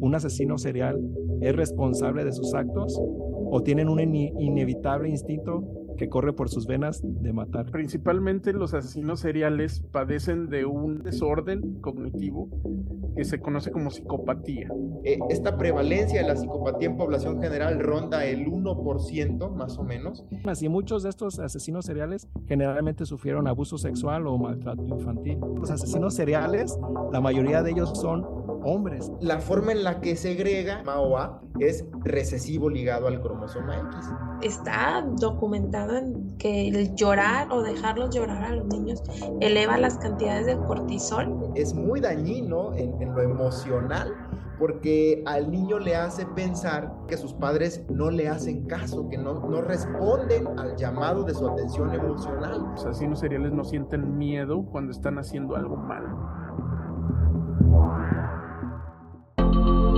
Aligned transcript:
¿Un 0.00 0.14
asesino 0.14 0.58
serial 0.58 1.00
es 1.40 1.54
responsable 1.54 2.24
de 2.24 2.32
sus 2.32 2.54
actos 2.54 3.00
o 3.50 3.62
tienen 3.62 3.88
un 3.88 4.00
inevitable 4.00 5.08
instinto 5.08 5.64
que 5.96 6.08
corre 6.08 6.32
por 6.32 6.48
sus 6.48 6.66
venas 6.66 7.00
de 7.02 7.32
matar. 7.32 7.70
Principalmente 7.70 8.52
los 8.52 8.74
asesinos 8.74 9.20
seriales 9.20 9.82
padecen 9.92 10.48
de 10.48 10.66
un 10.66 11.02
desorden 11.02 11.80
cognitivo 11.80 12.48
que 13.16 13.24
se 13.24 13.40
conoce 13.40 13.70
como 13.70 13.90
psicopatía. 13.90 14.68
Eh, 15.04 15.18
esta 15.30 15.56
prevalencia 15.56 16.20
de 16.20 16.28
la 16.28 16.36
psicopatía 16.36 16.88
en 16.88 16.96
población 16.98 17.40
general 17.40 17.80
ronda 17.80 18.26
el 18.26 18.46
1% 18.46 19.54
más 19.54 19.78
o 19.78 19.84
menos. 19.84 20.24
Y 20.60 20.68
muchos 20.68 21.02
de 21.02 21.10
estos 21.10 21.38
asesinos 21.38 21.86
seriales 21.86 22.28
generalmente 22.46 23.06
sufrieron 23.06 23.46
abuso 23.46 23.78
sexual 23.78 24.26
o 24.26 24.36
maltrato 24.36 24.86
infantil. 24.86 25.38
Los 25.58 25.70
asesinos 25.70 26.14
seriales, 26.14 26.78
la 27.12 27.20
mayoría 27.20 27.62
de 27.62 27.70
ellos 27.70 27.98
son 27.98 28.26
hombres. 28.66 29.10
La 29.20 29.38
forma 29.38 29.72
en 29.72 29.84
la 29.84 30.00
que 30.00 30.16
segrega 30.16 30.82
MAOA 30.84 31.40
es 31.60 31.84
recesivo 32.04 32.68
ligado 32.68 33.06
al 33.06 33.20
cromosoma 33.20 33.76
X. 33.76 34.10
Está 34.42 35.06
documentado 35.18 35.96
en 35.96 36.36
que 36.36 36.68
el 36.68 36.94
llorar 36.94 37.50
o 37.50 37.62
dejarlos 37.62 38.14
llorar 38.14 38.44
a 38.44 38.50
los 38.56 38.66
niños 38.66 39.02
eleva 39.40 39.78
las 39.78 39.98
cantidades 39.98 40.46
de 40.46 40.56
cortisol. 40.58 41.52
Es 41.54 41.74
muy 41.74 42.00
dañino 42.00 42.74
en, 42.74 43.00
en 43.00 43.14
lo 43.14 43.22
emocional 43.22 44.14
porque 44.58 45.22
al 45.26 45.50
niño 45.50 45.78
le 45.78 45.96
hace 45.96 46.24
pensar 46.26 46.92
que 47.06 47.16
sus 47.16 47.34
padres 47.34 47.84
no 47.90 48.10
le 48.10 48.28
hacen 48.28 48.66
caso, 48.66 49.08
que 49.08 49.18
no, 49.18 49.34
no 49.34 49.60
responden 49.60 50.46
al 50.58 50.76
llamado 50.76 51.24
de 51.24 51.34
su 51.34 51.46
atención 51.46 51.92
emocional. 51.94 52.62
Los 52.72 52.86
asesinos 52.86 53.20
seriales 53.20 53.52
no 53.52 53.64
sienten 53.64 54.16
miedo 54.16 54.64
cuando 54.64 54.92
están 54.92 55.18
haciendo 55.18 55.56
algo 55.56 55.76
malo 55.76 56.36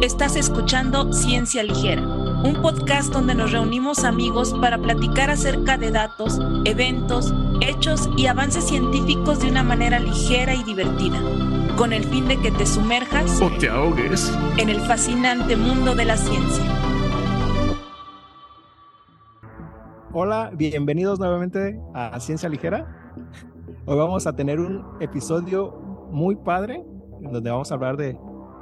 Estás 0.02 0.36
escuchando 0.36 1.12
Ciencia 1.12 1.64
Ligera, 1.64 2.06
un 2.06 2.60
podcast 2.62 3.12
donde 3.12 3.34
nos 3.34 3.50
reunimos 3.50 4.04
amigos 4.04 4.54
para 4.60 4.78
platicar 4.78 5.28
acerca 5.28 5.76
de 5.76 5.90
datos, 5.90 6.38
eventos, 6.64 7.34
hechos 7.60 8.08
y 8.16 8.26
avances 8.26 8.62
científicos 8.62 9.40
de 9.40 9.50
una 9.50 9.64
manera 9.64 9.98
ligera 9.98 10.54
y 10.54 10.62
divertida, 10.62 11.18
con 11.76 11.92
el 11.92 12.04
fin 12.04 12.28
de 12.28 12.38
que 12.38 12.52
te 12.52 12.64
sumerjas 12.64 13.42
o 13.42 13.50
te 13.58 13.68
ahogues 13.68 14.32
en 14.56 14.68
el 14.68 14.80
fascinante 14.82 15.56
mundo 15.56 15.96
de 15.96 16.04
la 16.04 16.16
ciencia. 16.16 16.64
Hola, 20.12 20.52
bienvenidos 20.54 21.18
nuevamente 21.18 21.76
a 21.92 22.20
Ciencia 22.20 22.48
Ligera. 22.48 23.12
Hoy 23.84 23.98
vamos 23.98 24.28
a 24.28 24.36
tener 24.36 24.60
un 24.60 24.84
episodio 25.00 25.72
muy 26.12 26.36
padre 26.36 26.84
en 27.20 27.32
donde 27.32 27.50
vamos 27.50 27.72
a 27.72 27.74
hablar 27.74 27.96
de 27.96 28.16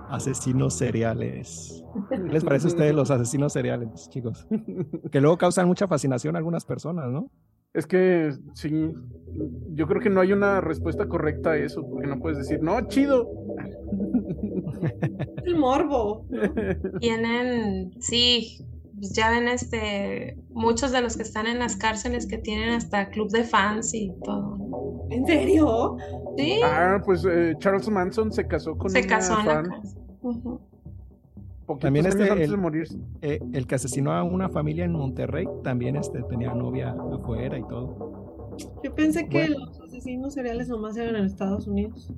asesinos 0.09 0.75
seriales. 0.75 1.83
¿Qué 2.11 2.19
les 2.19 2.45
parece 2.45 2.67
a 2.67 2.71
ustedes 2.71 2.95
los 2.95 3.11
asesinos 3.11 3.53
seriales, 3.53 4.09
chicos? 4.11 4.47
Que 5.11 5.21
luego 5.21 5.39
causan 5.39 5.67
mucha 5.67 5.87
fascinación 5.87 6.37
a 6.37 6.39
algunas 6.39 6.65
personas, 6.65 7.11
¿no? 7.11 7.31
Es 7.75 7.87
que 7.87 8.33
sí, 8.55 8.95
yo 9.75 9.87
creo 9.87 10.01
que 10.01 10.09
no 10.09 10.23
hay 10.23 10.33
una 10.33 10.63
respuesta 10.63 11.09
correcta 11.09 11.51
a 11.51 11.57
eso, 11.59 11.87
porque 11.87 12.07
no 12.07 12.19
puedes 12.19 12.39
decir, 12.39 12.63
no, 12.63 12.81
chido. 12.89 13.29
El 15.45 15.57
morbo. 15.57 16.27
Tienen, 17.01 17.93
sí, 18.01 18.65
ya 19.01 19.31
ven 19.31 19.49
este, 19.49 20.39
muchos 20.51 20.91
de 20.93 21.03
los 21.03 21.17
que 21.17 21.23
están 21.23 21.47
en 21.47 21.59
las 21.59 21.77
cárceles 21.77 22.27
que 22.27 22.39
tienen 22.39 22.71
hasta 22.71 23.11
club 23.11 23.31
de 23.31 23.45
fans 23.45 23.93
y 23.95 24.13
todo. 24.25 25.07
¿En 25.11 25.27
serio? 25.27 25.97
Sí. 26.37 26.61
Ah, 26.65 27.01
pues 27.05 27.25
eh, 27.25 27.55
Charles 27.59 27.89
Manson 27.89 28.33
se 28.33 28.47
casó 28.47 28.77
con 28.77 28.91
se 28.91 29.01
una 29.01 29.09
casó 29.09 29.37
fan. 29.37 29.69
También 31.81 32.07
este, 32.07 32.31
antes 32.31 32.45
el, 32.45 32.51
de 32.53 32.57
morirse. 32.57 32.99
eh, 33.23 33.41
el 33.53 33.67
que 33.67 33.75
asesinó 33.75 34.13
a 34.13 34.23
una 34.23 34.49
familia 34.49 34.85
en 34.85 34.93
Monterrey 34.93 35.47
también 35.65 35.97
este, 35.97 36.23
tenía 36.25 36.55
novia 36.55 36.95
afuera 37.13 37.59
y 37.59 37.63
todo. 37.63 38.55
Yo 38.85 38.95
pensé 38.95 39.29
que 39.29 39.49
Bueno. 39.49 39.67
los 39.67 39.81
asesinos 39.81 40.35
seriales 40.35 40.69
nomás 40.69 40.97
eran 40.97 41.17
en 41.17 41.25
Estados 41.25 41.67
Unidos. 41.67 42.13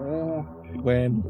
Oh, 0.00 0.44
Bueno, 0.82 1.22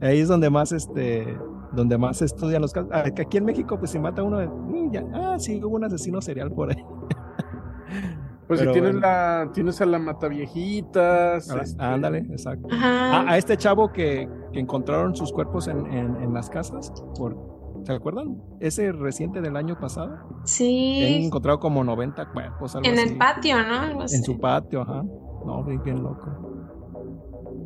ahí 0.00 0.20
es 0.20 0.28
donde 0.28 0.50
más 0.50 0.72
este 0.72 1.36
donde 1.72 1.98
más 1.98 2.18
se 2.18 2.24
estudian 2.26 2.62
los 2.62 2.72
casos. 2.72 2.90
Ah, 2.92 3.04
que 3.14 3.22
aquí 3.22 3.36
en 3.38 3.44
México, 3.44 3.78
pues 3.78 3.90
si 3.90 3.98
mata 3.98 4.22
uno, 4.22 4.38
de, 4.38 4.46
"Mm, 4.48 4.90
ya, 4.92 5.04
ah, 5.14 5.36
sí, 5.38 5.62
hubo 5.62 5.76
un 5.76 5.84
asesino 5.84 6.20
serial 6.20 6.50
por 6.52 6.70
ahí. 6.70 6.76
pues 8.46 8.60
Pero 8.60 8.72
si 8.72 8.72
tienes 8.74 8.92
bueno. 8.92 9.00
la, 9.06 9.50
tienes 9.52 9.80
a 9.80 9.86
la 9.86 9.98
mataviejitas. 9.98 11.50
Ah, 11.50 11.60
este, 11.62 11.82
Ándale, 11.82 12.18
exacto. 12.30 12.68
Ah, 12.72 13.24
a 13.28 13.36
este 13.38 13.56
chavo 13.56 13.92
que, 13.92 14.28
que 14.52 14.60
encontraron 14.60 15.14
sus 15.16 15.32
cuerpos 15.32 15.68
en, 15.68 15.86
en, 15.86 16.16
en 16.22 16.32
las 16.32 16.48
casas, 16.48 16.92
por, 17.18 17.36
¿se 17.84 17.92
acuerdan? 17.92 18.40
Ese 18.60 18.92
reciente 18.92 19.40
del 19.40 19.56
año 19.56 19.78
pasado. 19.78 20.10
que 20.10 20.32
Han 20.42 20.46
sí. 20.46 21.24
encontrado 21.26 21.58
como 21.58 21.82
90 21.84 22.30
cuerpos, 22.32 22.76
algo 22.76 22.88
En 22.88 22.98
así. 22.98 23.08
el 23.08 23.18
patio, 23.18 23.56
¿no? 23.66 23.80
Algo 23.80 24.02
así. 24.02 24.16
En 24.16 24.22
su 24.22 24.38
patio, 24.38 24.82
ajá. 24.82 25.02
No, 25.44 25.64
bien, 25.64 25.82
bien 25.82 26.02
loco. 26.02 26.26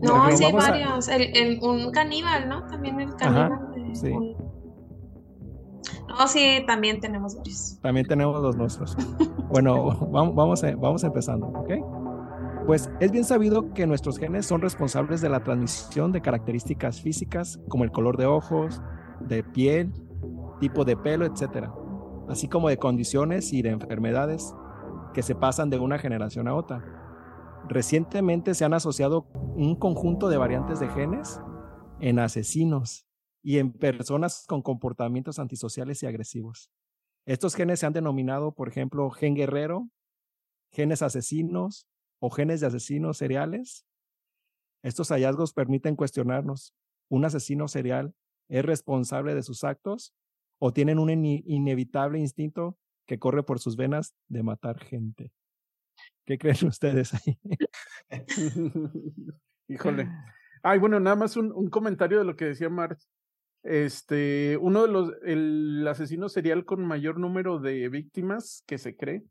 No, 0.02 0.24
Pero 0.24 0.36
sí 0.36 0.44
hay 0.44 0.52
vamos 0.52 0.66
a- 0.66 0.70
varios. 0.70 1.08
El, 1.08 1.22
el- 1.36 1.60
un 1.62 1.90
caníbal, 1.90 2.48
¿no? 2.48 2.64
También 2.66 3.00
el 3.00 3.14
caníbal. 3.16 3.69
Sí. 3.94 4.12
No, 6.08 6.28
sí, 6.28 6.64
también 6.66 7.00
tenemos 7.00 7.36
varios. 7.36 7.78
También 7.80 8.06
tenemos 8.06 8.40
los 8.42 8.56
nuestros. 8.56 8.96
Bueno, 9.48 10.08
vamos, 10.12 10.34
vamos, 10.34 10.62
vamos 10.78 11.04
empezando, 11.04 11.48
¿ok? 11.48 12.66
Pues 12.66 12.88
es 13.00 13.10
bien 13.10 13.24
sabido 13.24 13.72
que 13.72 13.86
nuestros 13.86 14.18
genes 14.18 14.46
son 14.46 14.60
responsables 14.60 15.20
de 15.20 15.28
la 15.28 15.42
transmisión 15.42 16.12
de 16.12 16.20
características 16.20 17.00
físicas 17.00 17.58
como 17.68 17.82
el 17.82 17.90
color 17.90 18.16
de 18.16 18.26
ojos, 18.26 18.80
de 19.20 19.42
piel, 19.42 19.92
tipo 20.60 20.84
de 20.84 20.96
pelo, 20.96 21.26
etcétera, 21.26 21.72
así 22.28 22.48
como 22.48 22.68
de 22.68 22.76
condiciones 22.76 23.52
y 23.52 23.62
de 23.62 23.70
enfermedades 23.70 24.54
que 25.14 25.22
se 25.22 25.34
pasan 25.34 25.70
de 25.70 25.78
una 25.78 25.98
generación 25.98 26.46
a 26.46 26.54
otra. 26.54 26.84
Recientemente 27.68 28.54
se 28.54 28.64
han 28.64 28.74
asociado 28.74 29.26
un 29.56 29.74
conjunto 29.74 30.28
de 30.28 30.36
variantes 30.36 30.78
de 30.78 30.88
genes 30.90 31.40
en 31.98 32.18
asesinos 32.20 33.09
y 33.42 33.58
en 33.58 33.72
personas 33.72 34.44
con 34.46 34.62
comportamientos 34.62 35.38
antisociales 35.38 36.02
y 36.02 36.06
agresivos. 36.06 36.70
Estos 37.26 37.54
genes 37.54 37.80
se 37.80 37.86
han 37.86 37.92
denominado, 37.92 38.52
por 38.52 38.68
ejemplo, 38.68 39.10
gen 39.10 39.34
guerrero, 39.34 39.88
genes 40.72 41.02
asesinos 41.02 41.86
o 42.18 42.30
genes 42.30 42.60
de 42.60 42.66
asesinos 42.66 43.16
seriales. 43.16 43.86
Estos 44.82 45.08
hallazgos 45.08 45.52
permiten 45.52 45.96
cuestionarnos, 45.96 46.74
¿un 47.08 47.24
asesino 47.24 47.68
serial 47.68 48.14
es 48.48 48.64
responsable 48.64 49.34
de 49.34 49.42
sus 49.42 49.64
actos 49.64 50.14
o 50.58 50.72
tienen 50.72 50.98
un 50.98 51.10
inevitable 51.10 52.18
instinto 52.18 52.76
que 53.06 53.18
corre 53.18 53.42
por 53.42 53.58
sus 53.58 53.76
venas 53.76 54.14
de 54.28 54.42
matar 54.42 54.78
gente? 54.78 55.32
¿Qué 56.24 56.38
creen 56.38 56.56
ustedes 56.68 57.14
ahí? 57.14 57.38
Híjole. 59.68 60.08
Ay, 60.62 60.78
bueno, 60.78 61.00
nada 61.00 61.16
más 61.16 61.36
un, 61.36 61.52
un 61.52 61.70
comentario 61.70 62.18
de 62.18 62.24
lo 62.24 62.36
que 62.36 62.46
decía 62.46 62.68
Marx. 62.68 63.08
Este, 63.62 64.56
uno 64.60 64.82
de 64.82 64.88
los, 64.88 65.12
el 65.24 65.86
asesino 65.86 66.28
serial 66.28 66.64
con 66.64 66.84
mayor 66.86 67.18
número 67.18 67.58
de 67.58 67.88
víctimas 67.88 68.64
que 68.66 68.78
se 68.78 68.96
cree 68.96 69.22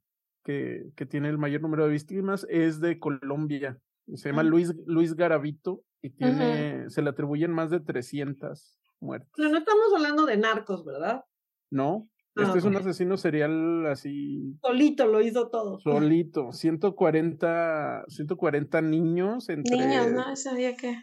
que, 0.44 0.84
que 0.96 1.06
tiene 1.06 1.30
el 1.30 1.38
mayor 1.38 1.62
número 1.62 1.86
de 1.86 1.92
víctimas 1.94 2.46
es 2.50 2.80
de 2.80 3.00
Colombia. 3.00 3.80
Se 4.16 4.30
llama 4.30 4.42
Ah. 4.42 4.46
Luis, 4.46 4.74
Luis 4.86 5.16
Garavito 5.16 5.84
y 6.02 6.12
tiene, 6.12 6.90
se 6.90 7.02
le 7.02 7.10
atribuyen 7.10 7.52
más 7.52 7.70
de 7.70 7.80
300 7.80 8.78
muertes. 9.00 9.30
Pero 9.36 9.50
no 9.50 9.58
estamos 9.58 9.86
hablando 9.96 10.26
de 10.26 10.38
narcos, 10.38 10.86
¿verdad? 10.86 11.24
¿No? 11.72 12.08
Ah, 12.36 12.44
Este 12.44 12.60
es 12.60 12.64
un 12.64 12.76
asesino 12.78 13.18
serial 13.18 13.86
así 13.88 14.56
Solito 14.62 15.08
lo 15.08 15.22
hizo 15.22 15.50
todo. 15.50 15.80
solito. 15.84 16.52
140, 16.54 18.06
140 18.08 18.82
niños 18.82 19.50
entre, 19.50 19.76
Niños, 19.78 20.12
¿no? 20.12 20.36
Sabía 20.36 20.76
que. 20.76 20.96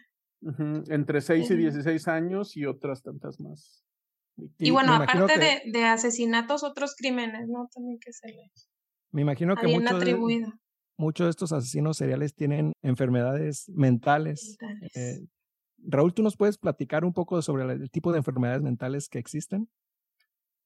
Entre 0.88 1.20
6 1.20 1.50
y 1.50 1.54
Ujú. 1.54 1.62
16 1.62 2.08
años 2.08 2.56
y 2.56 2.66
otras 2.66 3.02
tantas 3.02 3.40
más. 3.40 3.84
Y, 4.36 4.68
Y 4.68 4.70
bueno, 4.70 4.92
aparte 4.94 5.34
que- 5.34 5.70
de, 5.72 5.78
de 5.78 5.84
asesinatos, 5.84 6.62
otros 6.62 6.94
crímenes, 6.96 7.48
¿no? 7.48 7.68
También 7.74 7.98
que 7.98 8.12
se 8.12 8.28
le 8.28 8.50
Me 9.10 9.22
imagino 9.22 9.56
que 9.56 9.66
muchos 9.66 9.98
de, 10.04 10.46
muchos 10.98 11.26
de 11.26 11.30
estos 11.30 11.52
asesinos 11.52 11.96
seriales 11.96 12.34
tienen 12.34 12.72
enfermedades 12.82 13.68
mentales. 13.74 14.56
Mentales. 14.60 14.96
Eh, 14.96 15.26
Raúl, 15.88 16.14
¿tú 16.14 16.22
nos 16.22 16.36
puedes 16.36 16.58
platicar 16.58 17.04
un 17.04 17.12
poco 17.12 17.40
sobre 17.42 17.64
el, 17.64 17.70
el 17.82 17.90
tipo 17.90 18.12
de 18.12 18.18
enfermedades 18.18 18.62
mentales 18.62 19.08
que 19.08 19.18
existen? 19.18 19.68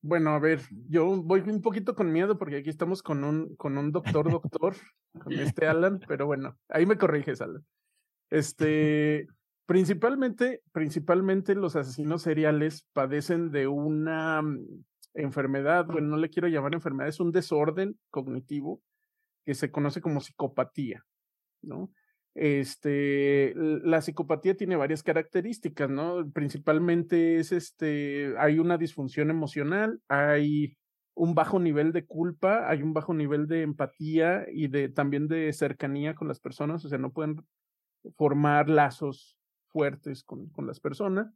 Bueno, 0.02 0.30
a 0.30 0.38
ver, 0.38 0.60
yo 0.88 1.22
voy 1.22 1.40
un 1.40 1.60
poquito 1.60 1.94
con 1.94 2.10
miedo 2.10 2.38
porque 2.38 2.56
aquí 2.56 2.70
estamos 2.70 3.02
con 3.02 3.22
un, 3.22 3.54
con 3.56 3.76
un 3.76 3.92
doctor, 3.92 4.30
doctor, 4.30 4.74
con 5.22 5.32
este 5.38 5.66
Alan, 5.68 6.00
pero 6.08 6.26
bueno, 6.26 6.56
ahí 6.68 6.86
me 6.86 6.98
corriges, 6.98 7.40
Alan. 7.40 7.64
Este, 8.30 9.26
principalmente, 9.70 10.62
principalmente 10.72 11.54
los 11.54 11.76
asesinos 11.76 12.22
seriales 12.22 12.88
padecen 12.92 13.52
de 13.52 13.68
una 13.68 14.42
mm, 14.42 14.66
enfermedad, 15.14 15.86
bueno, 15.86 16.08
no 16.08 16.16
le 16.16 16.28
quiero 16.28 16.48
llamar 16.48 16.74
enfermedad, 16.74 17.08
es 17.08 17.20
un 17.20 17.30
desorden 17.30 17.96
cognitivo 18.10 18.82
que 19.46 19.54
se 19.54 19.70
conoce 19.70 20.00
como 20.00 20.20
psicopatía, 20.20 21.06
¿no? 21.62 21.92
Este, 22.34 23.54
la 23.54 24.02
psicopatía 24.02 24.56
tiene 24.56 24.74
varias 24.74 25.04
características, 25.04 25.88
¿no? 25.88 26.28
Principalmente 26.32 27.36
es 27.36 27.52
este, 27.52 28.34
hay 28.38 28.58
una 28.58 28.76
disfunción 28.76 29.30
emocional, 29.30 30.00
hay 30.08 30.76
un 31.14 31.36
bajo 31.36 31.60
nivel 31.60 31.92
de 31.92 32.06
culpa, 32.06 32.68
hay 32.68 32.82
un 32.82 32.92
bajo 32.92 33.14
nivel 33.14 33.46
de 33.46 33.62
empatía 33.62 34.46
y 34.52 34.66
de 34.66 34.88
también 34.88 35.28
de 35.28 35.52
cercanía 35.52 36.16
con 36.16 36.26
las 36.26 36.40
personas, 36.40 36.84
o 36.84 36.88
sea, 36.88 36.98
no 36.98 37.12
pueden 37.12 37.36
formar 38.16 38.68
lazos 38.68 39.39
fuertes 39.70 40.22
con, 40.24 40.48
con 40.50 40.66
las 40.66 40.80
personas. 40.80 41.32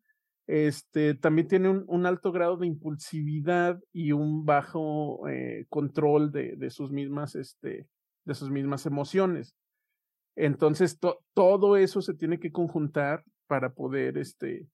Este, 0.46 1.14
también 1.14 1.48
tiene 1.48 1.70
un, 1.70 1.84
un, 1.86 2.04
alto 2.04 2.30
grado 2.30 2.58
de 2.58 2.66
impulsividad 2.66 3.80
y 3.92 4.12
un 4.12 4.44
bajo 4.44 5.26
eh, 5.28 5.64
control 5.70 6.32
de, 6.32 6.54
de, 6.56 6.68
sus 6.68 6.92
mismas, 6.92 7.34
este, 7.34 7.88
de 8.24 8.34
sus 8.34 8.50
mismas 8.50 8.84
emociones. 8.84 9.54
Entonces, 10.36 10.98
todo 11.34 11.76
eso 11.76 12.02
se 12.02 12.14
tiene 12.14 12.38
que 12.38 12.52
conjuntar 12.52 13.24
para 13.46 13.72
poder 13.72 14.18
este, 14.18 14.68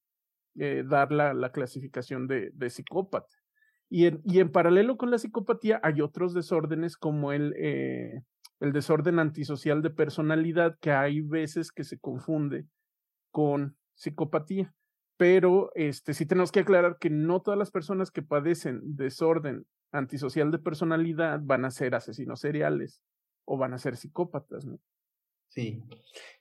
eh, 0.55 0.83
dar 0.85 1.11
la, 1.11 1.33
la, 1.33 1.51
clasificación 1.51 2.27
de, 2.27 2.51
de 2.53 2.69
psicópata. 2.69 3.35
Y 3.89 4.07
en, 4.07 4.21
y 4.25 4.39
en, 4.39 4.51
paralelo 4.51 4.97
con 4.97 5.11
la 5.11 5.19
psicopatía 5.19 5.79
hay 5.83 6.01
otros 6.01 6.33
desórdenes 6.33 6.97
como 6.97 7.31
el, 7.31 7.53
eh, 7.57 8.23
el 8.59 8.71
desorden 8.73 9.19
antisocial 9.19 9.81
de 9.81 9.89
personalidad, 9.89 10.77
que 10.81 10.91
hay 10.91 11.21
veces 11.21 11.71
que 11.71 11.83
se 11.83 11.99
confunde 11.99 12.65
con 13.31 13.77
psicopatía. 13.95 14.73
Pero 15.17 15.71
este, 15.75 16.13
sí 16.13 16.25
tenemos 16.25 16.51
que 16.51 16.61
aclarar 16.61 16.97
que 16.99 17.09
no 17.09 17.41
todas 17.41 17.57
las 17.57 17.71
personas 17.71 18.11
que 18.11 18.23
padecen 18.23 18.81
desorden 18.83 19.65
antisocial 19.91 20.51
de 20.51 20.59
personalidad 20.59 21.39
van 21.43 21.65
a 21.65 21.71
ser 21.71 21.95
asesinos 21.95 22.39
seriales 22.39 23.01
o 23.45 23.57
van 23.57 23.73
a 23.73 23.77
ser 23.77 23.97
psicópatas. 23.97 24.67
Sí, 25.49 25.83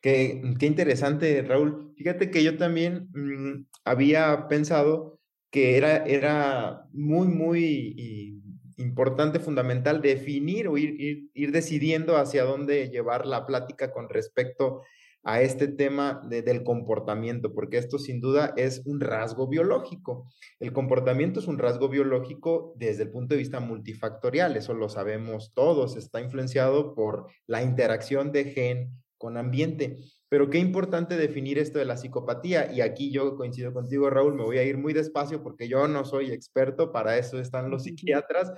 qué, 0.01 0.55
qué 0.59 0.67
interesante, 0.67 1.43
Raúl. 1.43 1.93
Fíjate 1.97 2.31
que 2.31 2.45
yo 2.45 2.57
también 2.57 3.09
mmm, 3.13 3.67
había 3.85 4.47
pensado 4.49 5.21
que 5.51 5.77
era, 5.77 6.05
era 6.07 6.87
muy, 6.93 7.27
muy 7.27 8.41
importante, 8.77 9.41
fundamental 9.41 10.01
definir 10.01 10.69
o 10.69 10.79
ir, 10.79 10.99
ir, 11.01 11.31
ir, 11.35 11.53
decidiendo 11.53 12.17
hacia 12.17 12.45
dónde 12.45 12.89
llevar 12.89 13.27
la 13.27 13.47
plática 13.47 13.91
con 13.91 14.09
respecto 14.09 14.83
a 15.23 15.43
este 15.43 15.69
tema 15.69 16.23
de, 16.29 16.43
del 16.43 16.63
comportamiento, 16.65 17.53
porque 17.55 17.79
esto 17.79 17.99
sin 17.99 18.21
duda 18.21 18.55
es 18.57 18.83
un 18.87 19.01
rasgo 19.01 19.49
biológico. 19.49 20.31
El 20.59 20.73
comportamiento 20.73 21.41
es 21.41 21.47
un 21.47 21.59
rasgo 21.59 21.89
biológico 21.89 22.73
desde 22.77 23.05
el 23.05 23.11
punto 23.11 23.35
de 23.35 23.39
vista 23.41 23.61
multifactorial, 23.61 24.57
eso 24.57 24.75
lo 24.75 24.89
sabemos 24.89 25.53
todos, 25.55 25.97
está 25.97 26.21
influenciado 26.21 26.95
por 26.95 27.27
la 27.47 27.63
interacción 27.63 28.33
de 28.33 28.45
gen 28.45 29.01
con 29.19 29.37
ambiente. 29.37 29.99
Pero 30.31 30.49
qué 30.49 30.59
importante 30.59 31.17
definir 31.17 31.59
esto 31.59 31.79
de 31.79 31.85
la 31.85 31.97
psicopatía. 31.97 32.73
Y 32.73 32.81
aquí 32.81 33.13
yo 33.13 33.37
coincido 33.37 33.75
contigo, 33.75 34.09
Raúl, 34.09 34.35
me 34.35 34.45
voy 34.45 34.59
a 34.59 34.63
ir 34.63 34.79
muy 34.79 34.95
despacio 34.95 35.43
porque 35.43 35.69
yo 35.69 35.87
no 35.89 36.05
soy 36.05 36.31
experto, 36.33 36.91
para 36.91 37.19
eso 37.19 37.39
están 37.39 37.71
los 37.71 37.83
psiquiatras 37.83 38.53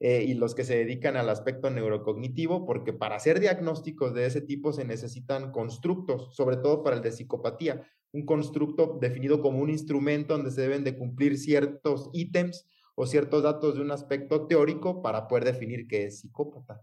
eh, 0.00 0.24
y 0.26 0.34
los 0.34 0.54
que 0.54 0.64
se 0.64 0.76
dedican 0.76 1.16
al 1.16 1.28
aspecto 1.28 1.70
neurocognitivo, 1.70 2.64
porque 2.64 2.92
para 2.92 3.16
hacer 3.16 3.40
diagnósticos 3.40 4.14
de 4.14 4.26
ese 4.26 4.40
tipo 4.40 4.72
se 4.72 4.84
necesitan 4.84 5.50
constructos, 5.50 6.34
sobre 6.36 6.56
todo 6.56 6.84
para 6.84 6.96
el 6.96 7.02
de 7.02 7.10
psicopatía. 7.10 7.82
Un 8.12 8.24
constructo 8.24 8.98
definido 9.00 9.42
como 9.42 9.58
un 9.58 9.70
instrumento 9.70 10.34
donde 10.34 10.52
se 10.52 10.60
deben 10.62 10.84
de 10.84 10.96
cumplir 10.96 11.36
ciertos 11.36 12.10
ítems 12.12 12.68
o 12.94 13.06
ciertos 13.06 13.42
datos 13.42 13.74
de 13.74 13.82
un 13.82 13.90
aspecto 13.90 14.46
teórico 14.46 15.02
para 15.02 15.26
poder 15.26 15.44
definir 15.44 15.86
qué 15.88 16.06
es 16.06 16.20
psicópata. 16.20 16.80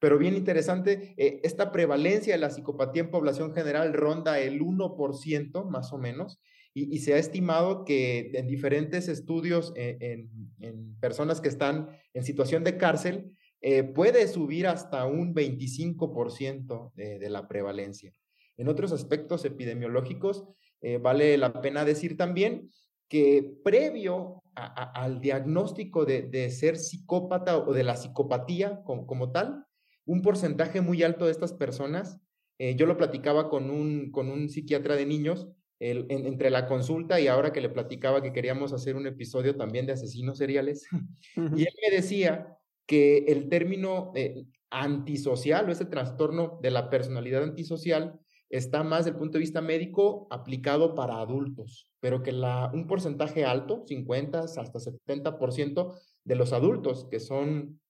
Pero 0.00 0.18
bien 0.18 0.36
interesante, 0.36 1.14
eh, 1.16 1.40
esta 1.42 1.72
prevalencia 1.72 2.34
de 2.34 2.40
la 2.40 2.50
psicopatía 2.50 3.02
en 3.02 3.10
población 3.10 3.52
general 3.52 3.92
ronda 3.92 4.38
el 4.38 4.60
1% 4.60 5.64
más 5.64 5.92
o 5.92 5.98
menos, 5.98 6.40
y, 6.74 6.98
se 6.98 7.14
ha 7.14 7.18
estimado 7.18 7.84
que 7.84 8.30
en 8.34 8.46
diferentes 8.46 9.08
estudios 9.08 9.72
en, 9.74 9.96
en, 10.00 10.30
en 10.60 10.94
personas 11.00 11.40
que 11.40 11.48
están 11.48 11.88
en 12.14 12.22
situación 12.22 12.62
de 12.62 12.76
cárcel, 12.76 13.32
eh, 13.60 13.82
puede 13.82 14.28
subir 14.28 14.68
hasta 14.68 15.04
un 15.06 15.34
25% 15.34 16.92
de, 16.94 17.18
de, 17.18 17.30
la 17.30 17.48
prevalencia. 17.48 18.12
En 18.56 18.68
otros 18.68 18.92
aspectos 18.92 19.44
epidemiológicos, 19.44 20.44
eh, 20.80 20.98
vale 20.98 21.36
la 21.38 21.60
pena 21.60 21.84
decir 21.84 22.16
también 22.16 22.70
que 23.08 23.58
previo 23.64 24.42
al 24.54 25.20
diagnóstico 25.20 26.04
de, 26.04 26.22
de, 26.22 26.50
ser 26.50 26.76
psicópata 26.76 27.58
o 27.58 27.72
de 27.72 27.84
la 27.84 27.96
psicopatía 27.96 28.82
como, 28.84 29.06
como 29.06 29.32
tal, 29.32 29.64
un 30.04 30.22
porcentaje 30.22 30.80
muy 30.80 31.02
alto 31.02 31.24
de 31.24 31.32
estas 31.32 31.52
personas, 31.52 32.20
eh, 32.58 32.74
yo 32.76 32.86
lo 32.86 32.96
platicaba 32.96 33.48
con 33.48 33.70
un, 33.70 34.10
con 34.10 34.28
un 34.30 34.48
psiquiatra 34.48 34.96
de 34.96 35.06
niños, 35.06 35.48
el, 35.80 36.06
en, 36.08 36.26
entre 36.26 36.50
la 36.50 36.66
consulta 36.66 37.20
y 37.20 37.28
ahora 37.28 37.52
que 37.52 37.60
le 37.60 37.70
platicaba 37.70 38.22
que 38.22 38.32
queríamos 38.32 38.72
hacer 38.72 38.96
un 38.96 39.06
episodio 39.06 39.56
también 39.56 39.86
de 39.86 39.92
asesinos 39.92 40.38
seriales, 40.38 40.86
uh 40.92 40.96
-huh. 41.36 41.58
y 41.58 41.62
él 41.62 41.74
me 41.82 41.96
decía 41.96 42.56
que 42.86 43.18
el 43.28 43.48
término 43.48 44.12
eh, 44.14 44.44
antisocial 44.70 45.68
o 45.68 45.72
ese 45.72 45.84
trastorno 45.84 46.58
de 46.62 46.70
la 46.70 46.90
personalidad 46.90 47.42
antisocial 47.42 48.18
está 48.50 48.82
más 48.82 49.00
desde 49.00 49.10
el 49.10 49.18
punto 49.18 49.34
de 49.34 49.40
vista 49.40 49.60
médico 49.60 50.26
aplicado 50.30 50.94
para 50.94 51.20
adultos, 51.20 51.90
pero 52.00 52.22
que 52.22 52.32
la, 52.32 52.70
un 52.72 52.86
porcentaje 52.86 53.44
alto, 53.44 53.84
50 53.86 54.40
hasta 54.40 54.78
70% 54.78 55.94
de 56.24 56.34
los 56.34 56.52
adultos 56.52 57.06
que 57.10 57.20
son 57.20 57.80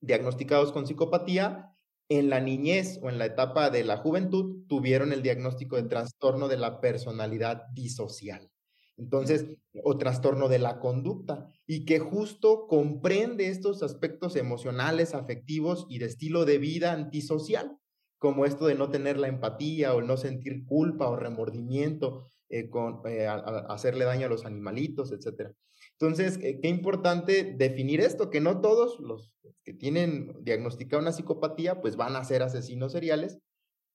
diagnosticados 0.00 0.72
con 0.72 0.86
psicopatía, 0.86 1.67
en 2.08 2.30
la 2.30 2.40
niñez 2.40 2.98
o 3.02 3.10
en 3.10 3.18
la 3.18 3.26
etapa 3.26 3.70
de 3.70 3.84
la 3.84 3.98
juventud 3.98 4.66
tuvieron 4.66 5.12
el 5.12 5.22
diagnóstico 5.22 5.76
de 5.76 5.84
trastorno 5.84 6.48
de 6.48 6.56
la 6.56 6.80
personalidad 6.80 7.66
disocial. 7.72 8.50
Entonces, 8.96 9.46
o 9.84 9.96
trastorno 9.96 10.48
de 10.48 10.58
la 10.58 10.80
conducta, 10.80 11.46
y 11.66 11.84
que 11.84 12.00
justo 12.00 12.66
comprende 12.66 13.46
estos 13.48 13.82
aspectos 13.84 14.34
emocionales, 14.34 15.14
afectivos 15.14 15.86
y 15.88 15.98
de 15.98 16.06
estilo 16.06 16.44
de 16.44 16.58
vida 16.58 16.92
antisocial, 16.92 17.78
como 18.18 18.44
esto 18.44 18.66
de 18.66 18.74
no 18.74 18.90
tener 18.90 19.16
la 19.16 19.28
empatía 19.28 19.94
o 19.94 20.02
no 20.02 20.16
sentir 20.16 20.64
culpa 20.66 21.08
o 21.08 21.14
remordimiento 21.14 22.24
eh, 22.48 22.68
con 22.68 23.02
eh, 23.06 23.28
a, 23.28 23.34
a 23.34 23.72
hacerle 23.72 24.04
daño 24.04 24.26
a 24.26 24.30
los 24.30 24.44
animalitos, 24.44 25.12
etcétera. 25.12 25.54
Entonces, 26.00 26.38
eh, 26.42 26.60
qué 26.60 26.68
importante 26.68 27.54
definir 27.56 28.00
esto, 28.00 28.30
que 28.30 28.40
no 28.40 28.60
todos 28.60 29.00
los 29.00 29.34
que 29.64 29.72
tienen 29.74 30.32
diagnosticada 30.44 31.02
una 31.02 31.12
psicopatía, 31.12 31.80
pues 31.80 31.96
van 31.96 32.14
a 32.14 32.24
ser 32.24 32.42
asesinos 32.42 32.92
seriales, 32.92 33.38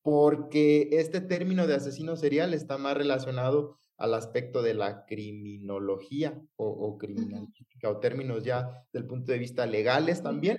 porque 0.02 0.90
este 0.92 1.22
término 1.22 1.66
de 1.66 1.76
asesino 1.76 2.18
serial 2.18 2.54
está 2.54 2.78
más 2.78 2.98
relacionado 2.98 3.78
al 3.98 4.14
aspecto 4.16 4.62
de 4.62 4.74
la 4.74 5.06
criminología 5.06 6.42
o, 6.58 6.68
o 6.68 6.98
criminalística, 6.98 7.90
o 7.90 8.00
términos 8.00 8.44
ya 8.44 8.86
del 8.92 9.08
punto 9.08 9.32
de 9.32 9.40
vista 9.40 9.66
legales 9.66 10.22
también, 10.22 10.58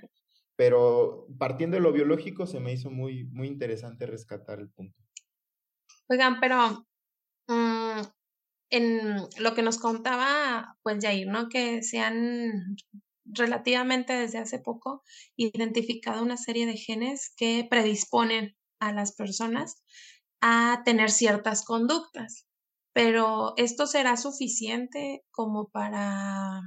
pero 0.55 1.27
partiendo 1.37 1.75
de 1.75 1.83
lo 1.83 1.91
biológico 1.91 2.47
se 2.47 2.59
me 2.59 2.73
hizo 2.73 2.89
muy, 2.89 3.25
muy 3.25 3.47
interesante 3.47 4.05
rescatar 4.05 4.59
el 4.59 4.69
punto. 4.69 4.99
Oigan, 6.07 6.39
pero 6.39 6.85
um, 7.49 7.74
en 8.69 9.17
lo 9.37 9.53
que 9.53 9.61
nos 9.61 9.77
contaba, 9.77 10.77
pues 10.83 10.97
Jair, 11.01 11.27
¿no? 11.27 11.49
Que 11.49 11.83
se 11.83 11.99
han 11.99 12.75
relativamente 13.25 14.13
desde 14.13 14.37
hace 14.37 14.59
poco 14.59 15.03
identificado 15.35 16.21
una 16.21 16.37
serie 16.37 16.65
de 16.65 16.77
genes 16.77 17.33
que 17.35 17.67
predisponen 17.69 18.55
a 18.79 18.93
las 18.93 19.13
personas 19.15 19.83
a 20.41 20.81
tener 20.85 21.09
ciertas 21.11 21.63
conductas. 21.63 22.47
Pero 22.93 23.53
esto 23.57 23.87
será 23.87 24.15
suficiente 24.15 25.25
como 25.31 25.69
para, 25.69 26.61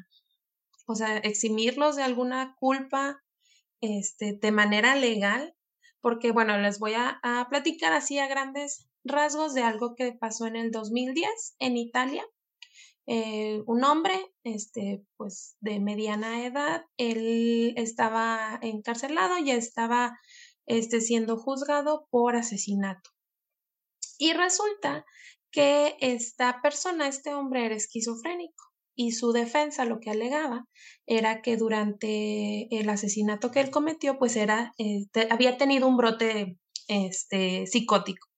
o 0.87 0.95
sea, 0.95 1.17
eximirlos 1.19 1.97
de 1.97 2.03
alguna 2.03 2.55
culpa 2.59 3.23
este, 3.81 4.39
de 4.41 4.53
manera 4.53 4.97
legal, 4.97 5.55
porque 6.01 6.33
bueno, 6.33 6.59
les 6.59 6.79
voy 6.79 6.95
a, 6.95 7.19
a 7.23 7.47
platicar 7.49 7.93
así 7.93 8.19
a 8.19 8.27
grandes 8.27 8.88
rasgos 9.05 9.55
de 9.55 9.63
algo 9.63 9.95
que 9.95 10.13
pasó 10.13 10.47
en 10.47 10.57
el 10.57 10.71
2010 10.71 11.57
en 11.59 11.77
Italia. 11.77 12.25
Eh, 13.07 13.63
un 13.67 13.85
hombre, 13.85 14.35
este, 14.45 15.03
pues 15.17 15.57
de 15.61 15.81
mediana 15.81 16.45
edad, 16.45 16.85
él 16.99 17.73
estaba 17.77 18.59
encarcelado 18.61 19.39
y 19.39 19.51
estaba 19.51 20.19
este, 20.67 21.01
siendo 21.01 21.39
juzgado 21.39 22.07
por 22.11 22.37
asesinato. 22.37 23.11
Y 24.19 24.33
resulta 24.35 25.07
que 25.51 25.97
esta 26.01 26.61
persona, 26.61 27.09
este 27.09 27.33
hombre, 27.33 27.65
era 27.65 27.75
esquizofrénico 27.75 28.65
y 28.95 29.13
su 29.13 29.33
defensa 29.33 29.85
lo 29.85 30.01
que 30.01 30.11
alegaba 30.11 30.67
era 31.07 31.41
que 31.41 31.57
durante 31.57 32.67
el 32.77 32.91
asesinato 32.91 33.51
que 33.51 33.61
él 33.61 33.71
cometió, 33.71 34.19
pues 34.19 34.37
era, 34.37 34.75
eh, 34.77 35.07
había 35.31 35.57
tenido 35.57 35.87
un 35.89 35.97
brote 35.97 36.59
este, 36.89 37.67
psicótico 37.67 38.29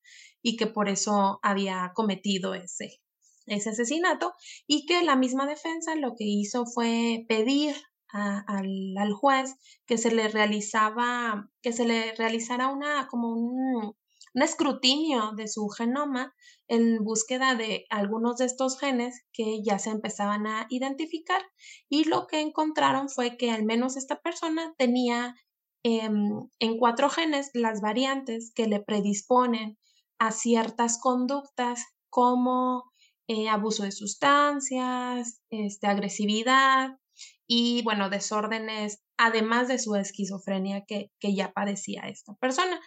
y 0.42 0.56
que 0.56 0.66
por 0.66 0.88
eso 0.88 1.38
había 1.42 1.92
cometido 1.94 2.54
ese, 2.54 3.00
ese 3.46 3.70
asesinato 3.70 4.34
y 4.66 4.86
que 4.86 5.02
la 5.02 5.16
misma 5.16 5.46
defensa 5.46 5.94
lo 5.96 6.14
que 6.16 6.24
hizo 6.24 6.66
fue 6.66 7.24
pedir 7.28 7.76
al, 8.12 8.96
al, 8.98 9.12
juez 9.12 9.54
que 9.86 9.96
se 9.96 10.12
le 10.12 10.28
realizaba, 10.28 11.48
que 11.62 11.72
se 11.72 11.84
le 11.84 12.14
realizara 12.16 12.68
una, 12.68 13.06
como 13.08 13.28
un, 13.28 13.94
un 14.34 14.42
escrutinio 14.42 15.32
de 15.36 15.48
su 15.48 15.68
genoma 15.68 16.34
en 16.68 17.02
búsqueda 17.02 17.54
de 17.54 17.84
algunos 17.90 18.36
de 18.36 18.46
estos 18.46 18.78
genes 18.78 19.24
que 19.32 19.62
ya 19.62 19.78
se 19.78 19.90
empezaban 19.90 20.46
a 20.46 20.66
identificar 20.70 21.42
y 21.88 22.04
lo 22.04 22.26
que 22.26 22.40
encontraron 22.40 23.08
fue 23.08 23.36
que 23.36 23.50
al 23.50 23.64
menos 23.64 23.96
esta 23.96 24.20
persona 24.20 24.74
tenía 24.78 25.34
em, 25.82 26.48
en 26.58 26.78
cuatro 26.78 27.10
genes 27.10 27.50
las 27.54 27.80
variantes 27.80 28.52
que 28.54 28.66
le 28.66 28.80
predisponen 28.80 29.78
a 30.20 30.30
ciertas 30.30 30.98
conductas 31.00 31.86
como 32.10 32.84
eh, 33.26 33.48
abuso 33.48 33.84
de 33.84 33.90
sustancias, 33.90 35.40
este, 35.50 35.86
agresividad 35.86 36.98
y, 37.46 37.82
bueno, 37.82 38.10
desórdenes, 38.10 39.02
además 39.16 39.66
de 39.66 39.78
su 39.78 39.96
esquizofrenia 39.96 40.84
que, 40.86 41.10
que 41.18 41.34
ya 41.34 41.52
padecía 41.52 42.02
esta 42.02 42.34
persona. 42.34 42.80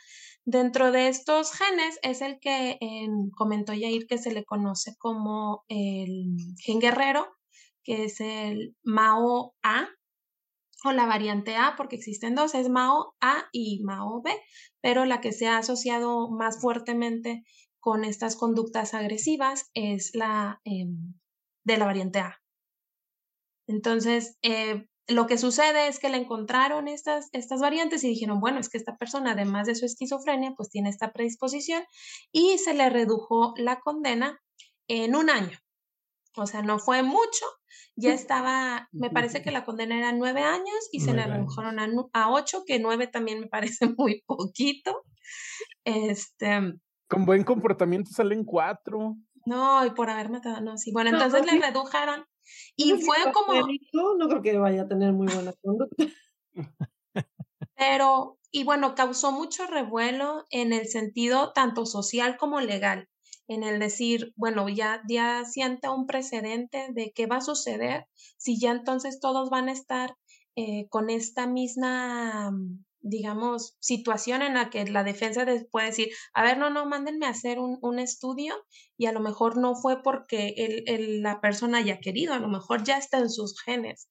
Dentro 0.45 0.91
de 0.91 1.07
estos 1.07 1.53
genes 1.53 1.99
es 2.03 2.21
el 2.21 2.39
que 2.39 2.77
comentó 3.35 3.73
Yair 3.73 4.05
que 4.07 4.17
se 4.17 4.31
le 4.31 4.43
conoce 4.43 4.95
como 4.97 5.63
el 5.69 6.35
gen 6.61 6.79
guerrero, 6.79 7.27
que 7.83 8.05
es 8.05 8.19
el 8.19 8.75
MAO-A 8.83 9.87
o 10.83 10.91
la 10.91 11.05
variante 11.05 11.55
A, 11.55 11.75
porque 11.77 11.95
existen 11.95 12.35
dos, 12.35 12.55
es 12.55 12.69
MAO-A 12.69 13.49
y 13.51 13.81
MAO-B, 13.83 14.31
pero 14.81 15.05
la 15.05 15.21
que 15.21 15.31
se 15.31 15.47
ha 15.47 15.57
asociado 15.57 16.29
más 16.29 16.59
fuertemente 16.59 17.43
con 17.79 18.03
estas 18.03 18.35
conductas 18.35 18.93
agresivas 18.93 19.69
es 19.73 20.11
la 20.13 20.61
em, 20.63 21.13
de 21.65 21.77
la 21.77 21.85
variante 21.85 22.19
A. 22.19 22.41
Entonces, 23.67 24.37
eh, 24.41 24.87
lo 25.07 25.27
que 25.27 25.37
sucede 25.37 25.87
es 25.87 25.99
que 25.99 26.09
le 26.09 26.17
encontraron 26.17 26.87
estas, 26.87 27.29
estas 27.33 27.59
variantes 27.59 28.03
y 28.03 28.09
dijeron, 28.09 28.39
bueno, 28.39 28.59
es 28.59 28.69
que 28.69 28.77
esta 28.77 28.97
persona, 28.97 29.31
además 29.31 29.67
de 29.67 29.75
su 29.75 29.85
esquizofrenia, 29.85 30.53
pues 30.55 30.69
tiene 30.69 30.89
esta 30.89 31.11
predisposición 31.11 31.83
y 32.31 32.57
se 32.57 32.73
le 32.73 32.89
redujo 32.89 33.53
la 33.57 33.79
condena 33.79 34.39
en 34.87 35.15
un 35.15 35.29
año. 35.29 35.57
O 36.35 36.47
sea, 36.47 36.61
no 36.61 36.79
fue 36.79 37.03
mucho, 37.03 37.45
ya 37.95 38.13
estaba, 38.13 38.89
me 38.91 39.09
parece 39.09 39.41
que 39.43 39.51
la 39.51 39.65
condena 39.65 39.97
era 39.97 40.11
nueve 40.13 40.41
años 40.41 40.89
y 40.91 40.99
se 41.01 41.13
le 41.13 41.25
redujeron 41.25 41.79
a, 41.79 41.87
a, 42.13 42.31
ocho, 42.31 42.63
que 42.65 42.79
nueve 42.79 43.07
también 43.07 43.39
me 43.39 43.47
parece 43.47 43.87
muy 43.97 44.23
poquito. 44.25 45.03
Este. 45.83 46.73
Con 47.07 47.25
buen 47.25 47.43
comportamiento 47.43 48.11
salen 48.11 48.43
cuatro. 48.43 49.15
No, 49.45 49.85
y 49.85 49.91
por 49.91 50.09
haber 50.09 50.29
matado, 50.29 50.61
no, 50.61 50.77
sí. 50.77 50.91
Bueno, 50.91 51.11
entonces 51.11 51.45
le 51.45 51.59
redujeron 51.59 52.25
y 52.75 52.93
fue 53.01 53.17
como... 53.33 53.53
no 54.17 54.27
creo 54.27 54.41
que 54.41 54.57
vaya 54.57 54.83
a 54.83 54.87
tener 54.87 55.13
muy 55.13 55.27
buena 55.27 55.53
conducta. 55.61 56.05
Pero, 57.75 58.37
y 58.51 58.63
bueno, 58.63 58.95
causó 58.95 59.31
mucho 59.31 59.65
revuelo 59.67 60.45
en 60.49 60.73
el 60.73 60.87
sentido 60.87 61.51
tanto 61.53 61.85
social 61.85 62.37
como 62.37 62.61
legal, 62.61 63.09
en 63.47 63.63
el 63.63 63.79
decir, 63.79 64.33
bueno, 64.35 64.69
ya, 64.69 65.01
ya 65.09 65.43
siente 65.45 65.89
un 65.89 66.05
precedente 66.05 66.88
de 66.93 67.12
qué 67.13 67.25
va 67.25 67.38
a 67.38 67.41
suceder 67.41 68.07
si 68.38 68.59
ya 68.59 68.71
entonces 68.71 69.19
todos 69.19 69.50
van 69.50 69.69
a 69.69 69.73
estar 69.73 70.15
eh, 70.55 70.88
con 70.89 71.09
esta 71.09 71.47
misma 71.47 72.51
digamos, 73.03 73.75
situación 73.81 74.41
en 74.41 74.53
la 74.53 74.69
que 74.69 74.85
la 74.85 75.03
defensa 75.03 75.45
puede 75.69 75.88
decir, 75.88 76.09
a 76.33 76.41
ver, 76.41 76.57
no, 76.57 76.69
no, 76.69 76.85
mándenme 76.85 77.25
a 77.25 77.31
hacer 77.31 77.59
un, 77.59 77.77
un 77.81 78.00
estudio 78.00 78.55
y 78.97 79.07
a 79.07 79.12
lo 79.12 79.19
mejor 79.19 79.57
no 79.57 79.75
fue 79.75 80.01
porque 80.01 80.53
el, 80.88 81.21
la 81.21 81.41
persona 81.41 81.79
haya 81.79 82.00
querido, 82.00 82.33
a 82.33 82.39
lo 82.39 82.47
mejor 82.47 82.83
ya 82.85 82.97
está 82.97 83.19
en 83.19 83.29
sus 83.29 83.62
genes. 83.62 84.07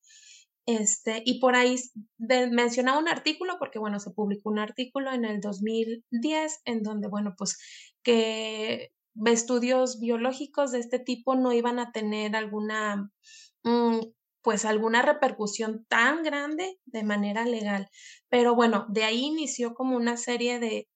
Este, 0.66 1.22
y 1.24 1.40
por 1.40 1.56
ahí 1.56 1.76
mencionaba 2.18 2.98
un 2.98 3.08
artículo, 3.08 3.56
porque 3.58 3.78
bueno, 3.78 3.98
se 3.98 4.10
publicó 4.10 4.50
un 4.50 4.58
artículo 4.58 5.10
en 5.10 5.24
el 5.24 5.40
2010 5.40 6.60
en 6.66 6.82
donde, 6.82 7.08
bueno, 7.08 7.34
pues 7.36 7.58
que 8.02 8.92
estudios 9.26 10.00
biológicos 10.00 10.72
de 10.72 10.80
este 10.80 10.98
tipo 10.98 11.34
no 11.34 11.52
iban 11.52 11.78
a 11.78 11.92
tener 11.92 12.36
alguna 12.36 13.10
mm, 13.64 14.00
pues 14.42 14.64
alguna 14.64 15.02
repercusión 15.02 15.86
tan 15.88 16.22
grande 16.22 16.78
de 16.84 17.04
manera 17.04 17.44
legal. 17.44 17.88
Pero 18.28 18.54
bueno, 18.54 18.86
de 18.88 19.04
ahí 19.04 19.20
inició 19.20 19.74
como 19.74 19.96
una 19.96 20.16
serie 20.16 20.58
de, 20.58 20.88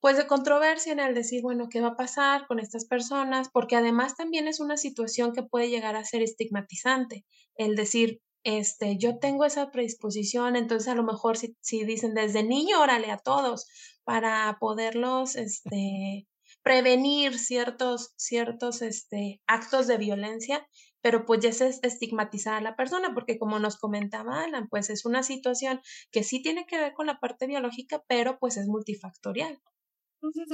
pues 0.00 0.16
de 0.16 0.26
controversia 0.26 0.92
en 0.92 1.00
el 1.00 1.14
decir, 1.14 1.42
bueno, 1.42 1.68
¿qué 1.70 1.80
va 1.80 1.88
a 1.88 1.96
pasar 1.96 2.46
con 2.46 2.58
estas 2.58 2.86
personas? 2.86 3.48
Porque 3.52 3.76
además 3.76 4.16
también 4.16 4.48
es 4.48 4.60
una 4.60 4.76
situación 4.76 5.32
que 5.32 5.44
puede 5.44 5.70
llegar 5.70 5.96
a 5.96 6.04
ser 6.04 6.22
estigmatizante, 6.22 7.24
el 7.56 7.76
decir, 7.76 8.20
este, 8.44 8.96
yo 8.98 9.18
tengo 9.18 9.44
esa 9.44 9.70
predisposición, 9.70 10.56
entonces 10.56 10.88
a 10.88 10.94
lo 10.94 11.04
mejor 11.04 11.36
si, 11.36 11.56
si 11.60 11.84
dicen 11.84 12.14
desde 12.14 12.42
niño, 12.42 12.80
órale 12.80 13.10
a 13.10 13.18
todos 13.18 13.66
para 14.04 14.56
poderlos, 14.60 15.36
este, 15.36 16.26
prevenir 16.62 17.38
ciertos, 17.38 18.12
ciertos, 18.16 18.82
este, 18.82 19.40
actos 19.46 19.86
de 19.86 19.98
violencia, 19.98 20.66
pero 21.00 21.24
pues 21.24 21.40
ya 21.40 21.52
se 21.52 21.68
estigmatizar 21.82 22.54
a 22.54 22.60
la 22.60 22.76
persona, 22.76 23.14
porque 23.14 23.38
como 23.38 23.58
nos 23.58 23.78
comentaba 23.78 24.42
Alan, 24.42 24.68
pues 24.68 24.90
es 24.90 25.04
una 25.04 25.22
situación 25.22 25.80
que 26.10 26.24
sí 26.24 26.42
tiene 26.42 26.66
que 26.66 26.78
ver 26.78 26.92
con 26.92 27.06
la 27.06 27.20
parte 27.20 27.46
biológica, 27.46 28.02
pero 28.08 28.38
pues 28.38 28.56
es 28.56 28.66
multifactorial. 28.66 29.60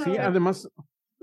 sí, 0.03 0.17
además, 0.17 0.69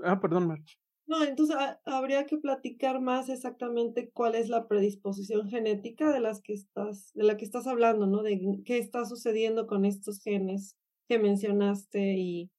ah, 0.03 0.19
perdón, 0.19 0.47
March. 0.47 0.77
No, 1.05 1.21
entonces 1.23 1.57
habría 1.85 2.25
que 2.25 2.37
platicar 2.37 3.01
más 3.01 3.27
exactamente 3.27 4.09
cuál 4.13 4.35
es 4.35 4.47
la 4.47 4.67
predisposición 4.67 5.49
genética 5.49 6.11
de 6.11 6.21
las 6.21 6.41
que 6.41 6.53
estás, 6.53 7.11
de 7.13 7.23
la 7.23 7.35
que 7.35 7.43
estás 7.43 7.67
hablando, 7.67 8.07
¿no? 8.07 8.23
De 8.23 8.61
qué 8.65 8.77
está 8.77 9.05
sucediendo 9.05 9.67
con 9.67 9.83
estos 9.83 10.21
genes 10.21 10.77
que 11.09 11.19
mencionaste 11.19 12.15
y 12.17 12.51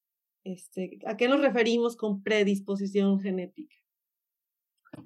este, 0.45 0.99
a 1.05 1.17
qué 1.17 1.27
nos 1.27 1.41
referimos 1.41 1.97
con 1.97 2.23
predisposición 2.23 3.19
genética. 3.19 3.75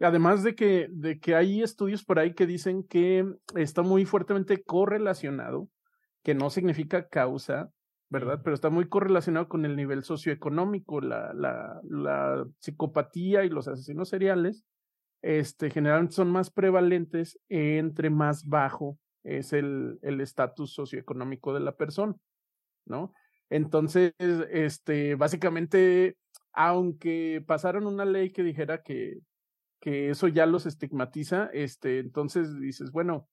Además 0.01 0.43
de 0.43 0.53
que, 0.53 0.87
de 0.91 1.19
que 1.19 1.33
hay 1.33 1.63
estudios 1.63 2.05
por 2.05 2.19
ahí 2.19 2.35
que 2.35 2.45
dicen 2.45 2.83
que 2.83 3.25
está 3.55 3.81
muy 3.81 4.05
fuertemente 4.05 4.61
correlacionado, 4.63 5.67
que 6.23 6.35
no 6.35 6.51
significa 6.51 7.07
causa, 7.07 7.71
¿verdad? 8.09 8.41
Pero 8.43 8.53
está 8.53 8.69
muy 8.69 8.87
correlacionado 8.87 9.49
con 9.49 9.65
el 9.65 9.75
nivel 9.75 10.03
socioeconómico, 10.03 11.01
la, 11.01 11.33
la, 11.33 11.81
la 11.83 12.45
psicopatía 12.59 13.45
y 13.45 13.49
los 13.49 13.67
asesinos 13.67 14.09
seriales, 14.09 14.63
este, 15.23 15.71
generalmente 15.71 16.13
son 16.13 16.29
más 16.29 16.51
prevalentes 16.51 17.39
entre 17.49 18.11
más 18.11 18.45
bajo 18.47 18.99
es 19.23 19.53
el 19.53 20.21
estatus 20.21 20.73
socioeconómico 20.73 21.53
de 21.53 21.59
la 21.59 21.75
persona, 21.75 22.15
¿no? 22.85 23.13
Entonces, 23.49 24.13
este, 24.19 25.15
básicamente, 25.15 26.17
aunque 26.53 27.43
pasaron 27.45 27.87
una 27.87 28.05
ley 28.05 28.31
que 28.31 28.43
dijera 28.43 28.83
que, 28.83 29.19
que 29.79 30.09
eso 30.09 30.27
ya 30.27 30.45
los 30.45 30.65
estigmatiza, 30.65 31.49
este, 31.53 31.99
entonces 31.99 32.59
dices, 32.59 32.91
bueno, 32.91 33.27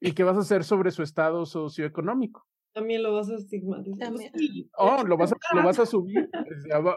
¿y 0.00 0.12
qué 0.12 0.24
vas 0.24 0.36
a 0.36 0.40
hacer 0.40 0.64
sobre 0.64 0.90
su 0.90 1.02
estado 1.02 1.46
socioeconómico? 1.46 2.46
También 2.72 3.02
lo 3.02 3.12
vas 3.12 3.28
a 3.30 3.34
estigmatizar. 3.34 4.12
Oh, 4.76 5.02
lo 5.04 5.16
vas 5.16 5.32
a, 5.32 5.36
lo 5.54 5.64
vas 5.64 5.78
a 5.80 5.86
subir. 5.86 6.30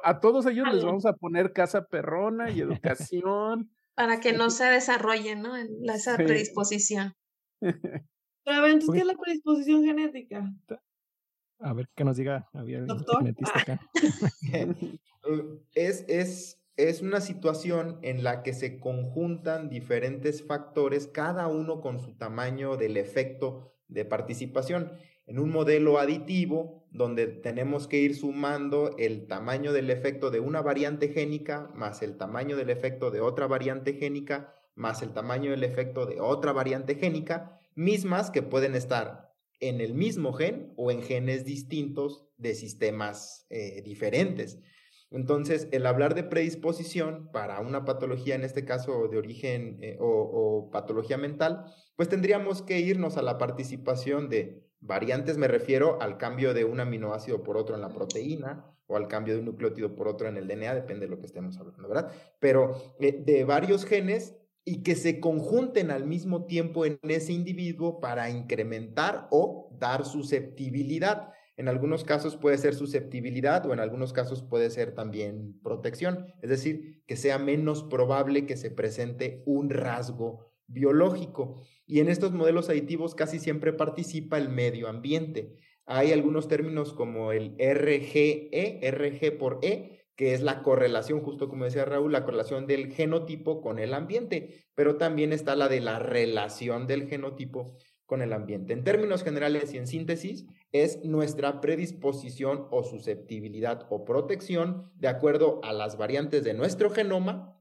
A, 0.03 0.19
todos 0.19 0.45
ellos 0.45 0.71
les 0.71 0.83
vamos 0.83 1.05
a 1.05 1.13
poner 1.13 1.51
casa 1.51 1.85
perrona 1.87 2.51
y 2.51 2.61
educación. 2.61 3.71
Para 3.95 4.19
que 4.19 4.33
no 4.33 4.49
se 4.51 4.65
desarrolle, 4.65 5.35
¿no? 5.35 5.55
esa 5.55 6.15
predisposición. 6.17 7.13
Pero 8.45 8.57
a 8.57 8.61
ver, 8.61 8.71
entonces, 8.71 8.93
¿qué 8.93 8.99
es 8.99 9.05
la 9.05 9.19
predisposición 9.19 9.83
genética? 9.83 10.53
A 11.63 11.73
ver, 11.73 11.89
qué 11.95 12.03
nos 12.03 12.17
diga 12.17 12.47
Javier, 12.53 12.85
genetista 13.19 13.59
acá. 13.59 13.79
es, 15.73 16.05
es 16.07 16.63
es 16.75 17.03
una 17.03 17.21
situación 17.21 17.99
en 18.01 18.23
la 18.23 18.41
que 18.41 18.53
se 18.53 18.79
conjuntan 18.79 19.69
diferentes 19.69 20.43
factores, 20.43 21.05
cada 21.05 21.47
uno 21.47 21.81
con 21.81 21.99
su 21.99 22.15
tamaño 22.17 22.77
del 22.77 22.97
efecto 22.97 23.75
de 23.87 24.05
participación. 24.05 24.91
En 25.27 25.37
un 25.37 25.51
modelo 25.51 25.99
aditivo, 25.99 26.87
donde 26.89 27.27
tenemos 27.27 27.87
que 27.87 27.97
ir 27.97 28.15
sumando 28.15 28.95
el 28.97 29.27
tamaño 29.27 29.71
del 29.71 29.91
efecto 29.91 30.31
de 30.31 30.39
una 30.39 30.61
variante 30.61 31.09
génica 31.09 31.69
más 31.75 32.01
el 32.01 32.17
tamaño 32.17 32.57
del 32.57 32.71
efecto 32.71 33.11
de 33.11 33.21
otra 33.21 33.47
variante 33.47 33.93
génica 33.93 34.55
más 34.75 35.03
el 35.03 35.13
tamaño 35.13 35.51
del 35.51 35.63
efecto 35.63 36.05
de 36.07 36.19
otra 36.19 36.51
variante 36.51 36.95
génica, 36.95 37.59
mismas 37.75 38.31
que 38.31 38.41
pueden 38.41 38.75
estar 38.75 39.32
en 39.69 39.81
el 39.81 39.93
mismo 39.93 40.33
gen 40.33 40.73
o 40.75 40.91
en 40.91 41.01
genes 41.01 41.45
distintos 41.45 42.25
de 42.37 42.55
sistemas 42.55 43.45
eh, 43.49 43.81
diferentes. 43.83 44.59
Entonces, 45.13 45.67
el 45.71 45.85
hablar 45.85 46.15
de 46.15 46.23
predisposición 46.23 47.29
para 47.31 47.59
una 47.59 47.85
patología, 47.85 48.33
en 48.33 48.43
este 48.43 48.65
caso 48.65 49.07
de 49.07 49.17
origen 49.17 49.77
eh, 49.81 49.97
o, 49.99 50.69
patología 50.71 51.17
mental, 51.17 51.65
pues 51.95 52.09
tendríamos 52.09 52.63
que 52.63 52.79
irnos 52.79 53.15
a 53.17 53.21
la 53.21 53.37
participación 53.37 54.27
de 54.27 54.67
variantes, 54.79 55.37
me 55.37 55.47
refiero 55.47 56.01
al 56.01 56.17
cambio 56.17 56.55
de 56.55 56.65
un 56.65 56.79
aminoácido 56.79 57.43
por 57.43 57.57
otro 57.57 57.75
en 57.75 57.81
la 57.81 57.89
proteína 57.89 58.65
o 58.87 58.97
al 58.97 59.07
cambio 59.07 59.35
de 59.35 59.39
un 59.39 59.45
nucleótido 59.45 59.95
por 59.95 60.07
otro 60.07 60.27
en 60.27 60.35
el 60.35 60.47
DNA, 60.47 60.73
depende 60.73 61.05
de 61.05 61.11
lo 61.11 61.19
que 61.19 61.27
estemos 61.27 61.57
hablando, 61.57 61.87
¿verdad? 61.87 62.11
Pero 62.39 62.95
eh, 62.99 63.23
de 63.23 63.43
varios 63.45 63.85
genes 63.85 64.35
y 64.65 64.83
que 64.83 64.95
se 64.95 65.19
conjunten 65.19 65.91
al 65.91 66.05
mismo 66.05 66.45
tiempo 66.45 66.85
en 66.85 66.99
ese 67.03 67.33
individuo 67.33 67.99
para 67.99 68.29
incrementar 68.29 69.27
o 69.31 69.69
dar 69.79 70.05
susceptibilidad. 70.05 71.29
En 71.55 71.67
algunos 71.67 72.03
casos 72.03 72.37
puede 72.37 72.57
ser 72.57 72.73
susceptibilidad 72.73 73.65
o 73.65 73.73
en 73.73 73.79
algunos 73.79 74.13
casos 74.13 74.41
puede 74.41 74.69
ser 74.69 74.95
también 74.95 75.59
protección, 75.61 76.25
es 76.41 76.49
decir, 76.49 77.03
que 77.05 77.15
sea 77.15 77.37
menos 77.37 77.83
probable 77.83 78.45
que 78.45 78.57
se 78.57 78.71
presente 78.71 79.43
un 79.45 79.69
rasgo 79.69 80.51
biológico. 80.67 81.61
Y 81.85 81.99
en 81.99 82.09
estos 82.09 82.31
modelos 82.31 82.69
aditivos 82.69 83.13
casi 83.13 83.39
siempre 83.39 83.73
participa 83.73 84.37
el 84.37 84.49
medio 84.49 84.87
ambiente. 84.87 85.57
Hay 85.85 86.11
algunos 86.11 86.47
términos 86.47 86.93
como 86.93 87.33
el 87.33 87.55
RGE, 87.59 88.79
RG 88.81 89.37
por 89.37 89.59
E, 89.61 90.02
que 90.15 90.33
es 90.33 90.41
la 90.41 90.61
correlación, 90.61 91.21
justo 91.21 91.49
como 91.49 91.65
decía 91.65 91.85
Raúl, 91.85 92.11
la 92.11 92.23
correlación 92.23 92.67
del 92.67 92.91
genotipo 92.93 93.61
con 93.61 93.79
el 93.79 93.93
ambiente, 93.93 94.65
pero 94.75 94.97
también 94.97 95.33
está 95.33 95.55
la 95.55 95.69
de 95.69 95.81
la 95.81 95.99
relación 95.99 96.87
del 96.87 97.07
genotipo 97.07 97.77
con 98.05 98.21
el 98.21 98.33
ambiente. 98.33 98.73
En 98.73 98.83
términos 98.83 99.23
generales 99.23 99.73
y 99.73 99.77
en 99.77 99.87
síntesis, 99.87 100.45
es 100.71 101.03
nuestra 101.03 101.61
predisposición 101.61 102.67
o 102.69 102.83
susceptibilidad 102.83 103.87
o 103.89 104.05
protección 104.05 104.91
de 104.95 105.07
acuerdo 105.07 105.61
a 105.63 105.73
las 105.73 105.97
variantes 105.97 106.43
de 106.43 106.53
nuestro 106.53 106.89
genoma 106.89 107.59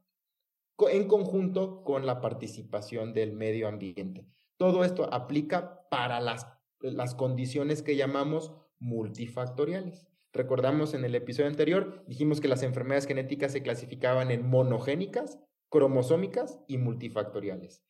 en 0.79 1.07
conjunto 1.07 1.83
con 1.85 2.07
la 2.07 2.21
participación 2.21 3.13
del 3.13 3.33
medio 3.33 3.69
ambiente. 3.69 4.27
Todo 4.57 4.85
esto 4.85 5.13
aplica 5.13 5.89
para 5.91 6.21
las, 6.21 6.47
las 6.81 7.15
condiciones 7.15 7.83
que 7.83 7.97
llamamos 7.97 8.53
multifactoriales. 8.79 10.12
Recordamos 10.33 10.95
en 10.95 11.05
el 11.05 11.15
episodio 11.15 11.49
anterior, 11.49 12.05
dijimos 12.07 12.41
que 12.41 12.49
las 12.49 12.63
enfermedades 12.63 13.07
genéticas 13.07 13.53
se 13.53 13.63
clasificaban 13.63 14.31
en 14.31 14.49
monogénicas, 14.49 15.39
cromosómicas 15.69 16.59
y 16.67 16.79
multifactoriales. 16.79 17.83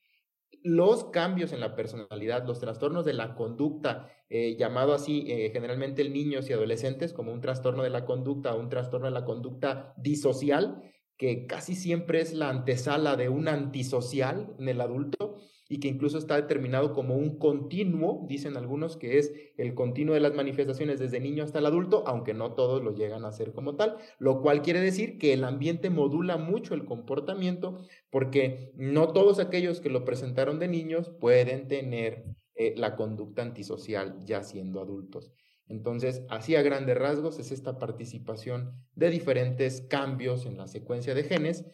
Los 0.65 1.05
cambios 1.11 1.53
en 1.53 1.61
la 1.61 1.77
personalidad, 1.77 2.45
los 2.45 2.59
trastornos 2.59 3.05
de 3.05 3.13
la 3.13 3.37
conducta, 3.37 4.09
eh, 4.29 4.57
llamado 4.57 4.93
así 4.93 5.25
eh, 5.29 5.51
generalmente 5.53 6.03
en 6.03 6.13
niños 6.13 6.51
y 6.51 6.53
adolescentes 6.53 7.13
como 7.13 7.33
un 7.33 7.41
trastorno 7.41 7.85
de 7.85 7.91
la 7.91 8.05
conducta 8.05 8.55
o 8.55 8.61
un 8.61 8.69
trastorno 8.69 9.07
de 9.07 9.13
la 9.13 9.25
conducta 9.25 9.95
disocial, 9.97 10.83
que 11.17 11.47
casi 11.47 11.77
siempre 11.77 12.21
es 12.21 12.33
la 12.33 12.49
antesala 12.49 13.15
de 13.17 13.29
un 13.29 13.47
antisocial 13.47 14.55
en 14.59 14.69
el 14.69 14.81
adulto, 14.81 15.39
y 15.73 15.81
que 15.81 15.89
incluso 15.89 16.19
está 16.19 16.37
determinado 16.37 16.93
como 16.93 17.17
un 17.17 17.39
continuo, 17.39 18.27
dicen 18.29 18.59
algunos 18.59 18.99
que 18.99 19.17
es 19.17 19.33
el 19.57 19.73
continuo 19.73 20.13
de 20.13 20.21
las 20.21 20.35
manifestaciones 20.35 21.01
desde 21.01 21.19
niño 21.19 21.43
hasta 21.43 21.61
el 21.61 21.65
adulto, 21.65 22.05
aunque 22.07 22.35
no 22.35 22.53
todos 22.53 22.85
lo 22.85 22.95
llegan 22.95 23.25
a 23.25 23.29
hacer 23.29 23.55
como 23.55 23.75
tal, 23.75 23.97
lo 24.19 24.43
cual 24.43 24.61
quiere 24.61 24.83
decir 24.83 25.17
que 25.17 25.33
el 25.33 25.45
ambiente 25.45 25.89
modula 25.89 26.37
mucho 26.37 26.75
el 26.75 26.85
comportamiento 26.85 27.79
porque 28.11 28.71
no 28.75 29.15
todos 29.15 29.39
aquellos 29.39 29.81
que 29.81 29.89
lo 29.89 30.05
presentaron 30.05 30.59
de 30.59 30.69
niños 30.69 31.09
pueden 31.09 31.69
tener 31.69 32.27
eh, 32.55 32.75
la 32.77 32.95
conducta 32.95 33.41
antisocial 33.41 34.19
ya 34.27 34.43
siendo 34.43 34.79
adultos. 34.79 35.33
Entonces, 35.69 36.23
así 36.29 36.55
a 36.55 36.61
grandes 36.61 36.99
rasgos 36.99 37.39
es 37.39 37.51
esta 37.51 37.79
participación 37.79 38.75
de 38.95 39.09
diferentes 39.09 39.81
cambios 39.81 40.45
en 40.45 40.59
la 40.59 40.67
secuencia 40.67 41.15
de 41.15 41.23
genes 41.23 41.65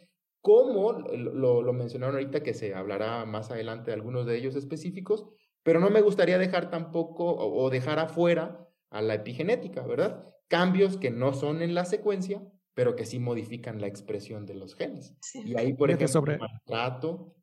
como 0.49 0.93
lo, 0.93 1.61
lo, 1.61 1.73
mencionaron 1.75 2.17
ahorita, 2.17 2.43
que 2.43 2.55
se 2.55 2.75
hablará 2.75 3.27
más 3.27 3.51
adelante 3.51 3.91
de 3.91 3.97
algunos 3.97 4.25
de 4.25 4.39
ellos 4.39 4.57
específicos, 4.57 5.27
pero 5.63 5.79
no 5.79 5.91
me 5.91 6.01
gustaría 6.01 6.39
dejar 6.39 6.71
tampoco 6.71 7.37
o, 7.37 7.69
dejar 7.69 7.99
afuera 7.99 8.67
a 8.89 9.03
la 9.03 9.13
epigenética, 9.13 9.87
¿verdad? 9.87 10.25
Cambios 10.49 10.97
que 10.97 11.11
no 11.11 11.35
son 11.35 11.61
en 11.61 11.75
la 11.75 11.85
secuencia, 11.85 12.43
pero 12.73 12.97
que 12.97 13.05
sí 13.05 13.19
modifican 13.19 13.79
la 13.79 13.89
expresión 13.89 14.47
de 14.47 14.55
los 14.55 14.75
genes. 14.75 15.15
Y 15.35 15.55
ahí, 15.59 15.75
por 15.75 15.91
ejemplo, 15.91 16.09
sobre... 16.09 16.35
el 16.37 16.41
maltrato, 16.41 17.37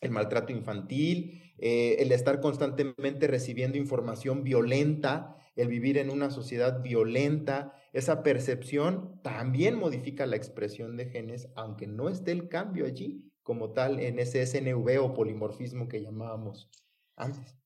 el 0.00 0.10
maltrato 0.10 0.50
infantil, 0.50 1.52
eh, 1.58 1.96
el 1.98 2.12
estar 2.12 2.40
constantemente 2.40 3.26
recibiendo 3.26 3.76
información 3.76 4.42
violenta, 4.42 5.36
el 5.58 5.66
vivir 5.68 5.98
en 5.98 6.10
una 6.10 6.30
sociedad 6.30 6.82
violenta, 6.82 7.74
esa 7.92 8.22
percepción 8.22 9.20
también 9.22 9.76
modifica 9.76 10.24
la 10.24 10.36
expresión 10.36 10.96
de 10.96 11.10
genes, 11.10 11.48
aunque 11.56 11.88
no 11.88 12.08
esté 12.08 12.30
el 12.30 12.48
cambio 12.48 12.86
allí 12.86 13.28
como 13.42 13.72
tal 13.72 13.98
en 13.98 14.20
ese 14.20 14.46
SNV 14.46 15.02
o 15.02 15.14
polimorfismo 15.14 15.88
que 15.88 16.00
llamábamos 16.00 16.70
antes. 17.16 17.56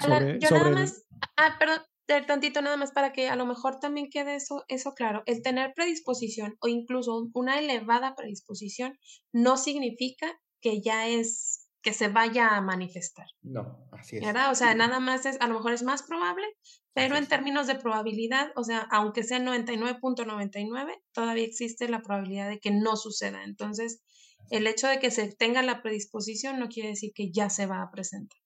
yo 0.00 0.50
nada 0.50 0.70
más, 0.70 1.06
ah, 1.36 1.56
perdón, 1.58 1.80
tantito 2.26 2.62
nada 2.62 2.76
más 2.76 2.92
para 2.92 3.12
que 3.12 3.28
a 3.28 3.34
lo 3.34 3.46
mejor 3.46 3.80
también 3.80 4.10
quede 4.10 4.36
eso, 4.36 4.64
eso 4.68 4.94
claro. 4.94 5.24
El 5.26 5.42
tener 5.42 5.72
predisposición 5.74 6.56
o 6.60 6.68
incluso 6.68 7.28
una 7.34 7.58
elevada 7.58 8.14
predisposición 8.14 8.96
no 9.32 9.56
significa 9.56 10.40
que 10.60 10.80
ya 10.80 11.08
es 11.08 11.68
que 11.82 11.92
se 11.92 12.08
vaya 12.08 12.56
a 12.56 12.60
manifestar. 12.60 13.26
No, 13.42 13.88
así 13.92 14.16
es. 14.16 14.24
¿Verdad? 14.24 14.50
O 14.50 14.54
sea, 14.54 14.74
nada 14.74 15.00
más 15.00 15.24
es, 15.26 15.40
a 15.40 15.48
lo 15.48 15.54
mejor 15.54 15.72
es 15.72 15.82
más 15.82 16.02
probable, 16.02 16.44
pero 16.92 17.16
en 17.16 17.26
términos 17.26 17.66
de 17.66 17.76
probabilidad, 17.76 18.50
o 18.56 18.64
sea, 18.64 18.80
aunque 18.90 19.22
sea 19.22 19.38
99.99, 19.38 21.00
todavía 21.12 21.44
existe 21.44 21.88
la 21.88 22.02
probabilidad 22.02 22.48
de 22.48 22.58
que 22.58 22.70
no 22.70 22.96
suceda. 22.96 23.44
Entonces, 23.44 24.02
el 24.50 24.66
hecho 24.66 24.88
de 24.88 24.98
que 24.98 25.10
se 25.10 25.32
tenga 25.32 25.62
la 25.62 25.82
predisposición 25.82 26.58
no 26.58 26.68
quiere 26.68 26.90
decir 26.90 27.12
que 27.14 27.30
ya 27.30 27.48
se 27.50 27.66
va 27.66 27.82
a 27.82 27.90
presentar. 27.90 28.38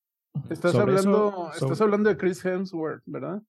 Estás, 0.50 0.74
hablando, 0.74 1.50
estás 1.52 1.80
hablando 1.80 2.10
de 2.10 2.16
Chris 2.16 2.44
Hemsworth, 2.44 3.02
¿verdad? 3.06 3.40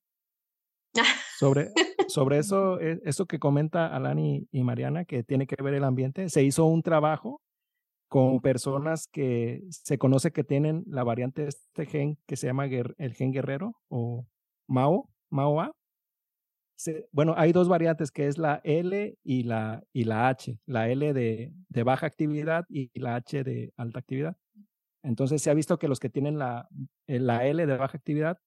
sobre, 1.38 1.72
sobre 2.08 2.38
eso, 2.38 2.80
e, 2.80 3.00
eso 3.04 3.26
que 3.26 3.38
comenta 3.38 3.94
Alani 3.94 4.48
y 4.50 4.62
Mariana, 4.62 5.04
que 5.04 5.22
tiene 5.22 5.46
que 5.46 5.62
ver 5.62 5.74
el 5.74 5.84
ambiente, 5.84 6.30
se 6.30 6.42
hizo 6.42 6.64
un 6.64 6.82
trabajo 6.82 7.42
con 8.08 8.40
personas 8.40 9.08
que 9.08 9.62
se 9.68 9.98
conoce 9.98 10.30
que 10.30 10.44
tienen 10.44 10.84
la 10.86 11.04
variante 11.04 11.42
de 11.42 11.48
este 11.48 11.86
gen 11.86 12.18
que 12.26 12.36
se 12.36 12.46
llama 12.46 12.66
el 12.66 13.14
gen 13.14 13.32
guerrero 13.32 13.74
o 13.88 14.26
MAO, 14.66 15.08
MAOA. 15.30 15.72
bueno, 17.12 17.34
hay 17.36 17.52
dos 17.52 17.68
variantes 17.68 18.10
que 18.10 18.26
es 18.26 18.38
la 18.38 18.60
L 18.64 19.16
y 19.22 19.42
la, 19.44 19.82
y 19.92 20.04
la 20.04 20.28
H, 20.28 20.58
la 20.66 20.88
L 20.88 21.12
de, 21.12 21.52
de 21.68 21.82
baja 21.82 22.06
actividad 22.06 22.64
y 22.68 22.90
la 22.98 23.16
H 23.16 23.44
de 23.44 23.72
alta 23.76 23.98
actividad. 23.98 24.36
Entonces 25.02 25.40
se 25.40 25.50
ha 25.50 25.54
visto 25.54 25.78
que 25.78 25.88
los 25.88 26.00
que 26.00 26.10
tienen 26.10 26.38
la, 26.38 26.68
eh, 27.06 27.20
la 27.20 27.46
L 27.46 27.64
de 27.64 27.76
baja 27.76 27.96
actividad 27.96 28.38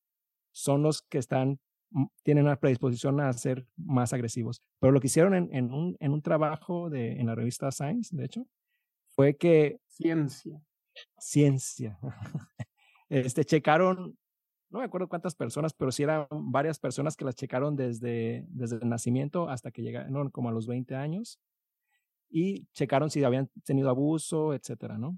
son 0.51 0.83
los 0.83 1.01
que 1.03 1.17
están, 1.17 1.59
mm, 1.91 2.05
tienen 2.23 2.43
una 2.45 2.59
predisposición 2.59 3.21
a 3.21 3.31
ser 3.33 3.65
más 3.77 4.11
agresivos. 4.11 4.61
Pero 4.79 4.91
lo 4.91 4.99
que 4.99 5.07
hicieron 5.07 5.33
en, 5.35 5.49
en, 5.55 5.73
un, 5.73 5.95
en 5.99 6.11
un 6.11 6.21
trabajo 6.21 6.89
de, 6.89 7.13
en 7.13 7.27
la 7.27 7.35
revista 7.35 7.71
Science, 7.71 8.15
de 8.15 8.25
hecho, 8.25 8.45
fue 9.11 9.37
que... 9.37 9.79
Ciencia. 9.87 10.61
Ciencia. 11.17 11.97
este, 13.09 13.45
checaron, 13.45 14.17
no 14.69 14.79
me 14.79 14.85
acuerdo 14.85 15.07
cuántas 15.07 15.35
personas, 15.35 15.73
pero 15.73 15.91
sí 15.91 16.03
eran 16.03 16.27
varias 16.29 16.79
personas 16.79 17.15
que 17.15 17.25
las 17.25 17.35
checaron 17.35 17.75
desde, 17.75 18.45
desde 18.49 18.77
el 18.77 18.89
nacimiento 18.89 19.49
hasta 19.49 19.71
que 19.71 19.81
llegaron 19.81 20.29
como 20.29 20.49
a 20.49 20.51
los 20.51 20.67
20 20.67 20.95
años 20.95 21.39
y 22.29 22.65
checaron 22.73 23.09
si 23.09 23.23
habían 23.23 23.49
tenido 23.63 23.89
abuso, 23.89 24.53
etcétera, 24.53 24.97
¿no? 24.97 25.17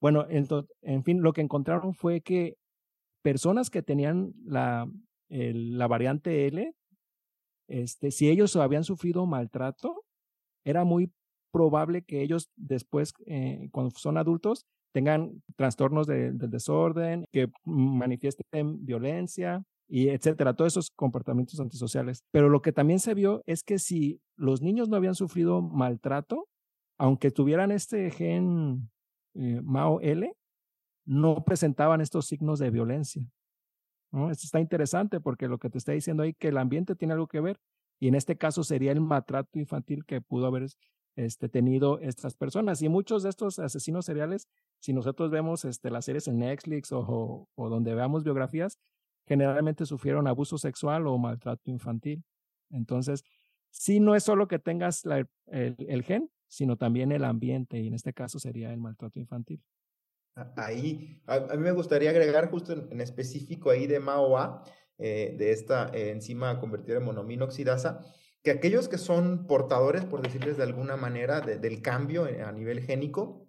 Bueno, 0.00 0.26
en 0.28 1.04
fin, 1.04 1.22
lo 1.22 1.32
que 1.32 1.40
encontraron 1.40 1.94
fue 1.94 2.20
que 2.22 2.56
personas 3.22 3.70
que 3.70 3.82
tenían 3.82 4.32
la, 4.44 4.90
la 5.28 5.86
variante 5.86 6.46
L, 6.46 6.74
este, 7.68 8.10
si 8.10 8.28
ellos 8.28 8.56
habían 8.56 8.84
sufrido 8.84 9.26
maltrato, 9.26 10.04
era 10.64 10.84
muy 10.84 11.12
probable 11.52 12.02
que 12.02 12.22
ellos 12.22 12.50
después, 12.56 13.12
eh, 13.26 13.68
cuando 13.72 13.94
son 13.96 14.16
adultos, 14.16 14.66
tengan 14.92 15.42
trastornos 15.56 16.06
del 16.06 16.38
desorden, 16.38 17.26
que 17.32 17.48
manifiesten 17.64 18.84
violencia 18.84 19.62
y 19.88 20.08
etcétera, 20.08 20.54
todos 20.54 20.72
esos 20.72 20.90
comportamientos 20.90 21.58
antisociales. 21.58 22.22
Pero 22.30 22.48
lo 22.48 22.62
que 22.62 22.72
también 22.72 23.00
se 23.00 23.14
vio 23.14 23.42
es 23.46 23.62
que 23.64 23.78
si 23.78 24.20
los 24.36 24.62
niños 24.62 24.88
no 24.88 24.96
habían 24.96 25.14
sufrido 25.14 25.62
maltrato, 25.62 26.48
aunque 26.96 27.30
tuvieran 27.30 27.72
este 27.72 28.10
gen 28.10 28.90
eh, 29.34 29.60
MAO-L, 29.62 30.32
no 31.06 31.44
presentaban 31.44 32.00
estos 32.00 32.26
signos 32.26 32.58
de 32.58 32.70
violencia. 32.70 33.24
¿no? 34.12 34.30
Esto 34.30 34.44
está 34.44 34.60
interesante 34.60 35.20
porque 35.20 35.48
lo 35.48 35.58
que 35.58 35.70
te 35.70 35.78
está 35.78 35.92
diciendo 35.92 36.22
ahí 36.22 36.34
que 36.34 36.48
el 36.48 36.58
ambiente 36.58 36.94
tiene 36.94 37.14
algo 37.14 37.26
que 37.26 37.40
ver 37.40 37.58
y 37.98 38.08
en 38.08 38.14
este 38.14 38.36
caso 38.36 38.64
sería 38.64 38.92
el 38.92 39.00
maltrato 39.00 39.58
infantil 39.58 40.04
que 40.04 40.20
pudo 40.20 40.46
haber 40.46 40.66
este, 41.16 41.48
tenido 41.48 41.98
estas 42.00 42.34
personas. 42.34 42.82
Y 42.82 42.88
muchos 42.88 43.22
de 43.22 43.30
estos 43.30 43.58
asesinos 43.58 44.06
seriales, 44.06 44.48
si 44.78 44.92
nosotros 44.92 45.30
vemos 45.30 45.64
este, 45.64 45.90
las 45.90 46.04
series 46.04 46.28
en 46.28 46.38
Netflix 46.38 46.90
o, 46.92 47.48
donde 47.56 47.94
veamos 47.94 48.24
biografías, 48.24 48.78
generalmente 49.26 49.86
sufrieron 49.86 50.26
abuso 50.26 50.58
sexual 50.58 51.06
o 51.06 51.18
maltrato 51.18 51.70
infantil. 51.70 52.24
Entonces, 52.70 53.24
sí 53.70 54.00
no 54.00 54.14
es 54.14 54.24
solo 54.24 54.48
que 54.48 54.58
tengas 54.58 55.04
el, 55.04 55.28
el, 55.46 56.02
gen, 56.02 56.30
sino 56.48 56.76
también 56.76 57.12
el 57.12 57.24
ambiente, 57.24 57.78
y 57.78 57.88
en 57.88 57.94
este 57.94 58.12
caso 58.12 58.38
sería 58.38 58.72
el 58.72 58.80
maltrato 58.80 59.18
infantil. 59.18 59.62
Ahí, 60.56 61.20
a, 61.26 61.40
mí 61.56 61.62
me 61.62 61.72
gustaría 61.72 62.10
agregar 62.10 62.50
justo 62.50 62.72
en, 62.72 63.00
específico 63.00 63.70
ahí 63.70 63.86
de 63.86 64.00
MAOA, 64.00 64.64
eh, 64.98 65.34
de 65.38 65.52
esta 65.52 65.90
eh, 65.92 66.10
enzima 66.10 66.58
convertida 66.60 66.98
en 66.98 67.04
monominoxidasa, 67.04 68.04
que 68.42 68.50
aquellos 68.50 68.88
que 68.88 68.98
son 68.98 69.46
portadores, 69.46 70.04
por 70.04 70.22
decirles 70.22 70.56
de 70.56 70.62
alguna 70.62 70.96
manera, 70.96 71.40
del 71.40 71.82
cambio 71.82 72.24
a 72.24 72.52
nivel 72.52 72.80
génico, 72.80 73.46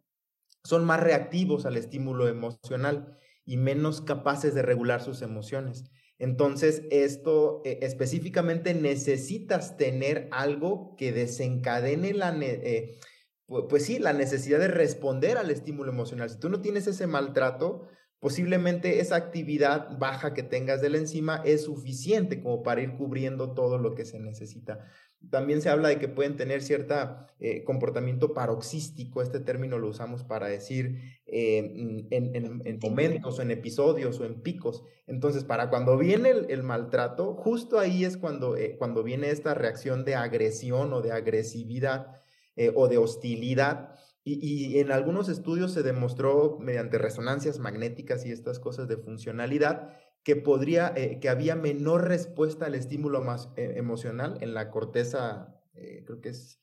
son 0.63 0.86
más 0.86 0.99
reactivos 0.99 1.65
al 1.65 1.77
estímulo 1.77 2.27
emocional 2.27 3.17
y 3.45 3.58
menos 3.58 4.01
capaces 4.01 4.54
de 4.54 4.62
regular 4.62 5.01
sus 5.01 5.21
emociones. 5.21 5.86
Entonces, 6.19 6.84
esto 6.91 7.63
eh, 7.65 7.80
específicamente 7.82 8.75
necesitas 8.75 9.75
tener 9.75 10.27
algo 10.32 10.95
que 10.95 11.12
desencadene 11.12 12.13
la, 12.13 12.38
eh, 12.39 12.99
pues 13.47 13.86
sí, 13.86 13.97
la 13.97 14.13
necesidad 14.13 14.60
de 14.60 14.67
responder 14.67 15.38
al 15.38 15.49
estímulo 15.49 15.91
emocional. 15.91 16.30
Si 16.30 16.39
tú 16.39 16.49
no 16.49 16.62
tienes 16.62 16.86
ese 16.86 17.08
maltrato, 17.08 17.88
posiblemente 18.21 18.99
esa 18.99 19.15
actividad 19.15 19.97
baja 19.97 20.34
que 20.34 20.43
tengas 20.43 20.79
de 20.79 20.91
la 20.91 20.99
enzima 20.99 21.41
es 21.43 21.63
suficiente 21.63 22.39
como 22.39 22.62
para 22.62 22.81
ir 22.81 22.93
cubriendo 22.93 23.53
todo 23.53 23.79
lo 23.79 23.95
que 23.95 24.05
se 24.05 24.19
necesita. 24.19 24.86
También 25.31 25.62
se 25.62 25.69
habla 25.69 25.89
de 25.89 25.97
que 25.97 26.07
pueden 26.07 26.36
tener 26.36 26.62
cierto 26.62 26.95
eh, 27.39 27.63
comportamiento 27.63 28.34
paroxístico, 28.34 29.23
este 29.23 29.39
término 29.39 29.79
lo 29.79 29.88
usamos 29.88 30.23
para 30.23 30.47
decir 30.47 30.99
eh, 31.25 32.05
en, 32.12 32.79
momentos 32.79 33.39
o 33.39 33.41
en 33.41 33.49
episodios 33.49 34.19
o 34.19 34.25
en 34.25 34.41
picos. 34.41 34.84
Entonces, 35.07 35.43
para 35.43 35.71
cuando 35.71 35.97
viene 35.97 36.29
el, 36.29 36.62
maltrato, 36.62 37.34
justo 37.34 37.79
ahí 37.79 38.05
es 38.05 38.17
cuando, 38.17 38.55
eh, 38.55 38.75
cuando 38.77 39.01
viene 39.01 39.31
esta 39.31 39.55
reacción 39.55 40.05
de 40.05 40.13
agresión 40.13 40.93
o 40.93 41.01
de 41.01 41.12
agresividad 41.12 42.21
o 42.75 42.88
de 42.88 42.97
hostilidad. 42.99 43.95
Y, 44.23 44.77
en 44.77 44.91
algunos 44.91 45.29
estudios 45.29 45.71
se 45.73 45.81
demostró 45.81 46.60
mediante 46.60 46.99
resonancias 46.99 47.57
magnéticas 47.57 48.25
y 48.25 48.31
estas 48.31 48.60
cosas 48.60 48.88
de 48.88 48.97
funcionalidad 48.97 49.97
que 50.23 50.36
podría, 50.36 50.93
eh, 50.95 51.19
que 51.19 51.29
había 51.29 51.55
menor 51.55 52.07
respuesta 52.07 52.67
al 52.67 52.75
estímulo 52.75 53.21
más 53.21 53.49
eh, 53.55 53.73
emocional 53.77 54.38
en 54.41 54.53
la 54.53 54.69
corteza, 54.69 55.55
eh, 55.73 56.03
creo 56.05 56.21
que 56.21 56.29
es 56.29 56.60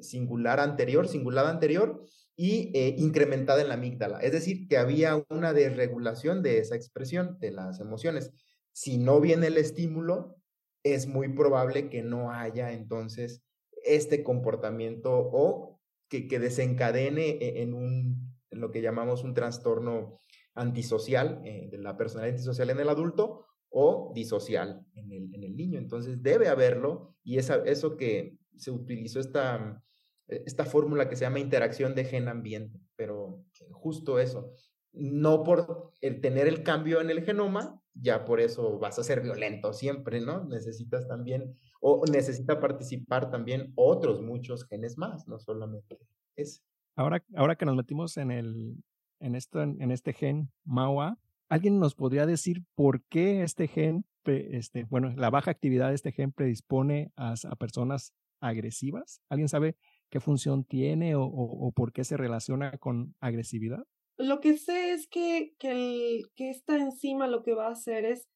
singular 0.00 0.60
anterior, 0.60 1.08
singular 1.08 1.46
anterior 1.46 2.04
y 2.34 2.76
incrementada 3.02 3.62
en 3.62 3.68
la 3.68 3.74
amígdala. 3.74 4.18
Es 4.18 4.32
decir, 4.32 4.68
que 4.68 4.76
había 4.76 5.24
una 5.30 5.54
desregulación 5.54 6.42
de 6.42 6.58
esa 6.58 6.76
expresión 6.76 7.38
de 7.40 7.50
las 7.50 7.80
emociones. 7.80 8.32
Si 8.72 8.98
no 8.98 9.18
viene 9.22 9.46
el 9.46 9.56
estímulo, 9.56 10.36
es 10.82 11.06
muy 11.06 11.28
probable 11.32 11.88
que 11.88 12.02
no 12.02 12.30
haya 12.30 12.72
entonces 12.72 13.42
este 13.84 14.22
comportamiento 14.22 15.12
o 15.12 15.75
que, 16.08 16.28
que 16.28 16.38
desencadene 16.38 17.38
en, 17.40 17.74
un, 17.74 18.36
lo 18.50 18.70
que 18.70 18.82
llamamos 18.82 19.24
un 19.24 19.34
trastorno 19.34 20.20
antisocial, 20.54 21.40
eh, 21.44 21.68
de 21.70 21.78
la 21.78 21.96
personalidad 21.96 22.36
antisocial 22.36 22.70
en 22.70 22.80
el 22.80 22.88
adulto 22.88 23.44
o 23.68 24.12
disocial 24.14 24.86
en 24.94 25.12
el, 25.12 25.34
en 25.34 25.44
el 25.44 25.56
niño. 25.56 25.78
Entonces 25.78 26.22
debe 26.22 26.48
haberlo 26.48 27.14
y 27.22 27.38
esa, 27.38 27.56
eso 27.64 27.96
que 27.96 28.38
se 28.56 28.70
utilizó 28.70 29.20
esta, 29.20 29.82
esta 30.28 30.64
fórmula 30.64 31.08
que 31.08 31.16
se 31.16 31.24
llama 31.24 31.40
interacción 31.40 31.94
de 31.94 32.04
gen-ambiente, 32.04 32.80
pero 32.96 33.44
justo 33.70 34.18
eso. 34.18 34.52
No 34.92 35.42
por 35.42 35.92
el 36.00 36.20
tener 36.20 36.48
el 36.48 36.62
cambio 36.62 37.00
en 37.00 37.10
el 37.10 37.22
genoma, 37.22 37.82
ya 38.00 38.24
por 38.24 38.40
eso 38.40 38.78
vas 38.78 38.98
a 38.98 39.04
ser 39.04 39.20
violento 39.20 39.72
siempre, 39.72 40.20
¿no? 40.20 40.44
Necesitas 40.44 41.06
también, 41.08 41.56
o 41.80 42.04
necesita 42.10 42.60
participar 42.60 43.30
también 43.30 43.72
otros 43.74 44.22
muchos 44.22 44.66
genes 44.66 44.98
más, 44.98 45.26
no 45.28 45.38
solamente 45.38 45.98
ese. 46.36 46.62
Ahora, 46.94 47.24
ahora 47.34 47.56
que 47.56 47.66
nos 47.66 47.76
metimos 47.76 48.16
en 48.16 48.30
el, 48.30 48.76
en, 49.20 49.34
esto, 49.34 49.62
en 49.62 49.90
este 49.90 50.12
gen 50.12 50.50
MAOA. 50.64 51.18
¿Alguien 51.48 51.78
nos 51.78 51.94
podría 51.94 52.26
decir 52.26 52.64
por 52.74 53.04
qué 53.04 53.42
este 53.42 53.68
gen, 53.68 54.04
este, 54.24 54.84
bueno, 54.84 55.12
la 55.16 55.30
baja 55.30 55.50
actividad 55.50 55.90
de 55.90 55.94
este 55.94 56.10
gen 56.10 56.32
predispone 56.32 57.12
a, 57.16 57.34
personas 57.58 58.12
agresivas? 58.40 59.20
¿Alguien 59.28 59.48
sabe 59.48 59.76
qué 60.10 60.18
función 60.18 60.64
tiene 60.64 61.14
o, 61.16 61.72
por 61.74 61.92
qué 61.92 62.02
se 62.04 62.16
relaciona 62.16 62.76
con 62.78 63.14
agresividad? 63.20 63.84
Lo 64.18 64.40
que 64.40 64.56
sé 64.56 64.92
es 64.92 65.08
que, 65.08 65.54
que, 65.58 65.70
el, 65.70 66.30
que 66.34 66.50
esta 66.50 66.76
enzima 66.76 67.26
lo 67.26 67.42
que 67.42 67.54
va 67.54 67.68
a 67.68 67.72
hacer 67.72 68.04
es 68.04 68.28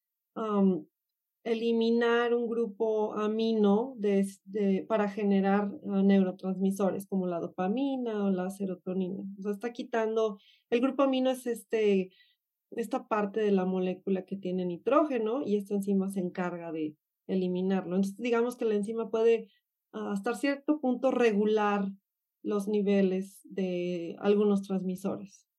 eliminar 1.43 2.33
un 2.33 2.47
grupo 2.47 3.13
amino 3.13 3.97
para 4.87 5.09
generar 5.09 5.71
ah, 5.89 6.03
neurotransmisores 6.03 7.07
como 7.07 7.27
la 7.27 7.39
dopamina 7.39 8.25
o 8.25 8.29
la 8.29 8.49
serotonina. 8.49 9.23
O 9.39 9.41
sea, 9.41 9.51
está 9.51 9.73
quitando, 9.73 10.37
el 10.69 10.81
grupo 10.81 11.03
amino 11.03 11.31
es 11.31 11.47
este, 11.47 12.11
esta 12.71 13.07
parte 13.07 13.39
de 13.39 13.51
la 13.51 13.65
molécula 13.65 14.23
que 14.23 14.37
tiene 14.37 14.65
nitrógeno 14.65 15.41
y 15.43 15.55
esta 15.55 15.73
enzima 15.73 16.09
se 16.09 16.19
encarga 16.19 16.71
de 16.71 16.95
eliminarlo. 17.27 17.95
Entonces, 17.95 18.17
digamos 18.17 18.55
que 18.55 18.65
la 18.65 18.75
enzima 18.75 19.09
puede 19.09 19.49
hasta 19.93 20.35
cierto 20.35 20.79
punto 20.79 21.11
regular 21.11 21.87
los 22.43 22.67
niveles 22.67 23.39
de 23.43 24.15
algunos 24.19 24.61
transmisores. 24.63 25.50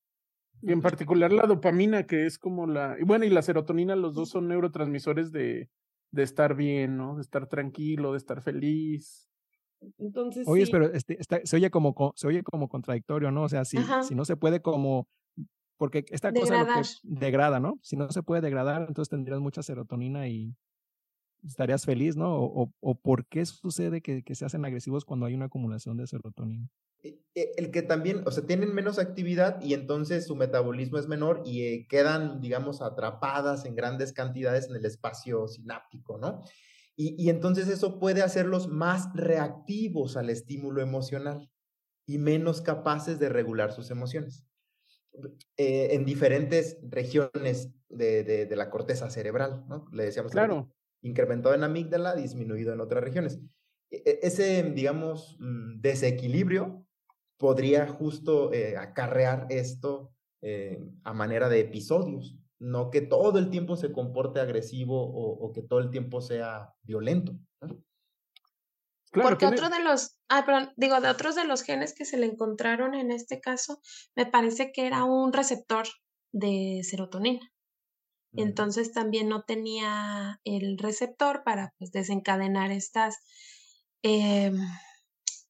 Y 0.63 0.73
en 0.73 0.81
particular 0.81 1.33
la 1.33 1.47
dopamina, 1.47 2.07
que 2.07 2.27
es 2.27 2.39
como 2.39 2.67
la. 2.67 2.97
Y 2.99 3.05
bueno, 3.05 3.25
y 3.25 3.31
la 3.31 3.43
serotonina, 3.43 3.97
los 3.97 4.15
dos 4.15 4.31
son 4.31 4.49
neurotransmisores 4.49 5.33
de, 5.33 5.69
de 6.13 6.23
estar 6.23 6.55
bien, 6.55 6.97
¿no? 6.97 7.17
De 7.17 7.23
estar 7.23 7.49
tranquilo, 7.49 8.13
de 8.13 8.19
estar 8.19 8.43
feliz. 8.43 9.29
Entonces. 9.99 10.47
Oye, 10.47 10.67
pero 10.71 10.93
este, 10.93 11.19
se, 11.45 11.57
oye 11.57 11.71
como, 11.71 12.13
se 12.15 12.29
oye 12.29 12.43
como 12.45 12.69
contradictorio, 12.69 13.33
¿no? 13.33 13.43
O 13.43 13.49
sea, 13.49 13.65
si, 13.65 13.79
si 14.03 14.15
no 14.15 14.25
se 14.25 14.37
puede 14.37 14.63
como. 14.63 15.09
Porque 15.79 16.05
esta 16.11 16.33
cosa 16.33 16.63
lo 16.63 16.67
que 16.67 16.83
degrada, 17.03 17.59
¿no? 17.59 17.79
Si 17.83 17.97
no 17.97 18.09
se 18.13 18.23
puede 18.23 18.41
degradar, 18.41 18.83
entonces 18.87 19.09
tendrías 19.09 19.41
mucha 19.41 19.65
serotonina 19.65 20.29
y 20.29 20.55
estarías 21.45 21.85
feliz, 21.85 22.17
¿no? 22.17 22.37
O, 22.37 22.73
o, 22.81 22.95
por 22.95 23.27
qué 23.27 23.45
sucede 23.45 24.01
que, 24.01 24.23
que 24.23 24.37
se 24.37 24.45
hacen 24.45 24.65
agresivos 24.65 25.05
cuando 25.05 25.27
hay 25.27 25.35
una 25.35 25.47
acumulación 25.47 25.97
de 25.97 26.07
serotonina. 26.07 26.69
E, 27.03 27.21
e, 27.35 27.53
el 27.57 27.71
que 27.71 27.83
también, 27.83 28.23
o 28.27 28.31
sea, 28.31 28.47
tienen 28.47 28.75
menos 28.75 28.99
actividad 28.99 29.61
y 29.61 29.75
entonces 29.75 30.27
su 30.27 30.37
metabolismo 30.37 30.99
es 30.99 31.09
menor 31.09 31.43
y 31.45 31.63
eh, 31.63 31.87
quedan, 31.89 32.41
digamos, 32.41 32.81
atrapadas 32.81 33.65
en 33.65 33.75
grandes 33.75 34.13
cantidades 34.13 34.69
en 34.69 34.77
el 34.77 34.85
espacio 34.85 35.49
sináptico, 35.49 36.19
¿no? 36.19 36.43
Y, 36.95 37.15
y, 37.23 37.31
entonces 37.31 37.69
eso 37.69 37.99
puede 37.99 38.23
hacerlos 38.23 38.69
más 38.69 39.09
reactivos 39.15 40.17
al 40.17 40.29
estímulo 40.29 40.83
emocional 40.83 41.51
y 42.07 42.19
menos 42.19 42.61
capaces 42.61 43.19
de 43.19 43.31
regular 43.31 43.73
sus 43.73 43.91
emociones. 43.91 44.45
Eh, 45.59 45.89
en 45.93 46.05
diferentes 46.07 46.79
regiones 46.83 47.71
de, 47.91 48.25
de, 48.25 48.57
la 48.57 48.71
corteza 48.71 49.11
cerebral, 49.11 49.65
¿no? 49.69 49.87
Le 49.93 50.05
decíamos. 50.05 50.33
Claro. 50.33 50.73
Incrementado 51.03 51.55
en 51.55 51.65
amígdala, 51.65 52.15
disminuido 52.15 52.73
en 52.73 52.81
otras 52.81 53.05
regiones. 53.05 53.39
E, 53.91 54.21
ese, 54.23 54.63
digamos, 54.63 55.37
mm, 55.39 55.81
desequilibrio 55.81 56.87
podría 57.43 57.89
justo 57.89 58.53
eh, 58.53 58.77
acarrear 58.77 59.49
esto 59.51 60.15
eh, 60.43 60.79
a 61.03 61.13
manera 61.13 61.49
de 61.49 61.59
episodios, 61.59 62.37
no 62.61 62.89
que 62.89 63.01
todo 63.01 63.41
el 63.41 63.51
tiempo 63.51 63.75
se 63.75 63.91
comporte 63.91 64.39
agresivo 64.39 65.03
o, 65.03 65.53
que 65.53 65.61
todo 65.61 65.81
el 65.81 65.91
tiempo 65.91 66.21
sea 66.21 66.73
violento. 66.85 67.33
Porque 69.13 69.47
otro 69.47 69.71
de 69.71 69.83
los, 69.83 70.17
ah, 70.29 70.45
perdón, 70.47 70.73
digo, 70.77 71.01
de 71.01 71.09
otros 71.09 71.35
de 71.35 71.45
los 71.45 71.63
genes 71.63 71.95
que 71.95 72.05
se 72.05 72.17
le 72.17 72.27
encontraron 72.27 72.95
en 72.95 73.11
este 73.11 73.41
caso, 73.41 73.81
me 74.15 74.25
parece 74.25 74.71
que 74.71 74.87
era 74.87 75.03
un 75.03 75.33
receptor 75.33 75.89
de 76.31 76.83
serotonina. 76.85 77.53
Entonces 78.35 78.93
también 78.93 79.29
no 79.29 79.43
tenía 79.43 80.41
el 80.45 80.79
receptor 80.79 81.43
para 81.43 81.75
pues, 81.79 81.91
desencadenar 81.91 82.71
estas 82.71 83.19
eh, 84.05 84.53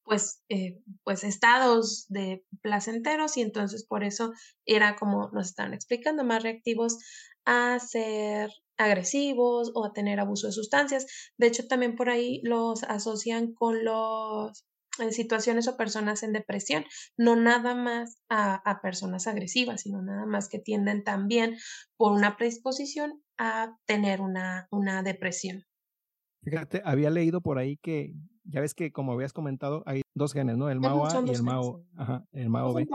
pues, 0.03 0.41
eh, 0.49 0.81
pues 1.03 1.23
estados 1.23 2.05
de 2.09 2.45
placenteros 2.61 3.37
y 3.37 3.41
entonces 3.41 3.85
por 3.85 4.03
eso 4.03 4.33
era 4.65 4.95
como 4.95 5.29
nos 5.31 5.49
estaban 5.49 5.73
explicando, 5.73 6.23
más 6.23 6.43
reactivos 6.43 6.97
a 7.45 7.79
ser 7.79 8.51
agresivos 8.77 9.71
o 9.75 9.85
a 9.85 9.93
tener 9.93 10.19
abuso 10.19 10.47
de 10.47 10.53
sustancias. 10.53 11.05
De 11.37 11.47
hecho, 11.47 11.67
también 11.67 11.95
por 11.95 12.09
ahí 12.09 12.41
los 12.43 12.83
asocian 12.83 13.53
con 13.53 13.83
los 13.83 14.65
en 14.99 15.11
situaciones 15.11 15.67
o 15.67 15.75
personas 15.75 16.21
en 16.21 16.33
depresión, 16.33 16.85
no 17.17 17.35
nada 17.35 17.73
más 17.73 18.21
a, 18.29 18.55
a, 18.69 18.79
personas 18.79 19.25
agresivas, 19.25 19.81
sino 19.81 20.03
nada 20.03 20.27
más 20.27 20.49
que 20.49 20.59
tienden 20.59 21.03
también 21.03 21.57
por 21.97 22.11
una 22.11 22.37
predisposición 22.37 23.23
a 23.39 23.75
tener 23.87 24.21
una, 24.21 24.67
una 24.69 25.01
depresión. 25.01 25.63
Fíjate, 26.43 26.81
había 26.85 27.09
leído 27.09 27.41
por 27.41 27.57
ahí 27.57 27.77
que 27.77 28.13
ya 28.45 28.61
ves 28.61 28.73
que 28.73 28.91
como 28.91 29.13
habías 29.13 29.33
comentado, 29.33 29.83
hay 29.85 30.01
dos 30.13 30.33
genes, 30.33 30.57
¿no? 30.57 30.69
El 30.69 30.79
MAO-A 30.79 31.23
y 31.25 31.29
el 31.31 31.43
MAO, 31.43 31.83
ajá, 31.95 32.25
el 32.31 32.49
MAO-B. 32.49 32.87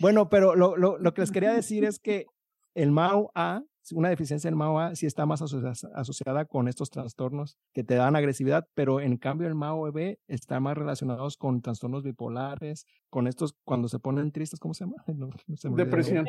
Bueno, 0.00 0.28
pero 0.28 0.54
lo, 0.54 0.76
lo, 0.76 0.98
lo, 0.98 1.14
que 1.14 1.22
les 1.22 1.30
quería 1.30 1.52
decir 1.52 1.84
es 1.84 1.98
que 2.02 2.26
el 2.74 2.92
MAO-A, 2.92 3.62
una 3.92 4.08
deficiencia 4.08 4.50
del 4.50 4.56
MAO-A 4.56 4.94
sí 4.96 5.06
está 5.06 5.26
más 5.26 5.40
asociada 5.42 6.44
con 6.44 6.68
estos 6.68 6.90
trastornos 6.90 7.56
que 7.72 7.84
te 7.84 7.94
dan 7.94 8.16
agresividad, 8.16 8.66
pero 8.74 9.00
en 9.00 9.16
cambio 9.16 9.48
el 9.48 9.54
MAO-B 9.54 10.18
está 10.26 10.60
más 10.60 10.76
relacionados 10.76 11.36
con 11.36 11.62
trastornos 11.62 12.02
bipolares, 12.02 12.84
con 13.08 13.26
estos 13.26 13.54
cuando 13.64 13.88
se 13.88 13.98
ponen 13.98 14.32
tristes, 14.32 14.60
¿cómo 14.60 14.74
se 14.74 14.84
llama? 14.84 14.96
Depresión. 15.76 16.26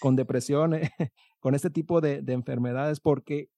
Con 0.00 0.16
depresión, 0.16 0.72
con 1.40 1.54
este 1.54 1.70
tipo 1.70 2.00
de, 2.00 2.20
de 2.22 2.32
enfermedades, 2.34 3.00
porque 3.00 3.48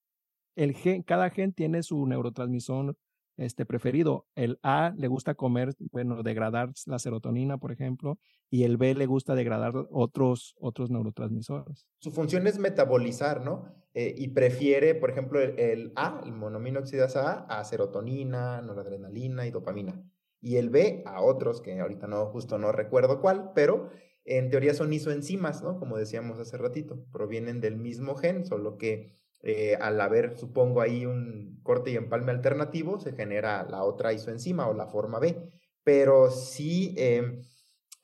el 0.54 0.74
gen, 0.74 1.02
cada 1.02 1.30
gen 1.30 1.52
tiene 1.52 1.82
su 1.82 2.06
neurotransmisor 2.06 2.96
este 3.40 3.66
preferido. 3.66 4.26
El 4.34 4.58
A 4.62 4.92
le 4.96 5.08
gusta 5.08 5.34
comer, 5.34 5.74
bueno, 5.90 6.22
degradar 6.22 6.72
la 6.86 6.98
serotonina, 6.98 7.58
por 7.58 7.72
ejemplo, 7.72 8.18
y 8.50 8.64
el 8.64 8.76
B 8.76 8.94
le 8.94 9.06
gusta 9.06 9.34
degradar 9.34 9.72
otros, 9.90 10.54
otros 10.58 10.90
neurotransmisores. 10.90 11.86
Su 11.98 12.10
función 12.10 12.46
es 12.46 12.58
metabolizar, 12.58 13.42
¿no? 13.44 13.64
Eh, 13.94 14.14
y 14.16 14.28
prefiere, 14.28 14.94
por 14.94 15.10
ejemplo, 15.10 15.40
el, 15.40 15.92
A, 15.96 16.20
el 16.24 16.32
monominoxidasa 16.32 17.46
A, 17.48 17.60
a 17.60 17.64
serotonina, 17.64 18.60
noradrenalina 18.62 19.46
y 19.46 19.50
dopamina. 19.50 20.02
Y 20.40 20.56
el 20.56 20.70
B 20.70 21.02
a 21.06 21.20
otros, 21.22 21.60
que 21.60 21.80
ahorita 21.80 22.06
no, 22.06 22.26
justo 22.26 22.58
no 22.58 22.72
recuerdo 22.72 23.20
cuál, 23.20 23.52
pero 23.54 23.90
en 24.24 24.50
teoría 24.50 24.74
son 24.74 24.92
isoenzimas, 24.92 25.62
¿no? 25.62 25.78
Como 25.78 25.96
decíamos 25.96 26.38
hace 26.38 26.56
ratito, 26.56 27.04
provienen 27.12 27.60
del 27.60 27.76
mismo 27.76 28.14
gen, 28.14 28.44
solo 28.44 28.78
que 28.78 29.19
eh, 29.42 29.76
al 29.80 30.00
haber, 30.00 30.36
supongo, 30.36 30.80
ahí 30.82 31.06
un 31.06 31.60
corte 31.62 31.90
y 31.90 31.96
empalme 31.96 32.32
alternativo, 32.32 32.98
se 33.00 33.12
genera 33.12 33.64
la 33.64 33.84
otra 33.84 34.12
isoenzima 34.12 34.68
o 34.68 34.74
la 34.74 34.86
forma 34.86 35.18
B, 35.18 35.50
pero 35.82 36.30
sí 36.30 36.94
em, 36.98 37.42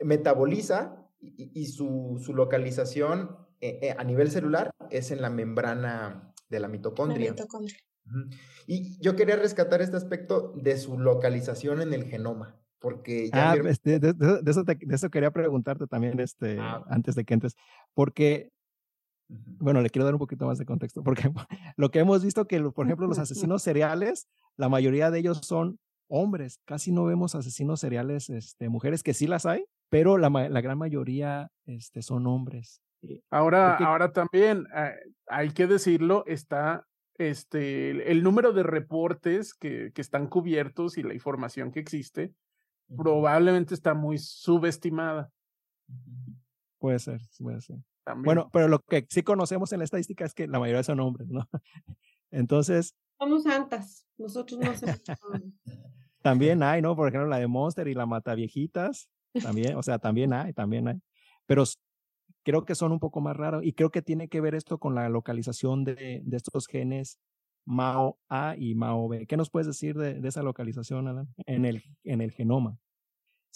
metaboliza 0.01 1.07
y, 1.21 1.67
su, 1.67 2.23
localización 2.35 3.37
eh, 3.61 3.79
eh, 3.83 3.95
a 3.97 4.05
nivel 4.05 4.31
celular 4.31 4.71
es 4.91 5.11
en 5.11 5.21
la 5.21 5.31
membrana 5.31 6.33
de 6.49 6.61
la 6.61 6.69
mitocondria. 6.69 7.35
Y 8.67 8.99
yo 9.01 9.17
quería 9.17 9.37
rescatar 9.37 9.83
este 9.83 9.97
aspecto 9.97 10.53
de 10.57 10.79
su 10.79 10.99
localización 10.99 11.83
en 11.83 11.93
el 11.93 12.05
genoma, 12.05 12.57
porque 12.79 13.31
ya 13.31 13.53
ah, 13.53 13.57
este, 13.67 13.99
de, 13.99 14.15
eso 14.47 14.63
de, 14.63 14.79
eso 14.91 15.11
quería 15.11 15.33
preguntarte 15.33 15.87
también 15.87 16.19
este, 16.21 16.59
ah. 16.61 16.85
antes 16.89 17.15
de 17.15 17.25
que 17.25 17.35
entres, 17.35 17.57
porque 17.95 18.53
bueno, 19.29 19.81
le 19.81 19.91
quiero 19.91 20.05
dar 20.05 20.15
un 20.15 20.21
poquito 20.21 20.47
más 20.47 20.59
de 20.59 20.67
contexto, 20.67 21.03
porque 21.03 21.23
lo 21.77 21.91
que 21.91 21.99
hemos 21.99 22.25
visto 22.25 22.47
que, 22.47 22.61
por 22.63 22.87
ejemplo, 22.87 23.07
los 23.07 23.19
asesinos 23.19 23.63
seriales, 23.63 24.29
la 24.57 24.69
mayoría 24.69 25.11
de 25.11 25.19
ellos 25.19 25.41
son 25.43 25.79
hombres. 26.09 26.61
Casi 26.65 26.93
no 26.93 27.05
vemos 27.05 27.35
asesinos 27.35 27.81
seriales, 27.81 28.31
este, 28.31 28.69
mujeres, 28.69 29.03
que 29.03 29.15
sí 29.15 29.27
las 29.27 29.47
hay, 29.47 29.65
pero 29.89 30.19
la, 30.19 30.31
la 30.31 30.61
gran 30.61 30.79
mayoría 30.79 31.51
este, 31.65 32.03
son 32.03 32.27
hombres. 32.27 32.81
Ahora, 33.31 33.77
ahora 33.77 34.13
también, 34.13 34.67
eh, 34.75 34.95
hay 35.29 35.51
que 35.51 35.67
decirlo, 35.67 36.25
está 36.27 36.87
este, 37.19 38.11
el, 38.11 38.23
número 38.23 38.53
de 38.53 38.63
reportes 38.63 39.55
que, 39.55 39.93
que, 39.95 40.01
están 40.01 40.27
cubiertos 40.29 40.99
y 40.99 41.03
la 41.03 41.15
información 41.15 41.71
que 41.71 41.81
existe, 41.81 42.33
probablemente 42.97 43.75
está 43.75 43.95
muy 43.95 44.19
subestimada. 44.19 45.31
Puede 46.79 46.99
ser, 46.99 47.21
puede 47.39 47.61
ser. 47.61 47.79
Bueno, 48.19 48.49
pero 48.53 48.69
lo 48.69 48.81
que 48.81 49.07
sí 49.09 49.23
conocemos 49.23 49.73
en 49.73 49.79
la 49.79 49.85
estadística 49.85 50.25
es 50.25 50.35
que 50.35 50.47
la 50.47 50.59
mayoría 50.59 50.83
son 50.83 51.01
hombres, 51.01 51.29
¿no? 51.29 51.49
Entonces. 52.31 52.95
Somos 53.19 53.43
santas, 53.45 54.07
nosotros 54.19 54.61
no 54.61 54.75
somos. 54.77 55.03
también 56.23 56.63
hay, 56.63 56.83
¿no? 56.83 56.95
Por 56.95 57.09
ejemplo, 57.09 57.29
la 57.29 57.39
de 57.39 57.47
Monster 57.47 57.89
y 57.89 57.95
la 57.95 58.07
Mata 58.07 58.35
Viejitas, 58.35 59.09
también, 59.43 59.77
o 59.77 59.83
sea, 59.83 59.99
también 59.99 60.33
hay, 60.33 60.53
también 60.53 60.89
hay. 60.89 61.01
Pero 61.47 61.65
creo 62.45 62.65
que 62.65 62.75
son 62.75 62.93
un 62.93 63.01
poco 63.01 63.21
más 63.21 63.37
raros 63.37 63.65
y 63.65 63.73
creo 63.73 63.91
que 63.91 64.03
tiene 64.03 64.29
que 64.29 64.41
ver 64.41 64.55
esto 64.55 64.79
con 64.79 64.95
la 64.95 65.09
localización 65.09 65.85
de, 65.85 66.23
de 66.25 66.37
estos 66.37 66.67
genes 66.67 67.19
MAO 67.65 68.19
A 68.29 68.55
y 68.57 68.75
MAO 68.75 69.09
B. 69.09 69.27
¿Qué 69.27 69.37
nos 69.37 69.51
puedes 69.51 69.67
decir 69.67 69.97
de, 69.97 70.15
de 70.21 70.29
esa 70.29 70.43
localización, 70.43 71.09
Alan, 71.09 71.29
en 71.47 71.65
el, 71.65 71.83
en 72.05 72.21
el 72.21 72.31
genoma? 72.33 72.79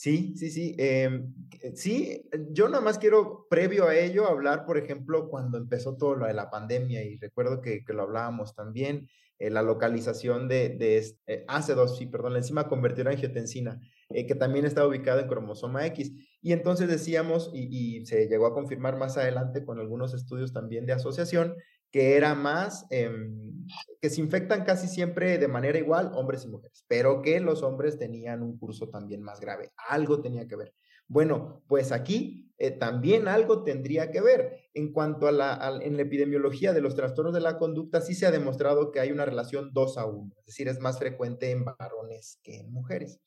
Sí, 0.01 0.35
sí, 0.35 0.51
sí. 0.51 0.75
Em, 0.79 1.35
eh, 1.61 1.73
sí, 1.77 2.27
yo 2.53 2.71
nada 2.71 2.83
más 2.83 2.99
quiero, 2.99 3.47
previo 3.51 3.87
a 3.87 3.95
ello, 3.95 4.27
hablar, 4.27 4.65
por 4.65 4.79
ejemplo, 4.79 5.29
cuando 5.29 5.59
empezó 5.59 5.99
todo 5.99 6.15
lo 6.15 6.27
de 6.27 6.33
la 6.33 6.49
pandemia, 6.49 7.05
y 7.05 7.19
recuerdo 7.19 7.61
que, 7.61 7.85
lo 7.87 8.05
hablábamos 8.05 8.55
también, 8.55 9.11
eh, 9.39 9.51
la 9.51 9.61
localización 9.61 10.49
de, 10.49 10.71
de 10.71 11.05
eh, 11.27 11.45
AC2, 11.47 11.99
sí, 11.99 12.07
perdón, 12.07 12.33
la 12.33 12.39
enzima 12.39 12.67
convertida 12.67 13.11
en 13.11 13.17
angiotensina, 13.17 13.79
que 14.09 14.35
también 14.35 14.65
está 14.65 14.87
ubicada 14.87 15.21
en 15.21 15.29
cromosoma 15.29 15.85
X. 15.89 16.13
Y 16.41 16.53
entonces 16.53 16.89
decíamos, 16.89 17.51
y, 17.53 17.99
y, 17.99 18.07
se 18.07 18.27
llegó 18.27 18.47
a 18.47 18.55
confirmar 18.55 18.97
más 18.97 19.19
adelante 19.19 19.67
con 19.67 19.81
algunos 19.81 20.15
estudios 20.15 20.55
también 20.55 20.87
de 20.87 20.95
asociación, 20.95 21.57
que 21.90 22.16
era 22.16 22.35
más, 22.35 22.87
em, 22.90 23.66
que 24.00 24.11
se 24.11 24.20
infectan 24.20 24.64
casi 24.64 24.88
siempre 24.88 25.38
de 25.38 25.48
manera 25.48 25.79
igual 25.79 26.12
hombres 26.14 26.44
y 26.44 26.48
mujeres, 26.48 26.85
pero 26.88 27.22
que 27.22 27.40
los 27.40 27.62
hombres 27.62 27.98
tenían 27.98 28.42
un 28.42 28.59
curso 28.59 28.88
también 28.88 29.22
más 29.22 29.40
grave. 29.40 29.72
Algo 29.88 30.20
tenía 30.20 30.46
que 30.46 30.57
ver. 30.57 30.74
Bueno, 31.09 31.64
pues 31.66 31.90
aquí 31.90 32.53
eh, 32.57 32.70
también 32.70 33.26
algo 33.26 33.64
tendría 33.64 34.11
que 34.12 34.20
ver. 34.20 34.70
En 34.74 34.92
cuanto 34.92 35.26
a 35.26 35.33
la, 35.33 35.81
en 35.83 35.96
la 35.96 36.03
epidemiología 36.03 36.72
de 36.72 36.81
los 36.81 36.94
trastornos 36.94 37.35
de 37.35 37.40
la 37.40 37.59
conducta, 37.59 38.00
sí 38.00 38.14
se 38.14 38.26
ha 38.26 38.31
demostrado 38.31 38.92
que 38.92 39.00
hay 39.00 39.11
una 39.11 39.24
relación 39.24 39.70
2 39.72 39.98
a 39.98 40.07
1, 40.07 40.33
es 40.38 40.46
decir, 40.46 40.68
es 40.68 40.79
más 40.79 40.98
frecuente 40.98 41.50
en 41.50 41.64
varones 41.64 42.38
que 42.44 42.61
en 42.61 42.70
mujeres. 42.70 43.18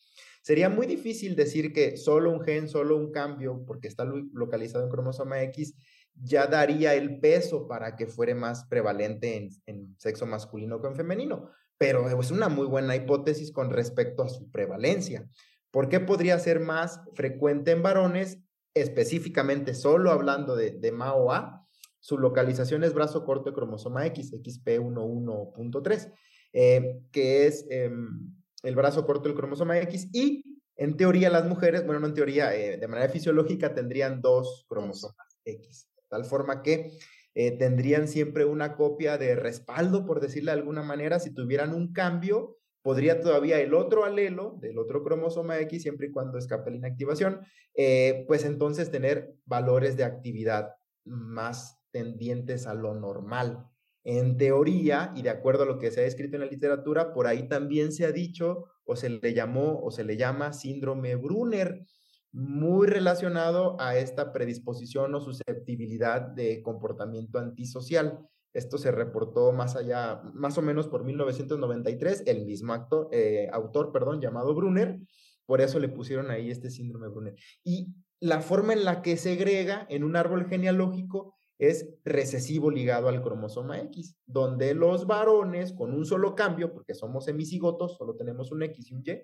Sería 0.43 0.69
muy 0.69 0.87
difícil 0.87 1.35
decir 1.35 1.73
que 1.73 1.97
solo 1.97 2.31
un 2.31 2.41
gen, 2.41 2.69
solo 2.69 2.95
un 2.95 3.11
cambio, 3.11 3.63
porque 3.65 3.87
está 3.87 4.05
localizado 4.05 4.83
en 4.83 4.89
cromosoma 4.89 5.41
X, 5.43 5.73
ya 6.15 6.47
daría 6.47 6.93
el 6.93 7.19
peso 7.19 7.67
para 7.67 7.95
que 7.95 8.07
fuera 8.07 8.35
más 8.35 8.65
prevalente 8.65 9.49
en, 9.65 9.95
sexo 9.97 10.25
masculino 10.25 10.81
que 10.81 10.87
en 10.87 10.95
femenino. 10.95 11.49
Pero 11.77 12.07
es 12.19 12.31
una 12.31 12.49
muy 12.49 12.67
buena 12.67 12.95
hipótesis 12.95 13.51
con 13.51 13.71
respecto 13.71 14.23
a 14.23 14.29
su 14.29 14.49
prevalencia. 14.51 15.27
¿Por 15.71 15.89
qué 15.89 15.99
podría 15.99 16.37
ser 16.39 16.59
más 16.59 17.01
frecuente 17.13 17.71
en 17.71 17.81
varones? 17.81 18.39
Específicamente, 18.75 19.73
solo 19.73 20.11
hablando 20.11 20.55
de, 20.55 20.71
de 20.71 20.91
MAO-A, 20.91 21.67
su 21.99 22.17
localización 22.17 22.83
es 22.83 22.93
brazo 22.93 23.23
corto 23.25 23.49
de 23.49 23.55
cromosoma 23.55 24.05
X, 24.07 24.33
XP11.3, 24.33 26.13
eh, 26.53 26.99
que 27.11 27.47
es 27.47 27.65
em, 27.69 28.33
el 28.63 28.75
brazo 28.75 29.05
corto 29.05 29.29
del 29.29 29.37
cromosoma 29.37 29.79
X, 29.79 30.09
y 30.11 30.43
en 30.75 30.97
teoría 30.97 31.29
las 31.29 31.47
mujeres, 31.47 31.85
bueno, 31.85 32.01
no 32.01 32.07
en 32.07 32.13
teoría, 32.13 32.55
eh, 32.55 32.77
de 32.77 32.87
manera 32.87 33.09
fisiológica 33.09 33.73
tendrían 33.73 34.21
dos 34.21 34.65
cromosomas 34.67 35.39
X 35.45 35.92
tal 36.13 36.25
forma 36.25 36.61
que 36.61 36.91
eh, 37.33 37.57
tendrían 37.57 38.07
siempre 38.07 38.45
una 38.45 38.75
copia 38.75 39.17
de 39.17 39.35
respaldo, 39.35 40.05
por 40.05 40.21
decirlo 40.21 40.51
de 40.51 40.59
alguna 40.59 40.83
manera, 40.83 41.19
si 41.19 41.33
tuvieran 41.33 41.73
un 41.73 41.91
cambio, 41.91 42.59
podría 42.83 43.19
todavía 43.19 43.59
el 43.59 43.73
otro 43.73 44.05
alelo 44.05 44.59
del 44.61 44.77
otro 44.77 45.03
cromosoma 45.03 45.57
X, 45.61 45.81
siempre 45.81 46.07
y 46.07 46.11
cuando 46.11 46.37
escape 46.37 46.69
la 46.69 46.77
inactivación, 46.77 47.41
eh, 47.73 48.25
pues 48.27 48.45
entonces 48.45 48.91
tener 48.91 49.33
valores 49.45 49.97
de 49.97 50.03
actividad 50.03 50.75
más 51.03 51.79
tendientes 51.89 52.67
a 52.67 52.75
lo 52.75 52.93
normal. 52.93 53.65
En 54.03 54.37
teoría, 54.37 55.13
y 55.15 55.23
de 55.23 55.31
acuerdo 55.31 55.63
a 55.63 55.65
lo 55.65 55.79
que 55.79 55.89
se 55.89 56.01
ha 56.01 56.05
escrito 56.05 56.35
en 56.35 56.41
la 56.41 56.51
literatura, 56.51 57.11
por 57.13 57.25
ahí 57.25 57.47
también 57.47 57.91
se 57.91 58.05
ha 58.05 58.11
dicho 58.11 58.65
o 58.85 58.95
se 58.95 59.09
le 59.09 59.33
llamó 59.33 59.81
o 59.81 59.89
se 59.89 60.03
le 60.03 60.15
llama 60.15 60.53
síndrome 60.53 61.15
Brunner, 61.15 61.83
muy 62.33 62.87
relacionado 62.87 63.79
a 63.79 63.95
esta 63.95 64.33
predisposición 64.33 65.13
o 65.13 65.21
susceptibilidad 65.21 66.21
de 66.21 66.63
comportamiento 66.63 67.37
antisocial. 67.37 68.27
Esto 68.53 68.77
se 68.77 68.91
reportó 68.91 69.51
más 69.51 69.75
allá, 69.75 70.21
más 70.33 70.57
o 70.57 70.63
menos 70.63 70.87
por 70.87 71.03
1993, 71.03 72.23
el 72.25 72.45
mismo 72.45 72.73
actor, 72.73 73.07
eh, 73.11 73.49
autor, 73.53 73.91
perdón, 73.91 74.19
llamado 74.19 74.53
Brunner, 74.55 74.99
por 75.45 75.61
eso 75.61 75.79
le 75.79 75.89
pusieron 75.89 76.31
ahí 76.31 76.49
este 76.49 76.71
síndrome 76.71 77.07
Brunner. 77.07 77.35
Y 77.63 77.93
la 78.19 78.41
forma 78.41 78.73
en 78.73 78.83
la 78.83 79.01
que 79.01 79.15
se 79.17 79.33
agrega 79.33 79.85
en 79.89 80.03
un 80.03 80.15
árbol 80.15 80.47
genealógico 80.47 81.35
es 81.59 81.89
recesivo 82.03 82.71
ligado 82.71 83.09
al 83.09 83.21
cromosoma 83.21 83.79
X, 83.81 84.17
donde 84.25 84.73
los 84.73 85.05
varones 85.05 85.71
con 85.73 85.93
un 85.93 86.05
solo 86.05 86.35
cambio, 86.35 86.73
porque 86.73 86.95
somos 86.95 87.27
hemicigotos, 87.27 87.95
solo 87.95 88.15
tenemos 88.15 88.51
un 88.51 88.63
X 88.63 88.91
y 88.91 88.95
un 88.95 89.03
Y, 89.05 89.23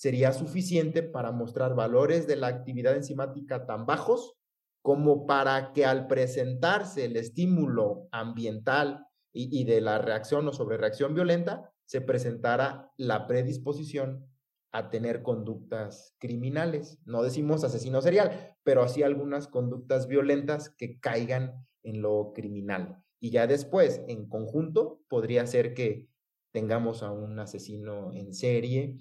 sería 0.00 0.32
suficiente 0.32 1.02
para 1.02 1.30
mostrar 1.30 1.74
valores 1.74 2.26
de 2.26 2.34
la 2.34 2.46
actividad 2.46 2.96
enzimática 2.96 3.66
tan 3.66 3.84
bajos 3.84 4.34
como 4.80 5.26
para 5.26 5.74
que 5.74 5.84
al 5.84 6.06
presentarse 6.06 7.04
el 7.04 7.16
estímulo 7.18 8.08
ambiental 8.10 9.04
y, 9.30 9.62
de 9.64 9.82
la 9.82 9.98
reacción 9.98 10.48
o 10.48 10.54
sobrereacción 10.54 11.14
violenta, 11.14 11.70
se 11.84 12.00
presentara 12.00 12.90
la 12.96 13.26
predisposición 13.26 14.26
a 14.72 14.88
tener 14.88 15.22
conductas 15.22 16.16
criminales. 16.18 16.98
No 17.04 17.22
decimos 17.22 17.62
asesino 17.62 18.00
serial, 18.00 18.56
pero 18.62 18.82
así 18.82 19.02
algunas 19.02 19.48
conductas 19.48 20.06
violentas 20.06 20.70
que 20.70 20.98
caigan 20.98 21.66
en 21.82 22.00
lo 22.00 22.32
criminal. 22.34 23.04
Y 23.20 23.32
ya 23.32 23.46
después, 23.46 24.00
en 24.08 24.30
conjunto, 24.30 25.02
podría 25.10 25.46
ser 25.46 25.74
que 25.74 26.08
tengamos 26.52 27.02
a 27.02 27.12
un 27.12 27.38
asesino 27.38 28.14
en 28.14 28.32
serie, 28.32 28.96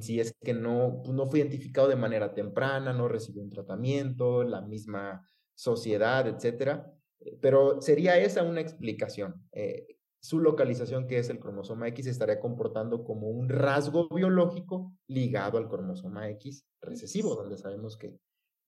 si 0.00 0.20
es 0.20 0.34
que 0.42 0.54
no, 0.54 1.00
pues, 1.02 1.14
no 1.14 1.26
fue 1.26 1.40
identificado 1.40 1.88
de 1.88 1.96
manera 1.96 2.34
temprana, 2.34 2.92
no 2.92 3.08
recibió 3.08 3.42
un 3.42 3.50
tratamiento, 3.50 4.44
la 4.44 4.60
misma 4.60 5.26
sociedad, 5.54 6.26
etcétera. 6.26 6.92
Eh, 7.20 7.38
pero 7.40 7.80
sería 7.80 8.18
esa 8.18 8.42
una 8.42 8.60
explicación. 8.60 9.48
Eh, 9.52 9.86
su 10.20 10.38
localización, 10.38 11.08
que 11.08 11.18
es 11.18 11.28
el 11.30 11.40
cromosoma 11.40 11.88
X, 11.88 12.06
estaría 12.06 12.38
comportando 12.38 13.02
como 13.02 13.28
un 13.28 13.48
rasgo 13.48 14.08
biológico 14.08 14.94
ligado 15.08 15.58
al 15.58 15.68
cromosoma 15.68 16.28
X 16.30 16.64
recesivo, 16.80 17.34
donde 17.34 17.58
sabemos 17.58 17.96
que 17.96 18.16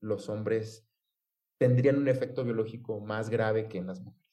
los 0.01 0.29
hombres 0.29 0.87
tendrían 1.59 1.99
un 1.99 2.09
efecto 2.09 2.45
biológico 2.45 3.01
más 3.01 3.31
grave 3.31 3.69
que 3.69 3.79
en 3.79 3.87
las 3.87 4.01
mujeres. 4.01 4.24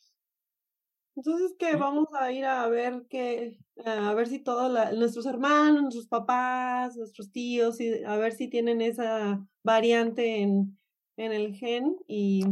Entonces 1.15 1.53
que 1.59 1.75
vamos 1.75 2.07
a 2.13 2.31
ir 2.31 2.45
a 2.45 2.67
ver 2.67 3.05
que, 3.09 3.59
a 3.85 4.13
ver 4.13 4.27
si 4.27 4.39
todos 4.39 4.71
nuestros 4.95 5.25
hermanos, 5.25 5.81
nuestros 5.83 6.07
papás, 6.07 6.95
nuestros 6.95 7.31
tíos, 7.31 7.79
y 7.81 8.03
a 8.03 8.15
ver 8.17 8.33
si 8.33 8.47
tienen 8.49 8.81
esa 8.81 9.45
variante 9.63 10.41
en, 10.41 10.77
en 11.17 11.33
el 11.33 11.53
gen 11.55 11.97
y 12.07 12.43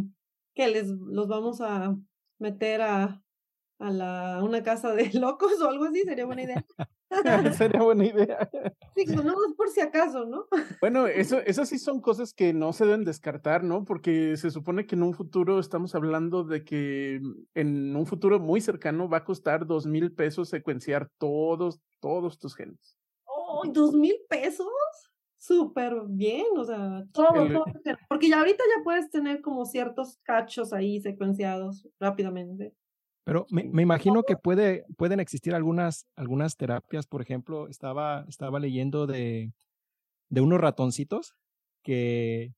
que 0.56 0.68
les 0.68 0.88
los 0.88 1.28
vamos 1.28 1.62
a 1.62 1.96
meter 2.38 2.82
a, 2.82 3.24
a 3.80 3.92
la, 3.92 4.44
una 4.44 4.64
casa 4.64 4.94
de 4.94 5.12
locos 5.20 5.62
o 5.62 5.70
algo 5.70 5.86
así, 5.86 6.02
sería 6.04 6.26
buena 6.26 6.44
idea. 6.44 6.66
Sería 7.58 7.82
buena 7.82 8.06
idea. 8.06 8.50
Sí, 8.96 9.06
no 9.08 9.36
por 9.58 9.70
si 9.70 9.82
acaso, 9.82 10.26
¿no? 10.26 10.46
Bueno, 10.82 11.08
eso, 11.08 11.40
esas 11.40 11.70
sí 11.70 11.80
son 11.80 12.02
cosas 12.02 12.34
que 12.34 12.54
no 12.54 12.74
se 12.74 12.86
deben 12.86 13.04
descartar, 13.04 13.64
¿no? 13.64 13.86
Porque 13.86 14.38
se 14.38 14.52
supone 14.52 14.86
que 14.86 14.96
en 14.96 15.04
un 15.04 15.14
futuro 15.14 15.60
estamos 15.60 15.96
hablando 15.96 16.44
de 16.44 16.64
que 16.64 17.22
en 17.56 17.96
un 17.96 18.06
futuro 18.06 18.40
muy 18.40 18.62
cercano 18.62 19.10
va 19.10 19.18
a 19.18 19.24
costar 19.24 19.66
dos 19.66 19.86
mil 19.86 20.14
pesos 20.14 20.50
secuenciar 20.50 21.10
todos, 21.18 21.80
todos 22.00 22.38
tus 22.38 22.56
genes. 22.56 22.98
¡Oh, 23.26 23.64
dos 23.68 23.94
mil 23.94 24.16
pesos! 24.30 24.68
Súper 25.38 25.96
bien, 26.10 26.46
o 26.58 26.66
sea, 26.66 27.06
todo, 27.14 27.48
todo, 27.48 27.64
porque 28.10 28.28
ya 28.28 28.40
ahorita 28.40 28.62
ya 28.76 28.84
puedes 28.84 29.10
tener 29.10 29.42
como 29.42 29.66
ciertos 29.66 30.18
cachos 30.24 30.74
ahí 30.74 31.00
secuenciados 31.00 31.88
rápidamente. 31.98 32.74
Pero 33.24 33.46
me, 33.50 33.64
me, 33.66 33.82
imagino 33.82 34.24
que 34.24 34.36
puede, 34.36 34.86
pueden 34.98 35.20
existir 35.20 35.54
algunas, 35.54 36.06
algunas 36.16 36.56
terapias. 36.58 37.06
Por 37.08 37.22
ejemplo, 37.22 37.68
estaba, 37.68 38.26
estaba 38.28 38.60
leyendo 38.60 39.08
de, 39.08 39.52
de 40.30 40.42
unos 40.42 40.60
ratoncitos 40.60 41.36
que, 41.84 42.54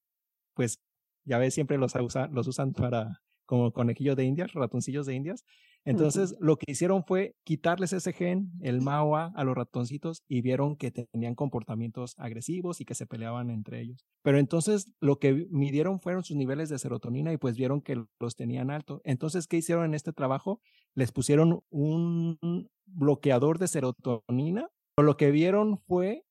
pues, 0.54 0.80
ya 1.26 1.38
ves, 1.38 1.54
siempre 1.54 1.78
los, 1.78 1.96
usan, 1.96 2.34
los 2.34 2.48
usan 2.48 2.74
para 2.74 3.22
como 3.46 3.72
conejillos 3.74 4.16
de 4.16 4.24
indias, 4.24 4.54
ratoncillos 4.54 5.06
de 5.06 5.16
indias. 5.16 5.44
Entonces, 5.84 6.36
lo 6.40 6.58
que 6.58 6.72
hicieron 6.72 7.04
fue 7.04 7.36
quitarles 7.44 7.94
ese 7.94 8.14
gen, 8.14 8.52
el 8.62 8.82
MAOA, 8.82 9.32
a 9.36 9.44
los 9.44 9.56
ratoncitos 9.56 10.24
y 10.28 10.42
vieron 10.42 10.76
que 10.76 10.92
tenían 10.92 11.34
comportamientos 11.34 12.14
agresivos 12.18 12.82
y 12.82 12.86
que 12.86 12.94
se 12.94 13.08
peleaban 13.08 13.50
entre 13.50 13.82
ellos. 13.82 14.06
Pero 14.22 14.38
entonces, 14.38 14.92
lo 15.00 15.18
que 15.18 15.48
midieron 15.50 16.00
fueron 16.00 16.24
sus 16.24 16.38
niveles 16.38 16.70
de 16.70 16.78
serotonina 16.78 17.34
y 17.34 17.38
pues 17.38 17.58
vieron 17.58 17.82
que 17.82 18.04
los 18.20 18.36
tenían 18.36 18.70
alto. 18.70 19.02
Entonces, 19.04 19.48
¿qué 19.48 19.58
hicieron 19.58 19.86
en 19.86 19.96
este 19.96 20.14
trabajo? 20.14 20.62
Les 20.94 21.12
pusieron 21.12 21.62
un 21.70 22.38
bloqueador 22.86 23.58
de 23.58 23.68
serotonina. 23.68 24.70
Pero 24.96 25.06
lo 25.06 25.18
que 25.18 25.32
vieron 25.32 25.80
fue 25.88 26.24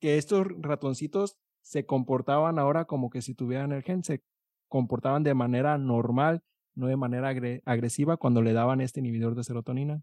que 0.00 0.18
estos 0.18 0.46
ratoncitos 0.58 1.36
se 1.62 1.86
comportaban 1.86 2.58
ahora 2.58 2.84
como 2.84 3.10
que 3.10 3.22
si 3.22 3.34
tuvieran 3.34 3.72
el 3.72 3.82
gen, 3.82 4.04
se 4.04 4.22
comportaban 4.68 5.22
de 5.22 5.34
manera 5.34 5.78
normal 5.78 6.42
no 6.74 6.86
de 6.86 6.96
manera 6.96 7.28
agresiva 7.64 8.16
cuando 8.16 8.42
le 8.42 8.52
daban 8.52 8.80
este 8.80 9.00
inhibidor 9.00 9.34
de 9.34 9.44
serotonina. 9.44 10.02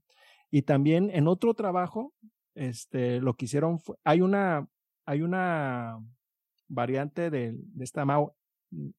Y 0.49 0.63
también 0.63 1.10
en 1.13 1.27
otro 1.27 1.53
trabajo, 1.53 2.13
este, 2.55 3.21
lo 3.21 3.36
que 3.36 3.45
hicieron 3.45 3.79
fue, 3.79 3.95
hay 4.03 4.21
una, 4.21 4.67
hay 5.05 5.21
una 5.21 5.99
variante 6.67 7.29
de, 7.29 7.53
de 7.53 7.84
esta 7.84 8.05
MAO, 8.05 8.36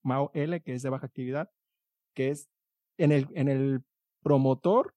MAO 0.03 0.31
L, 0.35 0.61
que 0.63 0.75
es 0.75 0.83
de 0.83 0.91
baja 0.91 1.07
actividad, 1.07 1.51
que 2.15 2.31
es 2.31 2.49
en 2.99 3.13
el, 3.13 3.29
en 3.35 3.49
el 3.49 3.83
promotor 4.23 4.95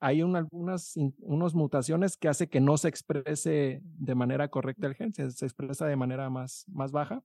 hay 0.00 0.22
algunas 0.22 0.96
unas 1.18 1.54
mutaciones 1.54 2.16
que 2.16 2.28
hace 2.28 2.48
que 2.48 2.60
no 2.60 2.78
se 2.78 2.88
exprese 2.88 3.80
de 3.82 4.14
manera 4.14 4.48
correcta 4.48 4.86
el 4.86 4.94
gen, 4.94 5.12
se, 5.12 5.24
expresa 5.24 5.86
de 5.86 5.96
manera 5.96 6.30
más, 6.30 6.64
más 6.68 6.90
baja. 6.90 7.22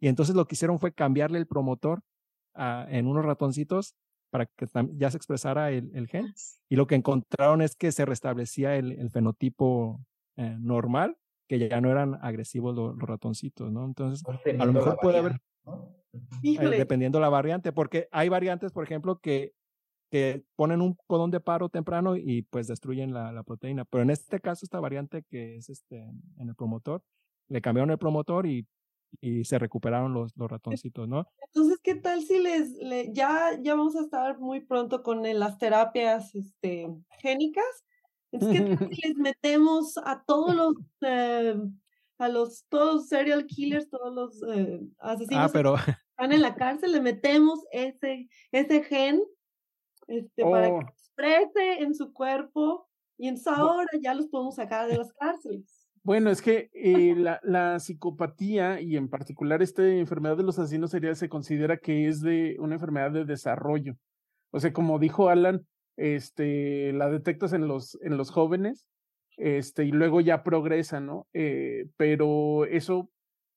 Y 0.00 0.08
entonces 0.08 0.34
lo 0.34 0.46
que 0.46 0.54
hicieron 0.54 0.78
fue 0.78 0.92
cambiarle 0.92 1.38
el 1.38 1.46
promotor 1.46 2.02
en 2.54 3.06
unos 3.06 3.24
ratoncitos 3.24 3.94
para 4.30 4.46
que 4.46 4.66
ya 4.96 5.10
se 5.10 5.16
expresara 5.16 5.70
el, 5.70 6.06
gen. 6.08 6.32
Y 6.68 6.76
lo 6.76 6.86
que 6.86 6.94
encontraron 6.94 7.62
es 7.62 7.76
que 7.76 7.92
se 7.92 8.04
restablecía 8.04 8.76
el, 8.76 9.10
fenotipo 9.10 10.00
eh, 10.36 10.56
normal, 10.58 11.16
que 11.48 11.68
ya 11.68 11.80
no 11.80 11.90
eran 11.90 12.18
agresivos 12.22 12.74
los, 12.74 12.98
ratoncitos, 12.98 13.72
¿no? 13.72 13.84
Entonces, 13.84 14.22
a 14.58 14.64
lo 14.64 14.72
mejor 14.72 14.98
puede 15.00 15.18
haber, 15.18 15.40
eh, 16.42 16.58
dependiendo 16.76 17.20
la 17.20 17.28
variante, 17.28 17.72
porque 17.72 18.08
hay 18.10 18.28
variantes, 18.28 18.72
por 18.72 18.84
ejemplo, 18.84 19.18
que, 19.20 19.52
que 20.10 20.44
ponen 20.56 20.82
un 20.82 20.96
codón 21.06 21.30
de 21.30 21.40
paro 21.40 21.68
temprano 21.68 22.16
y 22.16 22.42
pues 22.42 22.66
destruyen 22.66 23.12
la, 23.14 23.32
la 23.32 23.42
proteína. 23.42 23.84
Pero 23.84 24.02
en 24.02 24.10
este 24.10 24.40
caso, 24.40 24.64
esta 24.64 24.80
variante 24.80 25.22
que 25.30 25.56
es 25.56 25.68
este, 25.68 25.98
en 26.38 26.48
el 26.48 26.54
promotor, 26.54 27.02
le 27.48 27.60
cambiaron 27.60 27.90
el 27.90 27.98
promotor 27.98 28.46
y 28.46 28.66
y 29.20 29.44
se 29.44 29.58
recuperaron 29.58 30.12
los, 30.12 30.36
los 30.36 30.50
ratoncitos, 30.50 31.08
¿no? 31.08 31.26
Entonces, 31.46 31.78
¿qué 31.82 31.94
tal 31.94 32.22
si 32.22 32.38
les, 32.38 32.72
ya, 33.12 33.58
ya 33.60 33.74
vamos 33.74 33.96
a 33.96 34.00
estar 34.00 34.38
muy 34.38 34.60
pronto 34.60 35.02
con 35.02 35.22
las 35.22 35.58
terapias 35.58 36.34
este, 36.34 36.88
génicas? 37.20 37.84
Entonces, 38.32 38.60
¿qué 38.60 38.76
tal 38.76 38.94
si 38.94 39.00
les 39.08 39.16
metemos 39.16 39.98
a 39.98 40.22
todos 40.26 40.54
los, 40.54 40.74
eh, 41.02 41.56
a 42.18 42.28
los, 42.28 42.66
todos 42.68 43.08
serial 43.08 43.46
killers, 43.46 43.88
todos 43.88 44.14
los 44.14 44.42
eh, 44.54 44.80
ah, 44.98 45.12
asesinos 45.12 45.52
que 45.52 45.58
están 45.58 46.32
en 46.32 46.42
la 46.42 46.54
cárcel, 46.54 46.92
le 46.92 47.00
metemos 47.00 47.60
ese, 47.72 48.28
ese 48.52 48.82
gen 48.84 49.22
este, 50.08 50.44
para 50.44 50.68
que 50.68 50.72
oh. 50.72 50.80
exprese 50.80 51.82
en 51.82 51.94
su 51.94 52.12
cuerpo 52.12 52.88
y 53.18 53.28
entonces 53.28 53.52
ahora 53.52 53.88
ya 54.00 54.14
los 54.14 54.26
podemos 54.28 54.56
sacar 54.56 54.88
de 54.88 54.98
las 54.98 55.12
cárceles? 55.14 55.75
Bueno, 56.06 56.30
es 56.30 56.40
que 56.40 56.70
eh, 56.72 57.14
la, 57.16 57.40
la, 57.42 57.80
psicopatía 57.80 58.80
y 58.80 58.96
en 58.96 59.08
particular 59.08 59.60
esta 59.60 59.84
enfermedad 59.84 60.36
de 60.36 60.44
los 60.44 60.56
asesinos 60.56 60.92
seriales 60.92 61.18
se 61.18 61.28
considera 61.28 61.78
que 61.78 62.06
es 62.06 62.20
de 62.20 62.54
una 62.60 62.74
enfermedad 62.74 63.10
de 63.10 63.24
desarrollo. 63.24 63.96
O 64.52 64.60
sea, 64.60 64.72
como 64.72 65.00
dijo 65.00 65.30
Alan, 65.30 65.66
este, 65.96 66.92
la 66.92 67.10
detectas 67.10 67.52
en 67.54 67.66
los, 67.66 67.98
en 68.02 68.16
los 68.16 68.30
jóvenes, 68.30 68.86
este, 69.36 69.84
y 69.84 69.90
luego 69.90 70.20
ya 70.20 70.44
progresa, 70.44 71.00
¿no? 71.00 71.26
Eh, 71.32 71.86
pero 71.96 72.66
eso, 72.66 73.10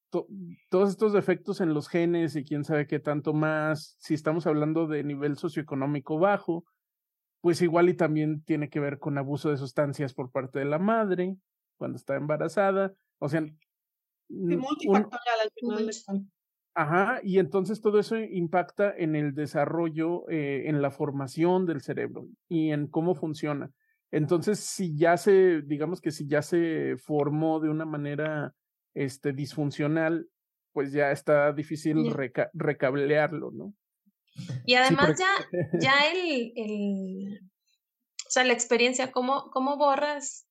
todos 0.10 0.90
estos 0.90 1.14
defectos 1.14 1.62
en 1.62 1.76
los 1.76 1.88
genes 1.88 2.36
y 2.36 2.44
quién 2.44 2.64
sabe 2.64 2.88
qué 2.88 3.00
tanto 3.00 3.32
más, 3.32 3.96
si 4.00 4.16
estamos 4.16 4.48
hablando 4.48 4.88
de 4.88 5.04
nivel 5.04 5.38
socioeconómico 5.38 6.18
bajo, 6.18 6.66
pues 7.42 7.62
igual 7.62 7.90
y 7.90 7.94
también 7.94 8.42
tiene 8.42 8.70
que 8.70 8.80
ver 8.80 8.98
con 8.98 9.20
abuso 9.20 9.52
de 9.52 9.58
sustancias 9.58 10.16
por 10.16 10.32
parte 10.32 10.58
de 10.58 10.66
la 10.66 10.80
madre, 10.80 11.38
cuando 11.80 11.96
está 11.96 12.16
embarazada, 12.16 12.94
o 13.18 13.28
sea... 13.28 13.42
multifactorial 14.30 15.40
al 15.44 15.52
final 15.56 15.90
Ajá, 16.76 17.20
y 17.24 17.40
entonces 17.40 17.82
todo 17.82 18.00
eso 18.00 18.18
impacta 18.18 18.94
en 18.96 19.16
el 19.16 19.34
desarrollo, 19.34 20.30
eh, 20.30 20.64
en 20.68 20.82
la 20.82 20.92
formación 20.92 21.66
del 21.66 21.82
cerebro 21.82 22.28
y 22.48 22.72
en 22.72 22.88
cómo 22.88 23.16
funciona. 23.16 23.72
Entonces, 24.12 24.60
si 24.60 24.96
ya 24.96 25.18
se, 25.18 25.62
digamos 25.62 26.00
que 26.00 26.12
si 26.12 26.28
ya 26.28 26.42
se 26.42 26.96
formó 26.98 27.60
de 27.60 27.70
una 27.70 27.86
manera 27.86 28.54
este, 28.94 29.34
disfuncional, 29.34 30.30
pues 30.72 30.92
ya 30.92 31.12
está 31.12 31.52
difícil 31.52 32.14
recablearlo, 32.54 33.52
¿no? 33.52 33.74
Y 34.66 34.76
además 34.76 35.20
ya, 35.20 35.28
ya 35.82 35.94
el, 36.12 36.54
el, 36.56 37.40
o 38.26 38.30
sea, 38.30 38.44
la 38.44 38.54
experiencia, 38.54 39.12
¿cómo, 39.12 39.50
cómo 39.52 39.78
borras 39.78 40.48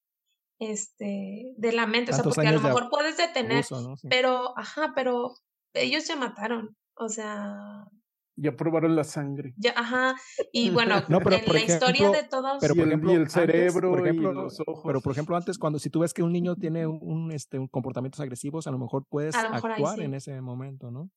este, 0.59 1.55
de 1.57 1.73
la 1.73 1.87
mente, 1.87 2.13
o 2.13 2.15
sea, 2.15 2.25
porque 2.25 2.47
a 2.47 2.53
lo 2.53 2.61
mejor 2.61 2.89
puedes 2.91 3.17
detener, 3.17 3.65
pero, 4.09 4.57
ajá, 4.59 4.93
pero 4.95 5.35
ellos 5.75 6.07
ya 6.07 6.17
mataron, 6.17 6.77
o 6.95 7.09
sea... 7.09 7.85
Ya 8.41 8.53
probaron 8.53 8.95
la 8.95 9.03
sangre. 9.03 9.53
Ya, 9.57 9.73
ajá, 9.77 10.15
y 10.53 10.71
bueno, 10.71 10.97
en 11.09 11.53
la 11.53 11.61
historia 11.61 12.11
de 12.11 12.23
todos... 12.23 12.59
Pero 12.61 12.75
por 12.75 12.87
ejemplo, 12.87 13.13
y 13.13 13.17
el 13.17 13.29
cerebro 13.29 13.91
por 13.91 14.01
ejemplo, 14.01 14.31
y 14.31 14.35
los 14.35 14.61
ojos. 14.61 14.83
Pero 14.87 15.01
por 15.01 15.13
ejemplo, 15.13 15.37
antes 15.37 15.59
cuando 15.59 15.79
si 15.79 15.91
tú 15.91 16.01
ves 16.01 16.15
que 16.15 16.23
un 16.23 16.33
niño 16.33 16.57
tiene 16.57 16.87
un, 16.87 17.33
este, 17.33 17.59
un 17.59 17.69
comportamientos 17.69 18.21
agresivos, 18.21 18.67
a 18.67 18.71
lo 18.71 18.79
mejor 18.79 19.07
puedes 19.09 19.35
actuar 19.35 20.01
en 20.01 20.15
ese 20.15 20.41
momento, 20.41 20.91
¿no? 20.91 21.11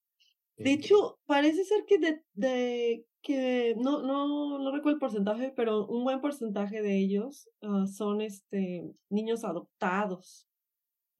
De 0.58 0.74
hecho, 0.74 1.20
parece 1.26 1.64
ser 1.64 1.86
que 1.88 1.98
de, 1.98 2.24
de 2.34 3.06
que 3.22 3.76
no, 3.78 4.02
no, 4.02 4.60
no 4.60 4.72
recuerdo 4.72 4.96
el 4.96 5.00
porcentaje, 5.00 5.54
pero 5.56 5.88
un 5.88 6.04
buen 6.04 6.22
porcentaje 6.22 6.82
de 6.82 6.98
ellos 6.98 7.50
uh, 7.62 7.86
son 7.88 8.22
este 8.22 8.84
niños 9.10 9.44
adoptados. 9.44 10.48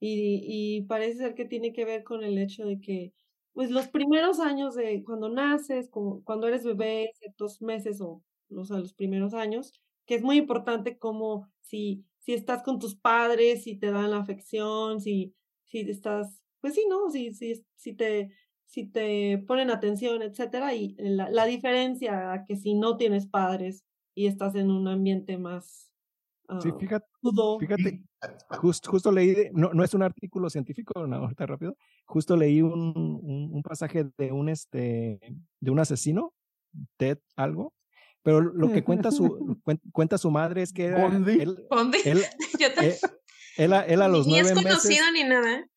Y, 0.00 0.42
y 0.44 0.82
parece 0.86 1.18
ser 1.18 1.34
que 1.34 1.44
tiene 1.44 1.72
que 1.72 1.84
ver 1.84 2.02
con 2.04 2.24
el 2.24 2.38
hecho 2.38 2.64
de 2.66 2.80
que, 2.80 3.12
pues 3.52 3.70
los 3.70 3.88
primeros 3.88 4.40
años 4.40 4.74
de 4.74 5.04
cuando 5.04 5.28
naces, 5.28 5.90
cuando 5.90 6.48
eres 6.48 6.64
bebé, 6.64 7.12
ciertos 7.14 7.62
meses 7.62 8.00
o 8.00 8.22
los, 8.48 8.70
los 8.70 8.94
primeros 8.94 9.34
años, 9.34 9.72
que 10.06 10.16
es 10.16 10.22
muy 10.22 10.38
importante 10.38 10.98
como 10.98 11.48
si, 11.62 12.04
si 12.18 12.34
estás 12.34 12.62
con 12.64 12.78
tus 12.80 12.96
padres, 12.96 13.62
si 13.64 13.76
te 13.76 13.92
dan 13.92 14.10
la 14.10 14.18
afección, 14.18 15.00
si, 15.00 15.34
si 15.64 15.80
estás, 15.80 16.42
pues 16.60 16.74
sí, 16.74 16.84
¿no? 16.88 17.10
Si, 17.10 17.32
si, 17.32 17.64
si 17.76 17.94
te 17.94 18.32
si 18.72 18.86
te 18.86 19.38
ponen 19.46 19.70
atención, 19.70 20.22
etcétera, 20.22 20.74
y 20.74 20.94
la, 20.98 21.28
la 21.28 21.44
diferencia 21.44 22.44
que 22.48 22.56
si 22.56 22.74
no 22.74 22.96
tienes 22.96 23.26
padres 23.26 23.84
y 24.14 24.26
estás 24.26 24.54
en 24.54 24.70
un 24.70 24.88
ambiente 24.88 25.36
más 25.36 25.92
sí, 26.60 26.70
ah, 26.72 26.76
fíjate, 26.78 27.06
fíjate 27.60 28.02
justo 28.58 29.12
leí, 29.12 29.50
no, 29.52 29.72
no 29.72 29.84
es 29.84 29.94
un 29.94 30.02
artículo 30.02 30.48
científico, 30.48 31.06
no, 31.06 31.16
ahorita 31.16 31.46
rápido, 31.46 31.76
justo 32.06 32.36
leí 32.36 32.62
un, 32.62 32.96
un, 32.96 33.50
un, 33.52 33.62
pasaje 33.62 34.06
de 34.16 34.32
un, 34.32 34.48
este, 34.48 35.20
de 35.60 35.70
un 35.70 35.78
asesino, 35.78 36.32
Ted 36.96 37.18
algo, 37.36 37.74
Pero 38.22 38.40
lo 38.40 38.72
que 38.72 38.82
cuenta 38.82 39.10
su, 39.10 39.60
cuenta 39.92 40.16
su 40.16 40.30
madre 40.30 40.62
es 40.62 40.72
que 40.72 40.86
era, 40.86 41.02
Bondi. 41.02 41.40
él, 41.40 41.66
¿Dónde? 41.70 41.98
él, 42.04 42.24
Yo 42.60 42.72
te- 42.72 42.86
él, 42.86 42.94
él 43.58 43.72
a, 43.72 43.80
él 43.84 44.02
a 44.02 44.08
los 44.08 44.26
ni 44.26 44.38
es 44.38 44.44
nueve 44.44 44.62
conocido 44.62 45.04
meses, 45.10 45.12
ni 45.12 45.24
nada. 45.24 45.68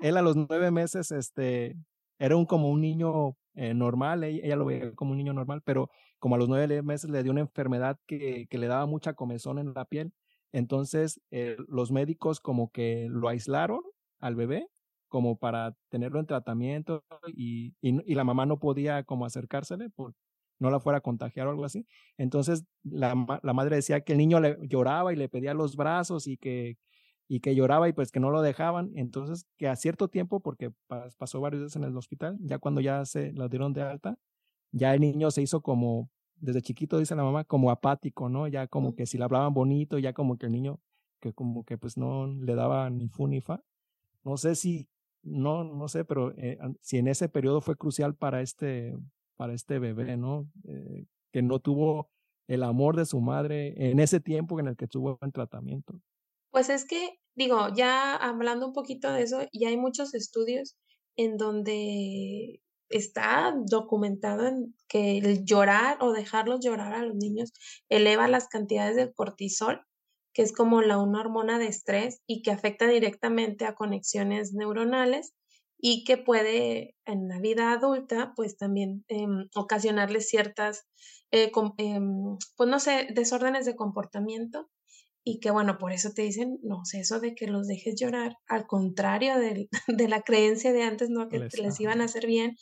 Él, 0.00 0.16
a 0.16 0.22
los 0.22 0.36
nueve 0.36 0.70
meses, 0.70 1.10
este, 1.10 1.76
era 2.18 2.36
un 2.36 2.46
como 2.46 2.70
un 2.70 2.80
niño 2.80 3.36
eh, 3.54 3.74
normal, 3.74 4.24
ella, 4.24 4.56
lo 4.56 4.64
veía 4.66 4.92
como 4.94 5.12
un 5.12 5.18
niño 5.18 5.32
normal, 5.32 5.62
pero 5.64 5.90
como 6.18 6.34
a 6.34 6.38
los 6.38 6.48
nueve 6.48 6.82
meses 6.82 7.10
le 7.10 7.22
dio 7.22 7.32
una 7.32 7.40
enfermedad 7.40 7.98
que, 8.06 8.46
que 8.48 8.58
le 8.58 8.66
daba 8.66 8.86
mucha 8.86 9.14
comezón 9.14 9.58
en 9.58 9.72
la 9.74 9.84
piel. 9.84 10.12
Entonces, 10.52 11.20
eh, 11.30 11.56
los 11.68 11.92
médicos 11.92 12.40
como 12.40 12.70
que 12.70 13.06
lo 13.10 13.28
aislaron 13.28 13.80
al 14.18 14.34
bebé 14.34 14.68
como 15.08 15.36
para 15.38 15.74
tenerlo 15.88 16.20
en 16.20 16.26
tratamiento 16.26 17.04
y, 17.26 17.74
y, 17.80 18.14
la 18.14 18.24
mamá 18.24 18.46
no 18.46 18.60
podía 18.60 19.02
como 19.02 19.24
acercársele 19.24 19.90
por 19.90 20.14
no 20.60 20.70
la 20.70 20.78
fuera 20.78 20.98
a 20.98 21.00
contagiar 21.00 21.46
o 21.48 21.50
algo 21.50 21.64
así. 21.64 21.86
Entonces, 22.16 22.64
la, 22.84 23.40
la 23.42 23.52
madre 23.52 23.76
decía 23.76 24.02
que 24.02 24.12
el 24.12 24.18
niño 24.18 24.40
le 24.40 24.56
lloraba 24.68 25.12
y 25.12 25.16
le 25.16 25.28
pedía 25.28 25.54
los 25.54 25.74
brazos 25.74 26.26
y 26.26 26.36
que, 26.36 26.76
y 27.30 27.40
que 27.40 27.54
lloraba 27.54 27.88
y 27.88 27.92
pues 27.92 28.10
que 28.12 28.20
no 28.20 28.30
lo 28.30 28.42
dejaban. 28.42 28.92
Entonces, 28.96 29.46
que 29.58 29.68
a 29.68 29.76
cierto 29.76 30.08
tiempo, 30.08 30.40
porque 30.40 30.72
pa- 30.88 31.08
pasó 31.18 31.40
varios 31.40 31.62
días 31.62 31.76
en 31.76 31.84
el 31.84 31.96
hospital, 31.96 32.36
ya 32.40 32.58
cuando 32.58 32.80
ya 32.82 33.04
se 33.06 33.32
lo 33.32 33.48
dieron 33.48 33.72
de 33.72 33.82
alta, 33.82 34.18
ya 34.72 34.94
el 34.94 35.00
niño 35.00 35.30
se 35.30 35.42
hizo 35.42 35.62
como, 35.62 36.10
desde 36.36 36.62
chiquito 36.62 36.98
dice 36.98 37.14
la 37.16 37.24
mamá, 37.24 37.44
como 37.44 37.70
apático, 37.70 38.28
¿no? 38.28 38.48
Ya 38.48 38.66
como 38.68 38.94
que 38.96 39.06
si 39.06 39.18
le 39.18 39.24
hablaban 39.24 39.54
bonito, 39.54 39.98
ya 39.98 40.12
como 40.14 40.38
que 40.38 40.46
el 40.46 40.52
niño, 40.52 40.80
que 41.20 41.32
como 41.34 41.64
que 41.64 41.78
pues 41.78 41.96
no 41.96 42.26
le 42.26 42.54
daba 42.54 42.90
ni 42.90 43.08
fu 43.08 43.28
ni 43.28 43.40
fa. 43.40 43.62
No 44.24 44.36
sé 44.36 44.54
si, 44.56 44.88
no, 45.22 45.64
no 45.64 45.88
sé, 45.88 46.04
pero 46.04 46.32
eh, 46.36 46.58
si 46.80 46.98
en 46.98 47.08
ese 47.08 47.28
periodo 47.28 47.60
fue 47.60 47.76
crucial 47.76 48.14
para 48.16 48.42
este, 48.42 48.96
para 49.36 49.54
este 49.54 49.78
bebé, 49.78 50.16
¿no? 50.16 50.48
Eh, 50.64 51.06
que 51.32 51.42
no 51.42 51.60
tuvo 51.60 52.10
el 52.48 52.62
amor 52.64 52.96
de 52.96 53.06
su 53.06 53.20
madre 53.20 53.90
en 53.90 54.00
ese 54.00 54.20
tiempo 54.20 54.58
en 54.60 54.68
el 54.68 54.76
que 54.76 54.84
estuvo 54.86 55.18
en 55.22 55.32
tratamiento. 55.32 56.00
Pues 56.50 56.68
es 56.68 56.84
que, 56.84 57.19
digo, 57.34 57.68
ya 57.74 58.16
hablando 58.16 58.66
un 58.66 58.72
poquito 58.72 59.12
de 59.12 59.22
eso, 59.22 59.40
ya 59.52 59.68
hay 59.68 59.76
muchos 59.76 60.14
estudios 60.14 60.76
en 61.16 61.36
donde 61.36 62.60
está 62.90 63.54
documentado 63.66 64.46
en 64.46 64.74
que 64.88 65.18
el 65.18 65.44
llorar 65.44 65.98
o 66.00 66.12
dejarlos 66.12 66.60
llorar 66.64 66.92
a 66.92 67.04
los 67.04 67.16
niños 67.16 67.52
eleva 67.88 68.28
las 68.28 68.48
cantidades 68.48 68.96
de 68.96 69.12
cortisol, 69.12 69.82
que 70.34 70.42
es 70.42 70.52
como 70.52 70.82
la 70.82 70.98
una 70.98 71.20
hormona 71.20 71.58
de 71.58 71.68
estrés 71.68 72.20
y 72.26 72.42
que 72.42 72.50
afecta 72.50 72.86
directamente 72.86 73.64
a 73.64 73.74
conexiones 73.74 74.52
neuronales 74.52 75.32
y 75.78 76.04
que 76.04 76.18
puede 76.18 76.96
en 77.06 77.28
la 77.28 77.40
vida 77.40 77.72
adulta 77.72 78.32
pues 78.36 78.56
también 78.56 79.04
em, 79.08 79.48
ocasionarles 79.54 80.28
ciertas, 80.28 80.86
eh, 81.30 81.50
em, 81.78 82.36
pues 82.56 82.68
no 82.68 82.80
sé, 82.80 83.08
desórdenes 83.14 83.64
de 83.66 83.76
comportamiento 83.76 84.68
y 85.24 85.40
que 85.40 85.50
bueno, 85.50 85.78
por 85.78 85.92
eso 85.92 86.10
te 86.14 86.22
dicen, 86.22 86.58
no 86.62 86.84
sé, 86.84 87.00
eso 87.00 87.20
de 87.20 87.34
que 87.34 87.46
los 87.46 87.66
dejes 87.68 87.94
llorar, 88.00 88.36
al 88.48 88.66
contrario 88.66 89.38
del- 89.38 89.68
de 89.88 90.08
la 90.08 90.22
creencia 90.22 90.72
de 90.72 90.82
antes, 90.82 91.10
¿no? 91.10 91.28
Que 91.28 91.38
Les- 91.38 91.80
iban 91.80 92.00
a 92.00 92.04
hacer 92.04 92.26
bien, 92.26 92.56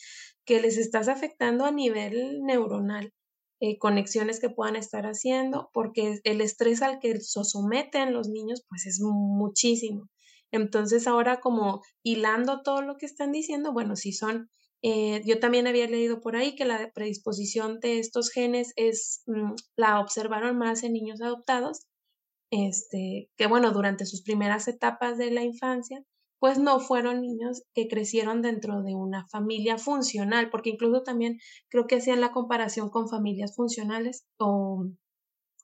que 0.45 0.61
les 0.61 0.77
estás 0.79 1.09
afectando 1.09 1.65
a 1.67 1.71
nivel 1.73 2.41
neuronal, 2.43 3.13
eh, 3.61 3.79
conexiones 3.79 4.41
que 4.41 4.51
puedan 4.51 4.77
estar 4.77 5.05
haciendo, 5.07 5.71
porque 5.73 6.21
el 6.25 6.41
estrés 6.41 6.83
al 6.83 6.99
que 7.01 7.21
se 7.21 7.45
someten 7.45 8.13
los 8.13 8.29
niños, 8.29 8.65
pues 8.69 8.87
es 8.87 9.01
muchísimo. 9.01 10.09
Entonces 10.51 11.07
ahora 11.07 11.41
como 11.41 11.83
hilando 12.03 12.63
todo 12.63 12.83
lo 12.83 12.97
que 12.97 13.07
están 13.07 13.33
diciendo, 13.33 13.73
bueno, 13.73 13.97
si 13.97 14.13
son, 14.13 14.51
eh, 14.83 15.23
yo 15.27 15.41
también 15.41 15.67
había 15.67 15.89
leído 15.89 16.21
por 16.21 16.37
ahí 16.37 16.55
que 16.55 16.65
la 16.65 16.91
predisposición 16.93 17.81
de 17.81 17.99
estos 17.99 18.31
genes 18.31 18.73
es, 18.77 19.23
mm, 19.27 19.53
la 19.77 20.01
observaron 20.01 20.57
más 20.57 20.83
en 20.85 20.93
niños 20.95 21.21
adoptados, 21.21 21.87
este, 22.51 23.31
que 23.37 23.47
bueno, 23.47 23.73
durante 23.73 24.07
sus 24.07 24.23
primeras 24.23 24.69
etapas 24.69 25.19
de 25.19 25.31
la 25.31 25.43
infancia, 25.43 26.03
pues 26.41 26.59
no 26.59 26.79
fueron 26.81 27.21
niños 27.21 27.63
que 27.75 27.89
crecieron 27.89 28.43
dentro 28.43 28.83
de 28.83 28.95
una 28.95 29.27
familia 29.29 29.77
funcional, 29.77 30.51
porque 30.51 30.71
incluso 30.71 31.03
también 31.03 31.39
creo 31.69 31.87
que 31.87 31.97
hacían 31.97 32.21
la 32.21 32.31
comparación 32.31 32.91
con 32.91 33.09
familias 33.09 33.55
funcionales 33.57 34.25
o, 34.39 34.85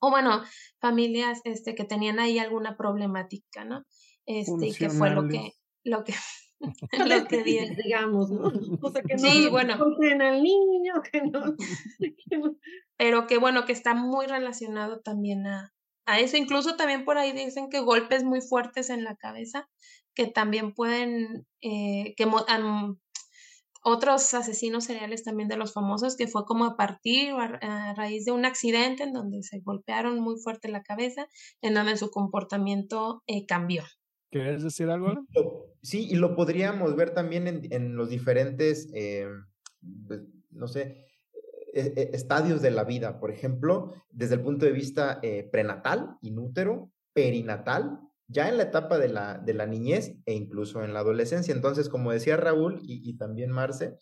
o 0.01 0.11
bueno, 0.11 0.43
familias 0.81 1.41
este, 1.45 1.75
que 1.75 1.85
tenían 1.85 2.19
ahí 2.19 2.39
alguna 2.39 2.77
problemática, 2.77 3.65
¿no? 3.65 3.85
Este, 4.27 4.69
y 4.69 4.73
que 4.75 4.89
fue 4.91 5.11
lo 5.11 5.29
que, 5.29 5.53
lo 5.85 6.03
que, 6.05 6.15
lo 7.23 7.27
que 7.29 7.43
di- 7.45 7.75
digamos, 7.85 8.31
¿no? 8.31 8.51
O 8.83 8.91
sea, 8.91 9.03
que 9.03 9.15
no 9.15 9.21
Sí, 9.21 9.45
no 9.45 9.51
bueno. 9.51 9.75
al 9.75 10.43
niño, 10.43 10.95
que 11.13 11.23
no- 11.23 11.55
pero 12.97 13.27
que 13.27 13.39
bueno, 13.39 13.65
que 13.65 13.73
está 13.73 13.95
muy 13.95 14.27
relacionado 14.27 15.01
también 15.01 15.47
a, 15.47 15.74
a 16.07 16.21
eso. 16.21 16.37
Incluso 16.37 16.77
también 16.77 17.05
por 17.05 17.19
ahí 17.19 17.33
dicen 17.33 17.71
que 17.71 17.81
golpes 17.81 18.25
muy 18.25 18.41
fuertes 18.41 18.91
en 18.91 19.05
la 19.05 19.17
cabeza, 19.17 19.69
que 20.15 20.27
también 20.27 20.73
pueden, 20.73 21.47
eh, 21.61 22.15
que 22.17 22.27
otros 23.83 24.33
asesinos 24.33 24.85
seriales 24.85 25.25
también 25.25 25.49
de 25.49 25.57
los 25.57 25.73
famosos, 25.73 26.17
que 26.17 26.27
fue 26.27 26.45
como 26.47 26.65
a 26.65 26.77
partir 26.77 27.33
o 27.33 27.41
a, 27.41 27.59
a 27.61 27.95
raíz 27.95 28.25
de 28.25 28.33
un 28.33 28.45
accidente 28.47 29.03
en 29.03 29.13
donde 29.13 29.43
se 29.43 29.61
golpearon 29.61 30.21
muy 30.21 30.37
fuerte 30.41 30.69
la 30.69 30.83
cabeza, 30.83 31.27
en 31.61 31.75
donde 31.75 31.97
su 31.97 32.11
comportamiento 32.11 33.23
eh, 33.27 33.45
cambió. 33.47 33.83
¿Quieres 34.31 34.63
decir 34.65 34.89
algo? 34.89 35.09
Alan? 35.09 35.29
Sí, 35.83 36.09
y 36.11 36.17
lo 36.17 36.35
podríamos 36.35 36.97
ver 36.97 37.13
también 37.13 37.47
en, 37.47 37.73
en 37.73 37.95
los 37.95 38.09
diferentes, 38.09 38.89
eh, 38.95 39.29
pues, 40.09 40.23
no 40.51 40.67
sé, 40.67 41.04
eh, 41.77 41.93
eh, 41.97 42.11
estadios 42.13 42.63
de 42.63 42.71
la 42.71 42.85
vida. 42.85 43.19
Por 43.19 43.33
ejemplo, 43.33 43.95
desde 44.11 44.37
el 44.37 44.43
punto 44.43 44.65
de 44.65 44.71
vista 44.71 45.19
eh, 45.23 45.49
prenatal, 45.51 46.17
inútero, 46.23 46.93
perinatal, 47.13 47.99
ya 48.29 48.49
en 48.49 48.59
la 48.59 48.63
etapa 48.63 48.97
de 48.97 49.09
la, 49.09 49.39
de 49.39 49.55
la 49.55 49.67
niñez 49.67 50.15
e 50.25 50.35
incluso 50.35 50.85
en 50.85 50.95
la 50.95 51.01
adolescencia. 51.01 51.53
Entonces, 51.53 51.89
como 51.89 52.13
decía 52.13 52.37
Raúl 52.37 52.79
y, 52.83 53.17
también 53.19 53.51
Marce, 53.51 53.97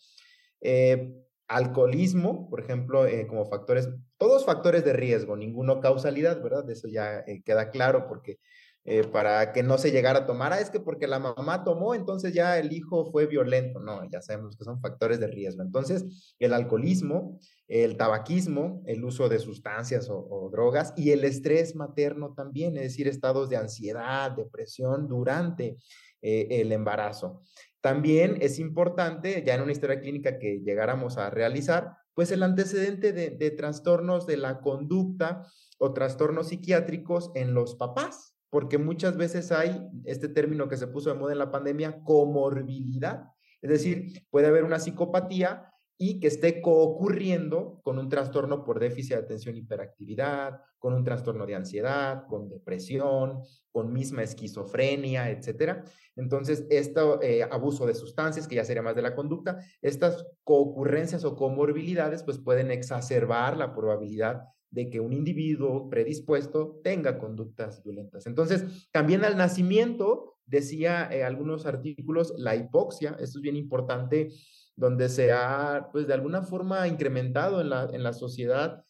eh, 0.61 1.13
alcoholismo, 1.47 2.47
por 2.47 2.59
ejemplo, 2.59 3.05
como 3.27 3.45
factores, 3.45 3.89
todos 4.17 4.45
factores 4.45 4.85
de 4.85 4.93
riesgo, 4.93 5.35
ninguno 5.35 5.81
causalidad, 5.81 6.43
¿verdad? 6.43 6.69
Eso 6.69 6.87
ya 6.87 7.25
queda 7.43 7.71
claro 7.71 8.07
porque 8.07 8.37
eh, 8.85 9.05
para 9.05 9.53
que 9.53 9.63
no 9.63 9.77
se 9.77 9.91
llegara 9.91 10.19
a 10.19 10.25
tomar, 10.25 10.51
ah, 10.51 10.59
es 10.59 10.69
que 10.69 10.81
porque 10.81 11.07
la 11.07 11.17
mamá 11.17 11.63
tomó, 11.63 11.95
entonces 11.95 12.33
ya 12.33 12.59
el 12.59 12.73
hijo 12.73 13.05
fue 13.05 13.27
violento. 13.27 13.79
No, 13.79 14.03
ya 14.09 14.21
sabemos 14.21 14.57
que 14.57 14.65
son 14.65 14.81
factores 14.81 15.21
de 15.21 15.27
riesgo. 15.27 15.63
Entonces, 15.63 16.35
el 16.37 16.53
alcoholismo, 16.53 17.39
el 17.69 17.95
tabaquismo, 17.95 18.83
el 18.85 19.05
uso 19.05 19.29
de 19.29 19.39
sustancias 19.39 20.09
o, 20.09 20.49
drogas 20.51 20.93
y 20.97 21.11
el 21.11 21.23
estrés 21.23 21.75
materno 21.75 22.33
también, 22.33 22.75
es 22.75 22.83
decir, 22.83 23.07
estados 23.07 23.49
de 23.49 23.55
ansiedad, 23.55 24.31
depresión 24.31 25.07
durante 25.07 25.77
eh, 26.21 26.47
el 26.49 26.73
embarazo. 26.73 27.41
También 27.79 28.37
es 28.41 28.59
importante, 28.59 29.43
ya 29.45 29.55
en 29.55 29.61
una 29.61 29.71
historia 29.71 30.01
clínica 30.01 30.39
que 30.39 30.59
llegáramos 30.59 31.17
a 31.17 31.29
realizar, 31.29 31.95
pues 32.13 32.31
el 32.31 32.43
antecedente 32.43 33.13
de, 33.13 33.29
de 33.29 33.51
trastornos 33.51 34.27
de 34.27 34.37
la 34.37 34.59
conducta 34.59 35.47
o 35.79 35.93
trastornos 35.93 36.49
psiquiátricos 36.49 37.31
en 37.33 37.53
los 37.53 37.75
papás 37.75 38.32
porque 38.53 38.77
muchas 38.77 39.17
veces 39.17 39.51
hay 39.51 39.89
este 40.05 40.29
término 40.29 40.69
que 40.69 40.77
se 40.77 40.85
puso 40.85 41.09
de 41.09 41.19
moda 41.19 41.31
en 41.31 41.39
la 41.39 41.49
pandemia, 41.49 42.03
comorbilidad. 42.03 43.31
Es 43.63 43.71
decir, 43.71 44.27
puede 44.29 44.45
haber 44.45 44.63
una 44.63 44.77
psicopatía 44.77 45.73
y 45.97 46.19
que 46.19 46.27
esté 46.27 46.61
coocurriendo 46.61 47.81
con 47.81 47.97
un 47.97 48.09
trastorno 48.09 48.63
por 48.63 48.79
déficit 48.79 49.13
de 49.13 49.21
atención 49.21 49.57
hiperactividad, 49.57 50.61
con 50.77 50.93
un 50.93 51.03
trastorno 51.03 51.47
de 51.47 51.55
ansiedad, 51.55 52.27
con 52.27 52.47
depresión, 52.47 53.39
con 53.71 53.91
misma 53.91 54.21
esquizofrenia, 54.21 55.31
etcétera. 55.31 55.83
Entonces, 56.15 56.67
este 56.69 57.01
abuso 57.49 57.87
de 57.87 57.95
sustancias, 57.95 58.47
que 58.47 58.57
ya 58.57 58.65
sería 58.65 58.83
más 58.83 58.95
de 58.95 59.01
la 59.01 59.15
conducta, 59.15 59.65
estas 59.81 60.27
coocurrencias 60.43 61.25
o 61.25 61.35
comorbilidades, 61.35 62.21
pues 62.21 62.37
pueden 62.37 62.69
exacerbar 62.69 63.57
la 63.57 63.73
probabilidad 63.73 64.43
de 64.73 64.89
que 64.89 64.99
un 64.99 65.13
individuo 65.13 65.89
predispuesto 65.89 66.79
tenga 66.83 67.19
conductas 67.19 67.83
violentas. 67.83 68.25
Entonces, 68.25 68.89
también 68.91 69.23
al 69.23 69.37
nacimiento, 69.37 70.35
decía 70.45 71.07
eh, 71.11 71.23
algunos 71.23 71.65
artículos, 71.65 72.33
la 72.37 72.55
hipoxia, 72.55 73.11
esto 73.19 73.37
es 73.37 73.41
bien 73.41 73.55
importante, 73.55 74.29
donde 74.75 75.09
se 75.09 75.31
ha, 75.31 75.89
pues 75.91 76.07
de 76.07 76.15
alguna 76.15 76.41
forma, 76.41 76.87
incrementado 76.87 77.61
en 77.61 77.69
la, 77.69 77.87
en 77.93 78.01
la 78.01 78.13
sociedad 78.13 78.83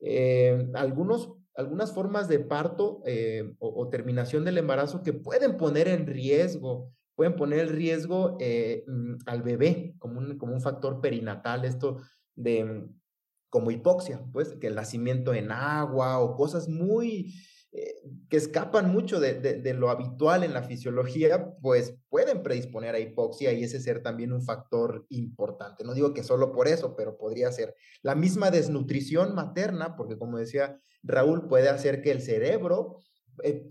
eh, 0.00 0.68
algunos, 0.74 1.32
algunas 1.54 1.92
formas 1.92 2.28
de 2.28 2.40
parto 2.40 3.02
eh, 3.06 3.54
o, 3.58 3.82
o, 3.82 3.88
terminación 3.88 4.44
del 4.44 4.58
embarazo 4.58 5.02
que 5.02 5.12
pueden 5.12 5.56
poner 5.56 5.88
en 5.88 6.06
riesgo, 6.06 6.92
pueden 7.14 7.34
poner 7.34 7.60
en 7.60 7.68
riesgo 7.68 8.36
eh, 8.40 8.84
al 9.26 9.42
bebé 9.42 9.94
como 9.98 10.18
un, 10.18 10.38
como 10.38 10.54
un 10.54 10.60
factor 10.60 11.00
perinatal, 11.00 11.64
esto 11.64 11.98
de 12.34 12.86
como 13.50 13.70
hipoxia, 13.70 14.24
pues 14.32 14.54
que 14.56 14.66
el 14.66 14.74
nacimiento 14.74 15.34
en 15.34 15.50
agua 15.50 16.18
o 16.20 16.36
cosas 16.36 16.68
muy 16.68 17.34
eh, 17.70 18.00
que 18.30 18.38
escapan 18.38 18.90
mucho 18.90 19.20
de, 19.20 19.34
de, 19.34 19.74
lo 19.74 19.90
habitual 19.90 20.42
en 20.42 20.54
la 20.54 20.62
fisiología, 20.62 21.54
pues 21.60 21.94
pueden 22.08 22.42
predisponer 22.42 22.94
a 22.94 22.98
hipoxia 22.98 23.52
y 23.52 23.62
ese 23.62 23.78
ser 23.78 24.02
también 24.02 24.32
un 24.32 24.42
factor 24.42 25.04
importante. 25.10 25.84
No 25.84 25.92
digo 25.92 26.14
que 26.14 26.24
solo 26.24 26.50
por 26.50 26.66
eso, 26.66 26.96
pero 26.96 27.18
podría 27.18 27.52
ser. 27.52 27.74
La 28.02 28.14
misma 28.14 28.50
desnutrición 28.50 29.34
materna, 29.34 29.96
porque 29.96 30.16
como 30.16 30.38
decía 30.38 30.80
Raúl, 31.02 31.46
puede 31.46 31.68
hacer 31.68 32.00
que 32.00 32.10
el 32.10 32.22
cerebro 32.22 33.00
eh, 33.42 33.68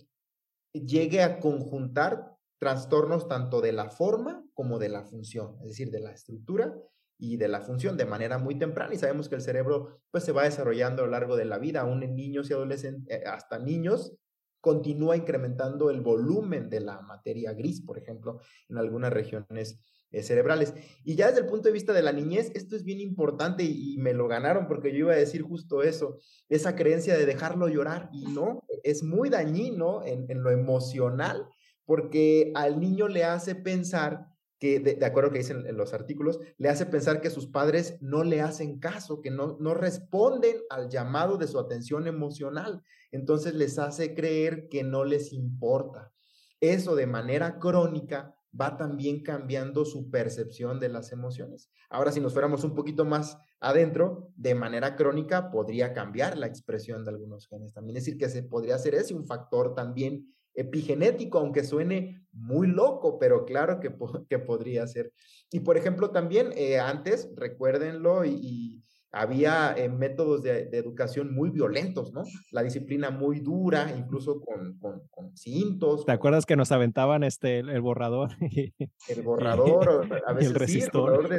llegue 0.73 1.23
a 1.23 1.39
conjuntar 1.39 2.35
trastornos 2.59 3.27
tanto 3.27 3.61
de 3.61 3.71
la 3.71 3.89
forma 3.89 4.45
como 4.53 4.77
de 4.77 4.89
la 4.89 5.05
función, 5.05 5.57
es 5.61 5.69
decir, 5.69 5.89
de 5.89 6.01
la 6.01 6.11
estructura 6.11 6.75
y 7.17 7.37
de 7.37 7.47
la 7.47 7.61
función 7.61 7.97
de 7.97 8.05
manera 8.05 8.37
muy 8.37 8.55
temprana 8.55 8.93
y 8.93 8.97
sabemos 8.97 9.29
que 9.29 9.35
el 9.35 9.41
cerebro 9.41 10.01
pues 10.11 10.23
se 10.23 10.31
va 10.31 10.43
desarrollando 10.43 11.01
a 11.01 11.05
lo 11.05 11.11
largo 11.11 11.35
de 11.35 11.45
la 11.45 11.57
vida, 11.57 11.81
aún 11.81 12.03
en 12.03 12.15
niños 12.15 12.49
y 12.49 12.53
adolescentes, 12.53 13.17
eh, 13.17 13.23
hasta 13.25 13.59
niños, 13.59 14.13
continúa 14.61 15.15
incrementando 15.15 15.89
el 15.89 16.01
volumen 16.01 16.69
de 16.69 16.81
la 16.81 17.01
materia 17.01 17.53
gris, 17.53 17.81
por 17.81 17.97
ejemplo, 17.97 18.39
en 18.69 18.77
algunas 18.77 19.13
regiones 19.13 19.79
eh, 20.11 20.23
cerebrales. 20.23 20.73
Y 21.03 21.15
ya 21.15 21.27
desde 21.27 21.41
el 21.41 21.47
punto 21.47 21.67
de 21.67 21.73
vista 21.73 21.93
de 21.93 22.01
la 22.01 22.11
niñez, 22.11 22.51
esto 22.55 22.75
es 22.75 22.83
bien 22.83 22.99
importante 22.99 23.63
y, 23.63 23.97
me 23.97 24.13
lo 24.13 24.27
ganaron 24.27 24.67
porque 24.67 24.91
yo 24.91 24.99
iba 24.99 25.13
a 25.13 25.17
decir 25.17 25.41
justo 25.41 25.83
eso, 25.83 26.17
esa 26.49 26.75
creencia 26.75 27.17
de 27.17 27.25
dejarlo 27.25 27.67
llorar 27.67 28.09
y 28.13 28.25
no, 28.25 28.63
es 28.83 29.03
muy 29.03 29.29
dañino 29.29 30.03
en, 30.05 30.29
en 30.29 30.43
lo 30.43 30.51
emocional 30.51 31.47
porque 31.85 32.51
al 32.55 32.79
niño 32.79 33.07
le 33.07 33.23
hace 33.23 33.55
pensar 33.55 34.27
que, 34.59 34.79
de, 34.79 35.05
acuerdo 35.05 35.29
a 35.29 35.33
que 35.33 35.39
dicen 35.39 35.65
en 35.67 35.77
los 35.77 35.93
artículos, 35.93 36.39
le 36.57 36.69
hace 36.69 36.85
pensar 36.85 37.21
que 37.21 37.29
sus 37.29 37.47
padres 37.47 37.97
no 38.01 38.23
le 38.23 38.41
hacen 38.41 38.79
caso, 38.79 39.21
que 39.21 39.31
no, 39.31 39.57
no 39.59 39.73
responden 39.73 40.57
al 40.69 40.89
llamado 40.89 41.37
de 41.37 41.47
su 41.47 41.59
atención 41.59 42.07
emocional. 42.07 42.83
Entonces 43.11 43.53
les 43.53 43.77
hace 43.79 44.15
creer 44.15 44.67
que 44.69 44.83
no 44.83 45.03
les 45.03 45.31
importa. 45.33 46.11
Eso 46.59 46.95
de 46.95 47.07
manera 47.07 47.59
crónica 47.59 48.35
va 48.59 48.77
también 48.77 49.23
cambiando 49.23 49.85
su 49.85 50.09
percepción 50.09 50.79
de 50.79 50.89
las 50.89 51.11
emociones. 51.11 51.69
Ahora, 51.89 52.11
si 52.11 52.19
nos 52.19 52.33
fuéramos 52.33 52.63
un 52.63 52.75
poquito 52.75 53.05
más 53.05 53.37
adentro, 53.59 54.31
de 54.35 54.55
manera 54.55 54.95
crónica 54.95 55.51
podría 55.51 55.93
cambiar 55.93 56.37
la 56.37 56.47
expresión 56.47 57.03
de 57.03 57.11
algunos 57.11 57.47
genes 57.47 57.73
también. 57.73 57.95
Decir, 57.95 58.17
que 58.17 58.29
se 58.29 58.43
podría 58.43 58.75
hacer 58.75 58.95
ese 58.95 59.13
un 59.13 59.27
factor 59.27 59.75
también 59.75 60.33
epigenético, 60.57 61.37
aunque 61.37 61.63
suene 61.63 62.25
muy 62.33 62.67
loco, 62.67 63.17
pero 63.19 63.45
claro 63.45 63.79
que, 63.79 63.95
que 64.29 64.39
podría 64.39 64.85
ser. 64.87 65.13
Y 65.51 65.61
por 65.61 65.77
ejemplo, 65.77 66.11
también 66.11 66.51
eh, 66.55 66.79
antes, 66.79 67.31
recuérdenlo, 67.35 68.25
y, 68.25 68.83
había 69.13 69.73
eh, 69.75 69.89
métodos 69.89 70.43
de, 70.43 70.69
educación 70.73 71.33
muy 71.33 71.49
violentos, 71.49 72.11
¿no? 72.11 72.23
La 72.51 72.61
disciplina 72.61 73.09
muy 73.09 73.39
dura, 73.39 73.91
incluso 73.97 74.41
con, 74.41 74.77
con, 74.77 75.35
cintos. 75.35 76.05
¿Te 76.05 76.11
acuerdas 76.11 76.45
que 76.45 76.57
nos 76.57 76.71
aventaban 76.73 77.23
este, 77.23 77.59
el, 77.59 77.81
borrador? 77.81 78.31
el 78.41 79.21
borrador, 79.23 80.09
a 80.27 80.33
veces 80.33 80.49
el 80.49 80.55
resistor. 80.55 81.29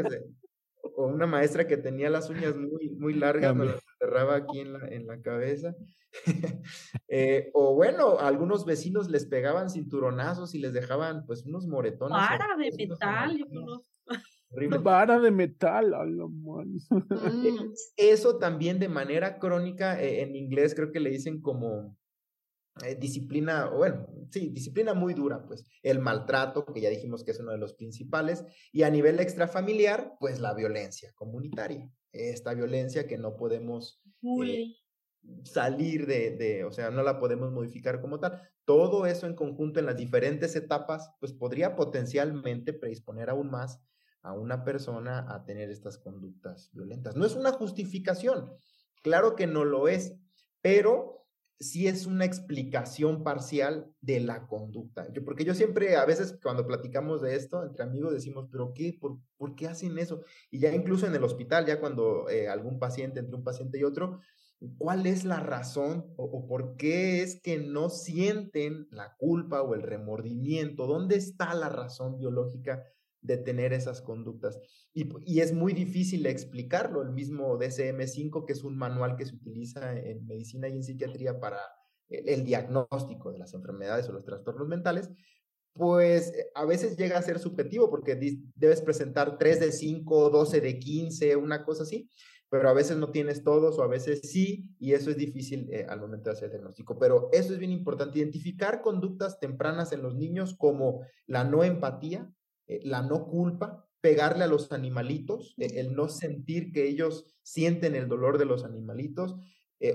O 0.98 1.06
una 1.06 1.28
maestra 1.28 1.68
que 1.68 1.76
tenía 1.76 2.10
las 2.10 2.28
uñas 2.28 2.56
muy, 2.56 2.90
muy 2.90 3.14
largas, 3.14 3.54
nos 3.54 3.66
las 3.68 3.84
cerraba 4.00 4.34
aquí 4.34 4.58
en 4.58 4.72
la, 4.72 4.88
en 4.88 5.06
la 5.06 5.22
cabeza. 5.22 5.74
Eh, 7.10 7.50
o 7.54 7.74
bueno, 7.74 8.18
algunos 8.18 8.64
vecinos 8.64 9.08
les 9.08 9.26
pegaban 9.26 9.70
cinturonazos 9.70 10.54
y 10.54 10.58
les 10.58 10.72
dejaban 10.72 11.24
pues 11.26 11.44
unos 11.44 11.66
moretones. 11.66 12.16
Vara 12.16 12.56
de 12.56 12.70
metal, 12.76 13.46
Vara 14.82 15.20
de 15.20 15.30
metal, 15.30 15.94
Eso 17.96 18.38
también 18.38 18.78
de 18.78 18.88
manera 18.88 19.38
crónica, 19.38 20.02
eh, 20.02 20.22
en 20.22 20.34
inglés 20.34 20.74
creo 20.74 20.90
que 20.92 21.00
le 21.00 21.10
dicen 21.10 21.40
como 21.40 21.97
eh, 22.84 22.94
disciplina, 22.94 23.66
bueno, 23.66 24.08
sí, 24.30 24.48
disciplina 24.48 24.94
muy 24.94 25.14
dura, 25.14 25.44
pues 25.46 25.64
el 25.82 25.98
maltrato, 25.98 26.64
que 26.66 26.80
ya 26.80 26.90
dijimos 26.90 27.24
que 27.24 27.32
es 27.32 27.40
uno 27.40 27.52
de 27.52 27.58
los 27.58 27.74
principales, 27.74 28.44
y 28.72 28.82
a 28.82 28.90
nivel 28.90 29.20
extrafamiliar, 29.20 30.16
pues 30.20 30.40
la 30.40 30.54
violencia 30.54 31.12
comunitaria, 31.14 31.90
esta 32.12 32.54
violencia 32.54 33.06
que 33.06 33.18
no 33.18 33.36
podemos 33.36 34.02
salir 35.44 36.06
de, 36.06 36.36
de, 36.36 36.64
o 36.64 36.72
sea, 36.72 36.90
no 36.90 37.02
la 37.02 37.18
podemos 37.18 37.52
modificar 37.52 38.00
como 38.00 38.18
tal. 38.20 38.40
Todo 38.64 39.06
eso 39.06 39.26
en 39.26 39.34
conjunto 39.34 39.80
en 39.80 39.86
las 39.86 39.96
diferentes 39.96 40.54
etapas, 40.56 41.10
pues 41.20 41.32
podría 41.32 41.76
potencialmente 41.76 42.72
predisponer 42.72 43.30
aún 43.30 43.50
más 43.50 43.80
a 44.22 44.32
una 44.32 44.64
persona 44.64 45.26
a 45.28 45.44
tener 45.44 45.70
estas 45.70 45.98
conductas 45.98 46.70
violentas. 46.72 47.16
No 47.16 47.24
es 47.24 47.34
una 47.34 47.52
justificación, 47.52 48.52
claro 49.02 49.36
que 49.36 49.46
no 49.46 49.64
lo 49.64 49.88
es, 49.88 50.14
pero 50.60 51.27
sí 51.60 51.88
es 51.88 52.06
una 52.06 52.24
explicación 52.24 53.24
parcial 53.24 53.90
de 54.00 54.20
la 54.20 54.46
conducta. 54.46 55.06
Porque 55.24 55.44
yo 55.44 55.54
siempre, 55.54 55.96
a 55.96 56.04
veces 56.04 56.38
cuando 56.42 56.66
platicamos 56.66 57.20
de 57.20 57.34
esto 57.36 57.64
entre 57.64 57.84
amigos, 57.84 58.12
decimos, 58.12 58.48
pero 58.50 58.72
¿qué? 58.74 58.96
¿Por, 58.98 59.18
¿por 59.36 59.54
qué 59.54 59.66
hacen 59.66 59.98
eso? 59.98 60.22
Y 60.50 60.60
ya 60.60 60.72
incluso 60.74 61.06
en 61.06 61.14
el 61.14 61.24
hospital, 61.24 61.66
ya 61.66 61.80
cuando 61.80 62.28
eh, 62.28 62.48
algún 62.48 62.78
paciente, 62.78 63.20
entre 63.20 63.36
un 63.36 63.44
paciente 63.44 63.78
y 63.78 63.84
otro, 63.84 64.20
¿Cuál 64.76 65.06
es 65.06 65.24
la 65.24 65.38
razón 65.38 66.12
o, 66.16 66.48
por 66.48 66.76
qué 66.76 67.22
es 67.22 67.40
que 67.40 67.58
no 67.58 67.90
sienten 67.90 68.88
la 68.90 69.14
culpa 69.16 69.62
o 69.62 69.74
el 69.74 69.82
remordimiento? 69.82 70.88
¿Dónde 70.88 71.14
está 71.14 71.54
la 71.54 71.68
razón 71.68 72.18
biológica 72.18 72.82
de 73.28 73.36
tener 73.36 73.72
esas 73.72 74.02
conductas? 74.02 74.58
Y, 74.92 75.38
es 75.38 75.52
muy 75.52 75.72
difícil 75.72 76.26
explicarlo. 76.26 77.02
El 77.02 77.12
mismo 77.12 77.56
DCM5, 77.58 78.44
que 78.44 78.54
es 78.54 78.64
un 78.64 78.76
manual 78.76 79.16
que 79.16 79.26
se 79.26 79.36
utiliza 79.36 79.96
en 79.96 80.26
medicina 80.26 80.68
y 80.68 80.72
en 80.72 80.82
psiquiatría 80.82 81.38
para 81.38 81.60
el, 82.08 82.44
diagnóstico 82.44 83.30
de 83.30 83.38
las 83.38 83.54
enfermedades 83.54 84.08
o 84.08 84.12
los 84.12 84.24
trastornos 84.24 84.66
mentales, 84.66 85.10
pues 85.74 86.32
eh, 86.34 86.50
a 86.54 86.64
veces 86.64 86.96
llega 86.96 87.18
a 87.18 87.22
ser 87.22 87.38
subjetivo 87.38 87.88
porque 87.88 88.18
debes 88.56 88.82
presentar 88.82 89.38
3 89.38 89.60
de 89.60 89.70
5, 89.70 90.30
12 90.30 90.60
de 90.60 90.78
15, 90.78 91.36
una 91.36 91.64
cosa 91.64 91.84
así 91.84 92.10
pero 92.50 92.68
a 92.68 92.72
veces 92.72 92.96
no 92.96 93.10
tienes 93.10 93.44
todos 93.44 93.78
o 93.78 93.82
a 93.82 93.88
veces 93.88 94.20
sí, 94.22 94.70
y 94.78 94.92
eso 94.92 95.10
es 95.10 95.16
difícil 95.16 95.68
eh, 95.70 95.86
al 95.88 96.00
momento 96.00 96.30
de 96.30 96.36
hacer 96.36 96.46
el 96.46 96.52
diagnóstico. 96.52 96.98
Pero 96.98 97.28
eso 97.32 97.52
es 97.52 97.58
bien 97.58 97.72
importante, 97.72 98.18
identificar 98.18 98.80
conductas 98.80 99.38
tempranas 99.38 99.92
en 99.92 100.02
los 100.02 100.14
niños 100.14 100.54
como 100.56 101.02
la 101.26 101.44
no 101.44 101.62
empatía, 101.62 102.30
eh, 102.68 102.80
la 102.84 103.02
no 103.02 103.26
culpa, 103.26 103.84
pegarle 104.00 104.44
a 104.44 104.48
los 104.48 104.70
animalitos, 104.72 105.54
eh, 105.58 105.72
el 105.74 105.94
no 105.94 106.08
sentir 106.08 106.72
que 106.72 106.86
ellos 106.86 107.24
sienten 107.42 107.94
el 107.94 108.08
dolor 108.08 108.38
de 108.38 108.44
los 108.44 108.64
animalitos 108.64 109.36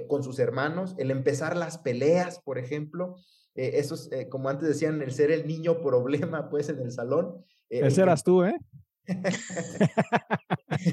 con 0.08 0.24
sus 0.24 0.40
hermanos, 0.40 0.96
el 0.98 1.12
empezar 1.12 1.58
las 1.58 1.78
peleas, 1.78 2.40
por 2.40 2.58
ejemplo. 2.58 3.18
eso 3.54 3.96
es, 3.96 4.10
como 4.30 4.48
antes 4.48 4.70
decían, 4.70 5.02
el 5.02 5.12
ser 5.12 5.30
el 5.30 5.46
niño 5.46 5.82
problema, 5.82 6.50
pues, 6.50 6.70
en 6.70 6.80
el 6.80 6.90
salón. 6.90 7.44
Ese 7.70 8.02
eras 8.02 8.24
tú, 8.24 8.46
¿eh? 8.46 8.56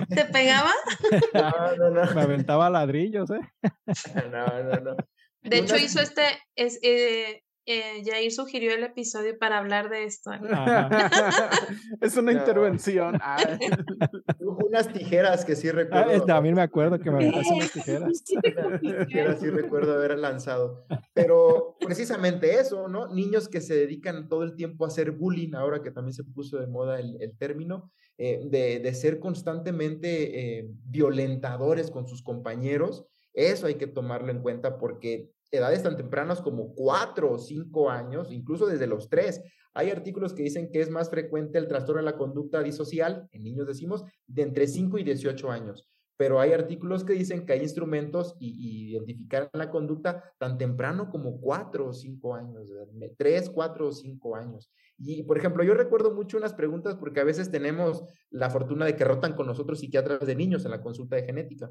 ¿Te 0.09 0.25
pegaba? 0.33 0.73
No, 1.35 1.77
no, 1.77 1.91
no. 1.91 2.15
Me 2.15 2.23
aventaba 2.23 2.71
ladrillos, 2.71 3.31
¿eh? 3.31 3.41
No, 4.31 4.63
no, 4.63 4.81
no. 4.81 4.97
De 5.43 5.59
hecho, 5.59 5.77
hizo 5.77 6.01
este, 6.01 6.23
es, 6.55 6.79
eh, 6.83 7.43
eh, 7.67 8.03
Jair 8.05 8.33
sugirió 8.33 8.75
el 8.75 8.83
episodio 8.83 9.39
para 9.39 9.59
hablar 9.59 9.91
de 9.91 10.05
esto. 10.05 10.31
es 12.01 12.17
una 12.17 12.33
intervención. 12.33 13.19
Unas 14.41 14.93
tijeras 14.93 15.45
que 15.45 15.57
sí 15.57 15.71
recuerdo. 15.71 16.23
Ah, 16.23 16.27
también 16.27 16.55
me 16.55 16.63
acuerdo 16.63 16.99
que 16.99 17.11
me 17.11 17.29
aventaste 17.29 17.55
unas 17.55 17.73
tijeras. 17.73 18.25
tijeras 19.09 19.41
sí 19.41 19.51
recuerdo 19.51 19.95
haber 19.95 20.19
lanzado. 20.19 20.87
Pero 21.13 21.77
precisamente 21.81 22.61
eso, 22.61 22.89
¿no? 22.89 23.09
Niños 23.13 23.49
que 23.49 23.61
se 23.61 23.75
dedican 23.75 24.29
todo 24.29 24.43
el 24.45 24.55
tiempo 24.55 24.85
a 24.85 24.89
hacer 24.89 25.13
bullying, 25.13 25.55
ahora 25.55 25.83
que 25.83 25.91
también 25.91 26.15
se 26.15 26.25
puso 26.25 26.59
de 26.59 26.67
moda 26.67 27.01
el, 27.01 27.17
el 27.21 27.37
término, 27.37 27.91
eh, 28.19 28.41
de, 28.45 28.81
de, 28.81 28.95
ser 28.95 29.19
constantemente 29.19 30.59
eh, 30.59 30.69
violentadores 30.85 31.91
con 31.91 32.07
sus 32.07 32.23
compañeros, 32.23 33.07
eso 33.33 33.67
hay 33.67 33.77
que 33.77 33.87
tomarlo 33.87 34.31
en 34.31 34.43
cuenta 34.43 34.79
porque 34.79 35.31
edades 35.51 35.83
tan 35.83 35.97
tempranas 35.97 36.41
como 36.41 36.75
cuatro 36.75 37.33
o 37.33 37.39
cinco 37.39 37.91
años, 37.91 38.31
incluso 38.31 38.67
desde 38.67 38.87
los 38.87 39.09
tres, 39.09 39.43
hay 39.75 39.91
artículos 39.91 40.33
que 40.33 40.43
dicen 40.43 40.71
que 40.71 40.81
es 40.81 40.91
más 40.91 41.11
frecuente 41.11 41.59
el 41.59 41.69
trastorno 41.69 42.01
de 42.01 42.11
la 42.11 42.17
conducta 42.17 42.63
disocial, 42.63 43.29
en 43.33 43.45
niños 43.45 43.67
decimos, 43.67 44.05
de 44.27 44.43
entre 44.43 44.67
5 44.67 44.99
y 44.99 45.05
18 45.05 45.51
años 45.51 45.87
pero 46.21 46.39
hay 46.39 46.53
artículos 46.53 47.03
que 47.03 47.15
dicen 47.15 47.47
que 47.47 47.55
hay 47.55 47.63
instrumentos 47.63 48.37
y, 48.39 48.91
identificar 48.91 49.49
la 49.55 49.71
conducta 49.71 50.35
tan 50.37 50.59
temprano 50.59 51.09
como 51.09 51.41
cuatro 51.41 51.87
o 51.87 51.93
cinco 51.95 52.35
años, 52.35 52.71
tres, 53.17 53.49
cuatro 53.49 53.89
o 53.89 53.93
cinco 53.93 54.37
años. 54.37 54.71
Y, 54.99 55.23
por 55.23 55.39
ejemplo, 55.39 55.65
yo 55.65 55.73
recuerdo 55.73 56.13
mucho 56.15 56.37
unas 56.37 56.53
preguntas 56.53 56.95
porque 56.97 57.21
a 57.21 57.25
veces 57.25 57.51
tenemos 57.51 58.05
la 58.29 58.51
fortuna 58.51 58.85
de 58.85 58.97
que 58.97 59.05
rotan 59.07 59.33
con 59.33 59.47
nosotros 59.47 59.81
psiquiatras 59.81 60.27
de 60.27 60.35
niños 60.37 60.67
en 60.67 60.73
la 60.73 60.83
consulta 60.83 61.17
de 61.17 61.23
genética. 61.23 61.71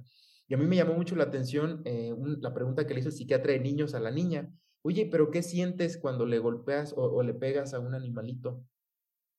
Y 0.49 0.55
a 0.55 0.57
mí 0.57 0.65
me 0.65 0.75
llamó 0.75 0.95
mucho 0.95 1.15
la 1.15 1.25
atención 1.25 1.81
eh, 1.85 2.13
la 2.41 2.53
pregunta 2.53 2.85
que 2.85 2.93
le 2.93 2.99
hizo 2.99 3.09
el 3.09 3.15
psiquiatra 3.15 3.53
de 3.53 3.59
niños 3.59 3.93
a 3.93 3.99
la 3.99 4.11
niña. 4.11 4.51
Oye, 4.81 5.07
pero 5.09 5.29
¿qué 5.29 5.43
sientes 5.43 5.97
cuando 5.97 6.25
le 6.25 6.39
golpeas 6.39 6.93
o, 6.97 7.21
le 7.21 7.35
pegas 7.35 7.73
a 7.73 7.79
un 7.79 7.93
animalito? 7.93 8.65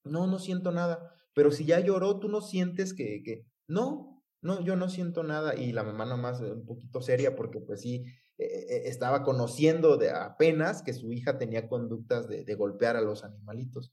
No, 0.04 0.26
no 0.28 0.38
siento 0.38 0.70
nada. 0.70 1.12
Pero 1.34 1.50
si 1.50 1.64
ya 1.64 1.80
lloró, 1.80 2.20
tú 2.20 2.28
no 2.28 2.40
sientes 2.40 2.94
que, 2.94 3.22
que... 3.24 3.44
No, 3.66 4.22
No, 4.42 4.64
yo 4.64 4.76
no 4.76 4.88
siento 4.88 5.22
nada 5.22 5.54
y 5.54 5.72
la 5.72 5.82
mamá 5.82 6.06
nomás 6.06 6.40
un 6.40 6.64
poquito 6.64 7.02
seria 7.02 7.34
porque 7.36 7.60
pues 7.60 7.82
sí, 7.82 8.04
eh, 8.38 8.66
eh, 8.70 8.82
estaba 8.86 9.22
conociendo 9.22 9.98
de 9.98 10.10
apenas 10.10 10.82
que 10.82 10.94
su 10.94 11.12
hija 11.12 11.36
tenía 11.36 11.68
conductas 11.68 12.26
de, 12.26 12.44
de 12.44 12.54
golpear 12.54 12.96
a 12.96 13.02
los 13.02 13.22
animalitos. 13.22 13.92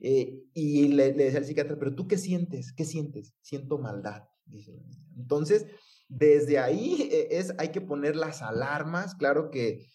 Eh, 0.00 0.44
y 0.54 0.88
le, 0.88 1.14
le, 1.14 1.24
decía 1.24 1.40
al 1.40 1.44
psiquiatra, 1.46 1.78
pero 1.78 1.94
tú 1.94 2.06
qué 2.06 2.16
sientes? 2.18 2.72
¿Qué 2.72 2.84
sientes? 2.84 3.34
Siento 3.40 3.78
maldad, 3.78 4.22
dice. 4.46 4.78
Entonces, 5.16 5.66
desde 6.08 6.58
ahí 6.58 7.08
es, 7.30 7.54
hay 7.58 7.68
que 7.68 7.80
poner 7.80 8.16
las 8.16 8.42
alarmas, 8.42 9.14
claro 9.14 9.50
que 9.50 9.86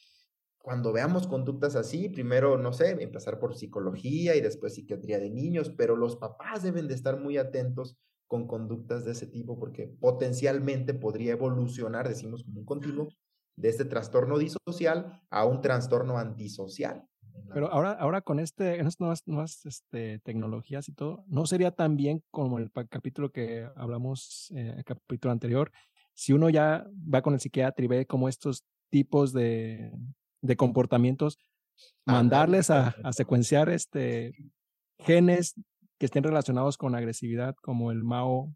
cuando 0.64 0.94
veamos 0.94 1.28
conductas 1.28 1.76
así, 1.76 2.08
primero, 2.08 2.58
no 2.58 2.72
sé, 2.72 2.92
empezar 2.92 3.38
por 3.38 3.56
psicología 3.56 4.36
y 4.36 4.42
después 4.42 4.76
psiquiatría 4.76 5.20
de 5.20 5.30
niños, 5.30 5.70
pero 5.78 5.98
los 5.98 6.16
papás 6.16 6.64
deben 6.64 6.88
de 6.88 6.94
estar 6.94 7.20
muy 7.20 7.38
atentos 7.38 7.98
con 8.28 8.48
conductas 8.48 9.04
de 9.04 9.12
ese 9.12 9.28
tipo 9.28 9.60
porque 9.60 9.88
potencialmente 9.88 10.94
podría 10.94 11.34
evolucionar, 11.34 12.08
decimos 12.08 12.44
como 12.46 12.62
un 12.62 12.66
continuo, 12.66 13.10
de 13.58 13.70
este 13.70 13.86
trastorno 13.86 14.38
disocial 14.38 15.22
a 15.30 15.46
un 15.46 15.62
trastorno 15.62 16.18
antisocial. 16.18 17.08
Pero 17.54 17.72
ahora, 17.72 17.92
ahora 17.92 18.22
con 18.22 18.40
este, 18.40 18.80
en 18.80 18.88
estas 18.88 19.00
nuevas, 19.00 19.24
nuevas 19.26 19.66
este, 19.66 20.20
tecnologías 20.20 20.88
y 20.88 20.94
todo, 20.94 21.24
¿no 21.28 21.46
sería 21.46 21.72
tan 21.72 21.98
bien 21.98 22.24
como 22.32 22.58
el 22.58 22.72
capítulo 22.72 23.32
que 23.32 23.68
hablamos, 23.76 24.52
eh, 24.56 24.76
el 24.78 24.84
capítulo 24.84 25.32
anterior, 25.32 25.72
si 26.14 26.34
uno 26.34 26.50
ya 26.50 26.86
va 27.14 27.22
con 27.22 27.34
el 27.34 27.40
psiquiatra 27.40 27.84
y 27.84 27.88
ve 27.88 28.06
como 28.06 28.30
estos 28.30 28.64
tipos 28.90 29.34
de, 29.34 29.92
de 30.42 30.56
comportamientos, 30.56 31.40
mandarles 32.06 32.70
a, 32.70 32.96
a, 33.04 33.14
secuenciar 33.14 33.70
este, 33.70 34.34
genes 35.00 35.56
que 35.98 36.06
estén 36.06 36.24
relacionados 36.24 36.78
con 36.78 36.96
agresividad, 36.96 37.56
como 37.62 37.92
el 37.92 38.04
MAO, 38.04 38.54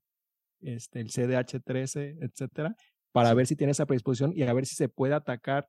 este, 0.61 0.99
el 0.99 1.09
CDH13, 1.09 2.17
etcétera, 2.21 2.75
para 3.11 3.33
ver 3.33 3.47
si 3.47 3.55
tiene 3.55 3.71
esa 3.71 3.85
predisposición 3.85 4.33
y 4.35 4.43
a 4.43 4.53
ver 4.53 4.65
si 4.65 4.75
se 4.75 4.89
puede 4.89 5.13
atacar 5.13 5.67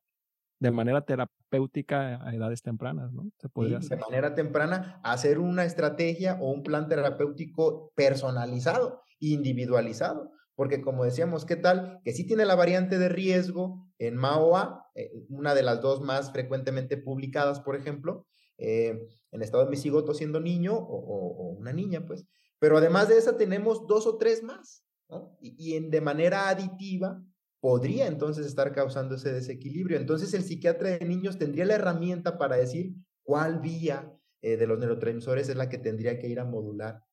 de 0.61 0.71
manera 0.71 1.03
terapéutica 1.03 2.21
a 2.27 2.35
edades 2.35 2.63
tempranas, 2.63 3.13
¿no? 3.13 3.31
Se 3.39 3.49
podría 3.49 3.79
hacer. 3.79 3.97
De 3.97 4.05
manera 4.05 4.35
temprana, 4.35 5.01
hacer 5.05 5.39
una 5.39 5.65
estrategia 5.65 6.37
o 6.41 6.51
un 6.51 6.63
plan 6.63 6.89
terapéutico 6.89 7.93
personalizado, 7.95 9.03
individualizado. 9.21 10.33
Porque 10.59 10.81
como 10.81 11.05
decíamos, 11.05 11.45
¿qué 11.45 11.55
tal? 11.55 12.01
Que 12.03 12.13
sí 12.13 12.27
tiene 12.27 12.45
la 12.45 12.57
variante 12.57 12.99
de 12.99 13.09
riesgo 13.09 13.87
en 13.97 14.17
MAOA, 14.17 14.91
eh, 14.97 15.13
una 15.29 15.55
de 15.55 15.63
las 15.63 15.81
dos 15.81 16.01
más 16.01 16.33
frecuentemente 16.33 16.97
publicadas, 16.97 17.61
por 17.61 17.77
ejemplo, 17.77 18.27
eh, 18.59 19.07
en 19.31 19.43
estado 19.43 19.63
de 19.65 19.71
misigoto 19.71 20.15
siendo 20.15 20.41
niño 20.41 20.75
o, 20.77 21.55
una 21.57 21.73
niña, 21.73 22.05
pues. 22.05 22.27
Pero 22.59 22.77
además 22.77 23.09
de 23.09 23.19
esa 23.19 23.37
tenemos 23.37 23.87
dos 23.87 24.09
o 24.09 24.19
tres 24.19 24.43
más, 24.43 24.85
¿no? 25.09 25.39
Y, 25.41 25.77
en, 25.77 25.91
de 25.91 26.01
manera 26.01 26.49
aditiva 26.49 27.23
podría 27.61 28.09
entonces 28.09 28.45
estar 28.45 28.73
causando 28.73 29.15
ese 29.15 29.33
desequilibrio. 29.33 29.97
Entonces 29.97 30.35
el 30.35 30.43
psiquiatra 30.43 30.91
de 30.91 31.07
niños 31.07 31.39
tendría 31.39 31.67
la 31.67 31.77
herramienta 31.77 32.37
para 32.37 32.57
decir 32.57 32.97
cuál 33.23 33.61
vía 33.61 34.13
eh, 34.43 34.57
de 34.57 34.67
los 34.67 34.81
neurotransmisores 34.81 35.49
es 35.51 35.55
la 35.55 35.69
que 35.69 35.79
tendría 35.79 36.19
que 36.19 36.27
ir 36.27 36.41
a 36.41 36.45
modular 36.45 37.08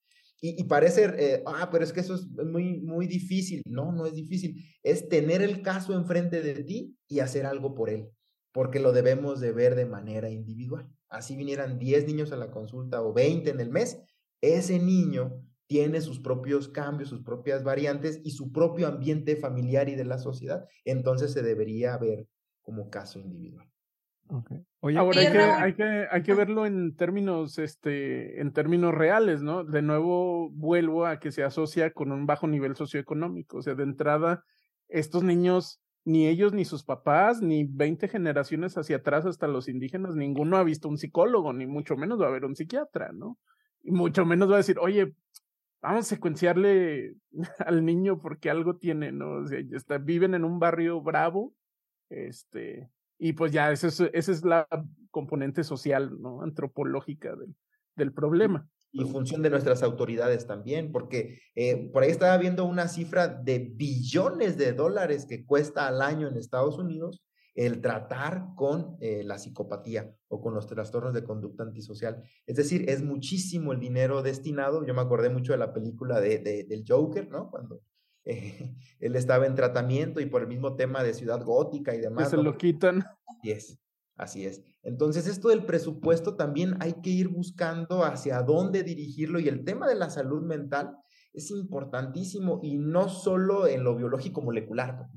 y, 0.49 0.63
parece, 0.65 1.13
eh, 1.17 1.43
ah, 1.45 1.69
pero 1.71 1.83
es 1.83 1.93
que 1.93 2.01
eso 2.01 2.15
es 2.15 2.27
muy, 2.27 2.81
muy 2.81 3.07
difícil. 3.07 3.61
No, 3.65 3.91
no 3.91 4.05
es 4.05 4.13
difícil. 4.13 4.63
Es 4.83 5.07
tener 5.07 5.41
el 5.41 5.61
caso 5.61 5.93
enfrente 5.93 6.41
de 6.41 6.63
ti 6.63 6.97
y 7.07 7.19
hacer 7.19 7.45
algo 7.45 7.73
por 7.73 7.89
él, 7.89 8.09
porque 8.51 8.79
lo 8.79 8.91
debemos 8.91 9.39
de 9.39 9.51
ver 9.51 9.75
de 9.75 9.85
manera 9.85 10.29
individual. 10.29 10.89
Así 11.09 11.35
vinieran 11.35 11.79
10 11.79 12.07
niños 12.07 12.31
a 12.31 12.37
la 12.37 12.51
consulta 12.51 13.01
o 13.01 13.13
20 13.13 13.49
en 13.49 13.59
el 13.59 13.69
mes, 13.69 14.01
ese 14.41 14.79
niño 14.79 15.41
tiene 15.67 16.01
sus 16.01 16.19
propios 16.19 16.67
cambios, 16.67 17.09
sus 17.09 17.23
propias 17.23 17.63
variantes 17.63 18.19
y 18.23 18.31
su 18.31 18.51
propio 18.51 18.87
ambiente 18.87 19.35
familiar 19.35 19.89
y 19.89 19.95
de 19.95 20.05
la 20.05 20.19
sociedad. 20.19 20.67
Entonces 20.83 21.31
se 21.31 21.41
debería 21.41 21.97
ver 21.97 22.27
como 22.61 22.89
caso 22.89 23.19
individual. 23.19 23.67
Okay. 24.27 24.65
Oye, 24.79 24.97
Ahora 24.97 25.21
hay 25.21 25.31
que, 25.31 25.39
hay 25.39 25.73
que, 25.73 26.07
hay 26.09 26.23
que 26.23 26.33
verlo 26.33 26.65
en 26.65 26.95
términos, 26.95 27.59
este, 27.59 28.41
en 28.41 28.53
términos 28.53 28.93
reales, 28.93 29.43
¿no? 29.43 29.63
De 29.63 29.81
nuevo 29.81 30.49
vuelvo 30.49 31.05
a 31.05 31.19
que 31.19 31.31
se 31.31 31.43
asocia 31.43 31.91
con 31.91 32.11
un 32.11 32.25
bajo 32.25 32.47
nivel 32.47 32.75
socioeconómico. 32.75 33.57
O 33.57 33.61
sea, 33.61 33.75
de 33.75 33.83
entrada, 33.83 34.43
estos 34.87 35.23
niños, 35.23 35.79
ni 36.05 36.27
ellos, 36.27 36.53
ni 36.53 36.65
sus 36.65 36.83
papás, 36.83 37.41
ni 37.41 37.65
20 37.65 38.07
generaciones 38.07 38.77
hacia 38.77 38.97
atrás 38.97 39.25
hasta 39.25 39.47
los 39.47 39.67
indígenas, 39.67 40.15
ninguno 40.15 40.57
ha 40.57 40.63
visto 40.63 40.89
un 40.89 40.97
psicólogo, 40.97 41.53
ni 41.53 41.67
mucho 41.67 41.95
menos 41.95 42.19
va 42.19 42.25
a 42.25 42.29
haber 42.29 42.45
un 42.45 42.55
psiquiatra, 42.55 43.11
¿no? 43.11 43.37
Y 43.83 43.91
mucho 43.91 44.25
menos 44.25 44.49
va 44.49 44.55
a 44.55 44.57
decir, 44.57 44.77
oye, 44.79 45.13
vamos 45.81 46.05
a 46.05 46.15
secuenciarle 46.15 47.15
al 47.65 47.85
niño 47.85 48.19
porque 48.19 48.49
algo 48.49 48.77
tiene, 48.77 49.11
¿no? 49.11 49.43
O 49.43 49.47
sea, 49.47 49.59
está, 49.71 49.99
viven 49.99 50.33
en 50.33 50.45
un 50.45 50.59
barrio 50.59 51.01
bravo, 51.01 51.53
este, 52.09 52.89
y 53.17 53.33
pues 53.33 53.51
ya, 53.51 53.71
esa 53.71 53.87
es, 53.87 53.99
esa 53.99 54.31
es 54.31 54.43
la 54.43 54.67
componente 55.11 55.63
social, 55.63 56.21
¿no? 56.21 56.41
Antropológica 56.41 57.35
del, 57.35 57.55
del 57.95 58.13
problema. 58.13 58.67
Y 58.91 59.03
función 59.03 59.41
de 59.41 59.49
nuestras 59.49 59.83
autoridades 59.83 60.47
también, 60.47 60.93
porque 60.93 61.41
eh, 61.55 61.89
por 61.91 62.03
ahí 62.03 62.11
estaba 62.11 62.37
viendo 62.37 62.63
una 62.63 62.87
cifra 62.87 63.27
de 63.27 63.59
billones 63.59 64.57
de 64.57 64.71
dólares 64.71 65.25
que 65.25 65.45
cuesta 65.45 65.87
al 65.87 66.01
año 66.01 66.29
en 66.29 66.37
Estados 66.37 66.77
Unidos 66.77 67.21
el 67.55 67.81
tratar 67.81 68.47
con 68.55 68.97
eh, 69.01 69.23
la 69.25 69.37
psicopatía 69.37 70.13
o 70.29 70.41
con 70.41 70.53
los 70.53 70.67
trastornos 70.67 71.13
de 71.13 71.23
conducta 71.23 71.63
antisocial. 71.63 72.23
Es 72.45 72.55
decir, 72.55 72.89
es 72.89 73.01
muchísimo 73.01 73.73
el 73.73 73.79
dinero 73.79 74.21
destinado. 74.21 74.85
Yo 74.85 74.93
me 74.93 75.01
acordé 75.01 75.29
mucho 75.29 75.53
de 75.53 75.59
la 75.59 75.73
película 75.73 76.21
de, 76.21 76.39
de, 76.39 76.63
del 76.63 76.83
Joker, 76.87 77.29
¿no? 77.29 77.49
Cuando 77.49 77.81
él 78.99 79.15
estaba 79.15 79.45
en 79.45 79.55
tratamiento 79.55 80.19
y 80.19 80.25
por 80.25 80.41
el 80.41 80.47
mismo 80.47 80.75
tema 80.75 81.03
de 81.03 81.13
ciudad 81.13 81.43
gótica 81.43 81.93
y 81.93 81.99
demás. 81.99 82.25
Que 82.25 82.37
se 82.37 82.43
lo 82.43 82.57
quitan. 82.57 83.05
Así 83.27 83.51
es, 83.51 83.79
así 84.15 84.45
es. 84.45 84.63
Entonces, 84.81 85.27
esto 85.27 85.49
del 85.49 85.65
presupuesto 85.65 86.35
también 86.35 86.75
hay 86.79 86.93
que 87.01 87.11
ir 87.11 87.29
buscando 87.29 88.03
hacia 88.03 88.41
dónde 88.41 88.83
dirigirlo 88.83 89.39
y 89.39 89.47
el 89.47 89.63
tema 89.63 89.87
de 89.87 89.95
la 89.95 90.09
salud 90.09 90.43
mental 90.43 90.97
es 91.33 91.51
importantísimo 91.51 92.59
y 92.63 92.77
no 92.77 93.09
solo 93.09 93.67
en 93.67 93.83
lo 93.83 93.95
biológico 93.95 94.41
molecular, 94.41 95.07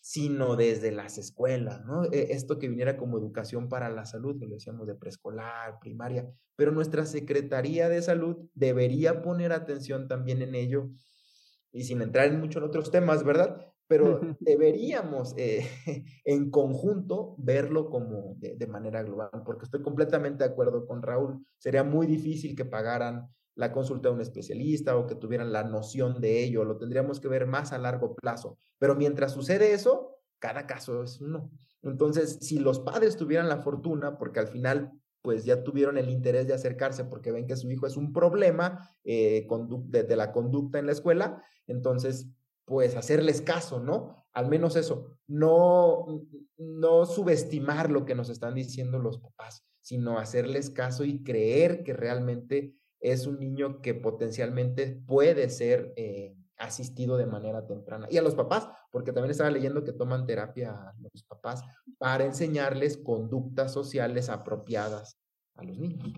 sino 0.00 0.56
desde 0.56 0.92
las 0.92 1.18
escuelas, 1.18 1.84
¿no? 1.84 2.04
E, 2.04 2.32
esto 2.32 2.58
que 2.58 2.68
viniera 2.68 2.96
como 2.96 3.18
educación 3.18 3.68
para 3.68 3.90
la 3.90 4.06
salud, 4.06 4.38
que 4.38 4.46
lo 4.46 4.54
decíamos 4.54 4.86
de 4.86 4.94
preescolar, 4.94 5.78
primaria, 5.80 6.30
pero 6.56 6.72
nuestra 6.72 7.04
Secretaría 7.04 7.88
de 7.88 8.00
Salud 8.00 8.36
debería 8.54 9.20
poner 9.20 9.52
atención 9.52 10.08
también 10.08 10.40
en 10.40 10.54
ello 10.54 10.90
y 11.78 11.84
sin 11.84 12.02
entrar 12.02 12.26
en 12.26 12.40
mucho 12.40 12.58
en 12.58 12.64
otros 12.64 12.90
temas, 12.90 13.22
¿verdad? 13.22 13.56
Pero 13.86 14.20
deberíamos 14.40 15.32
eh, 15.36 15.64
en 16.24 16.50
conjunto 16.50 17.36
verlo 17.38 17.88
como 17.88 18.34
de, 18.36 18.66
manera 18.66 19.04
global, 19.04 19.30
porque 19.46 19.64
estoy 19.64 19.80
completamente 19.80 20.42
de 20.42 20.50
acuerdo 20.50 20.88
con 20.88 21.02
Raúl. 21.02 21.46
Sería 21.56 21.84
muy 21.84 22.08
difícil 22.08 22.56
que 22.56 22.64
pagaran 22.64 23.28
la 23.54 23.70
consulta 23.70 24.08
de 24.08 24.16
un 24.16 24.20
especialista 24.20 24.96
o 24.96 25.06
que 25.06 25.14
tuvieran 25.14 25.52
la 25.52 25.62
noción 25.62 26.20
de 26.20 26.42
ello. 26.42 26.64
Lo 26.64 26.78
tendríamos 26.78 27.20
que 27.20 27.28
ver 27.28 27.46
más 27.46 27.72
a 27.72 27.78
largo 27.78 28.16
plazo. 28.16 28.58
Pero 28.78 28.96
mientras 28.96 29.30
sucede 29.30 29.72
eso, 29.72 30.16
cada 30.40 30.66
caso 30.66 31.04
es 31.04 31.20
uno. 31.20 31.48
Entonces, 31.82 32.38
si 32.40 32.58
los 32.58 32.80
padres 32.80 33.16
tuvieran 33.16 33.48
la 33.48 33.58
fortuna, 33.58 34.18
porque 34.18 34.40
al 34.40 34.48
final 34.48 34.90
pues 35.22 35.44
ya 35.44 35.62
tuvieron 35.62 35.98
el 35.98 36.10
interés 36.10 36.46
de 36.46 36.54
acercarse 36.54 37.04
porque 37.04 37.32
ven 37.32 37.46
que 37.46 37.56
su 37.56 37.70
hijo 37.70 37.86
es 37.86 37.96
un 37.96 38.12
problema 38.12 38.90
eh, 39.04 39.46
de, 39.86 40.16
la 40.16 40.32
conducta 40.32 40.78
en 40.78 40.86
la 40.86 40.92
escuela, 40.92 41.42
entonces, 41.66 42.28
pues 42.64 42.96
hacerles 42.96 43.42
caso, 43.42 43.80
¿no? 43.80 44.14
Al 44.32 44.48
menos 44.48 44.76
eso, 44.76 45.18
no, 45.26 46.06
no 46.56 47.06
subestimar 47.06 47.90
lo 47.90 48.04
que 48.04 48.14
nos 48.14 48.30
están 48.30 48.54
diciendo 48.54 48.98
los 48.98 49.18
papás, 49.18 49.64
sino 49.80 50.18
hacerles 50.18 50.70
caso 50.70 51.04
y 51.04 51.22
creer 51.22 51.82
que 51.82 51.94
realmente 51.94 52.74
es 53.00 53.26
un 53.26 53.38
niño 53.38 53.80
que 53.80 53.94
potencialmente 53.94 55.02
puede 55.06 55.48
ser 55.50 55.92
eh, 55.96 56.36
asistido 56.58 57.16
de 57.16 57.26
manera 57.26 57.66
temprana. 57.66 58.06
Y 58.10 58.18
a 58.18 58.22
los 58.22 58.34
papás, 58.34 58.68
porque 58.90 59.12
también 59.12 59.30
estaba 59.30 59.50
leyendo 59.50 59.84
que 59.84 59.92
toman 59.92 60.26
terapia 60.26 60.72
a 60.72 60.94
los 60.98 61.22
papás 61.24 61.62
para 61.98 62.24
enseñarles 62.24 62.98
conductas 62.98 63.72
sociales 63.72 64.28
apropiadas 64.28 65.18
a 65.54 65.64
los 65.64 65.78
niños. 65.78 66.12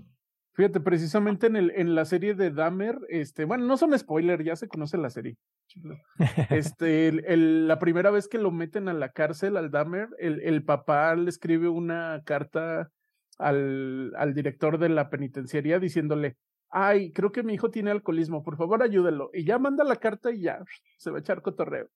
Fíjate, 0.54 0.80
precisamente 0.80 1.46
en, 1.46 1.56
el, 1.56 1.70
en 1.76 1.94
la 1.94 2.04
serie 2.04 2.34
de 2.34 2.50
Dahmer, 2.50 2.98
este, 3.08 3.44
bueno, 3.44 3.64
no 3.66 3.76
son 3.76 3.96
spoilers, 3.98 4.44
ya 4.44 4.56
se 4.56 4.68
conoce 4.68 4.98
la 4.98 5.10
serie. 5.10 5.36
Este, 6.50 7.08
el, 7.08 7.68
la 7.68 7.78
primera 7.78 8.10
vez 8.10 8.26
que 8.26 8.38
lo 8.38 8.50
meten 8.50 8.88
a 8.88 8.92
la 8.92 9.10
cárcel, 9.10 9.56
al 9.56 9.70
Dahmer, 9.70 10.08
el, 10.18 10.40
el 10.40 10.64
papá 10.64 11.14
le 11.14 11.30
escribe 11.30 11.68
una 11.68 12.22
carta 12.24 12.90
al, 13.38 14.12
al 14.16 14.34
director 14.34 14.78
de 14.78 14.88
la 14.88 15.08
penitenciaría 15.08 15.78
diciéndole, 15.78 16.36
ay, 16.70 17.12
creo 17.12 17.32
que 17.32 17.42
mi 17.42 17.54
hijo 17.54 17.70
tiene 17.70 17.90
alcoholismo, 17.90 18.42
por 18.42 18.56
favor 18.56 18.82
ayúdelo. 18.82 19.30
Y 19.32 19.44
ya 19.44 19.58
manda 19.58 19.84
la 19.84 19.96
carta 19.96 20.30
y 20.30 20.42
ya, 20.42 20.64
se 20.96 21.10
va 21.10 21.18
a 21.18 21.20
echar 21.20 21.42
cotorreo. 21.42 21.88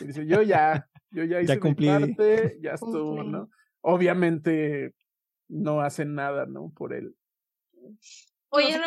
Y 0.00 0.06
dice, 0.06 0.26
yo 0.26 0.42
ya, 0.42 0.88
yo 1.10 1.24
ya 1.24 1.40
hice 1.42 1.60
mi 1.60 1.74
parte, 1.74 2.58
ya 2.60 2.72
estuvo, 2.72 3.22
¿no? 3.22 3.48
Obviamente 3.82 4.94
no 5.48 5.80
hacen 5.80 6.14
nada, 6.14 6.46
¿no? 6.46 6.72
Por 6.74 6.94
él. 6.94 7.14
Oye, 8.48 8.80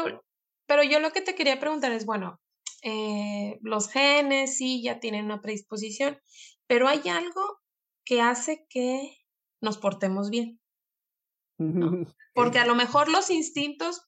pero 0.66 0.84
yo 0.84 1.00
lo 1.00 1.12
que 1.12 1.22
te 1.22 1.36
quería 1.36 1.60
preguntar 1.60 1.92
es, 1.92 2.06
bueno, 2.06 2.40
eh, 2.82 3.60
los 3.62 3.90
genes 3.90 4.58
sí 4.58 4.82
ya 4.82 5.00
tienen 5.00 5.26
una 5.26 5.42
predisposición, 5.42 6.18
pero 6.68 6.88
hay 6.88 7.02
algo 7.10 7.60
que 8.04 8.22
hace 8.22 8.66
que 8.70 9.18
nos 9.62 9.78
portemos 9.78 10.30
bien. 10.30 10.60
Porque 12.34 12.60
a 12.60 12.66
lo 12.66 12.76
mejor 12.76 13.10
los 13.10 13.30
instintos, 13.30 14.02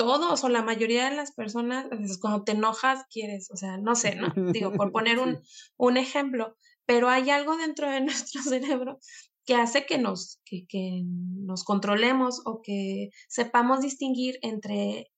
todos 0.00 0.44
o 0.44 0.48
la 0.48 0.62
mayoría 0.62 1.10
de 1.10 1.14
las 1.14 1.32
personas, 1.32 1.86
cuando 2.22 2.42
te 2.42 2.52
enojas, 2.52 3.04
quieres, 3.10 3.50
o 3.50 3.56
sea, 3.58 3.76
no 3.76 3.94
sé, 3.94 4.14
¿no? 4.14 4.32
Digo, 4.54 4.72
por 4.72 4.92
poner 4.92 5.18
un, 5.18 5.42
un 5.76 5.98
ejemplo, 5.98 6.56
pero 6.86 7.10
hay 7.10 7.28
algo 7.28 7.58
dentro 7.58 7.90
de 7.90 8.00
nuestro 8.00 8.40
cerebro 8.40 8.98
que 9.44 9.56
hace 9.56 9.84
que 9.84 9.98
nos, 9.98 10.40
que, 10.46 10.64
que 10.66 11.02
nos 11.04 11.64
controlemos 11.64 12.40
o 12.46 12.62
que 12.62 13.10
sepamos 13.28 13.82
distinguir 13.82 14.38
entre 14.40 15.10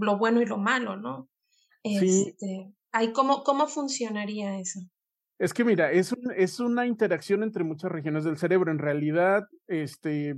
lo 0.00 0.16
bueno 0.16 0.40
y 0.40 0.46
lo 0.46 0.56
malo, 0.56 0.96
¿no? 0.96 1.28
Sí. 1.84 2.28
Este, 2.28 2.72
¿cómo, 3.12 3.44
¿Cómo 3.44 3.66
funcionaría 3.66 4.58
eso? 4.58 4.80
Es 5.38 5.52
que 5.52 5.62
mira, 5.64 5.92
es, 5.92 6.12
un, 6.12 6.32
es 6.34 6.58
una 6.58 6.86
interacción 6.86 7.42
entre 7.42 7.64
muchas 7.64 7.92
regiones 7.92 8.24
del 8.24 8.38
cerebro. 8.38 8.70
En 8.70 8.78
realidad, 8.78 9.46
este, 9.66 10.36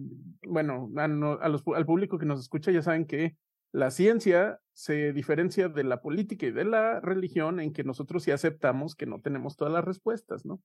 bueno, 0.49 0.91
a, 0.97 1.05
a 1.05 1.49
los, 1.49 1.63
al 1.77 1.87
público 1.87 2.19
que 2.19 2.27
nos 2.27 2.41
escucha 2.41 2.73
ya 2.73 2.83
saben 2.83 3.07
que 3.07 3.37
la 3.75 3.91
ciencia 3.91 4.61
se 4.73 5.13
diferencia 5.13 5.69
de 5.69 5.83
la 5.83 6.01
política 6.01 6.47
y 6.47 6.53
de 6.53 6.65
la 6.65 7.01
religión 7.01 7.59
en 7.59 7.73
que 7.73 7.83
nosotros 7.83 8.23
sí 8.23 8.31
aceptamos 8.31 8.95
que 8.95 9.05
no 9.05 9.21
tenemos 9.21 9.57
todas 9.57 9.75
las 9.75 9.85
respuestas, 9.85 10.47
¿no? 10.47 10.63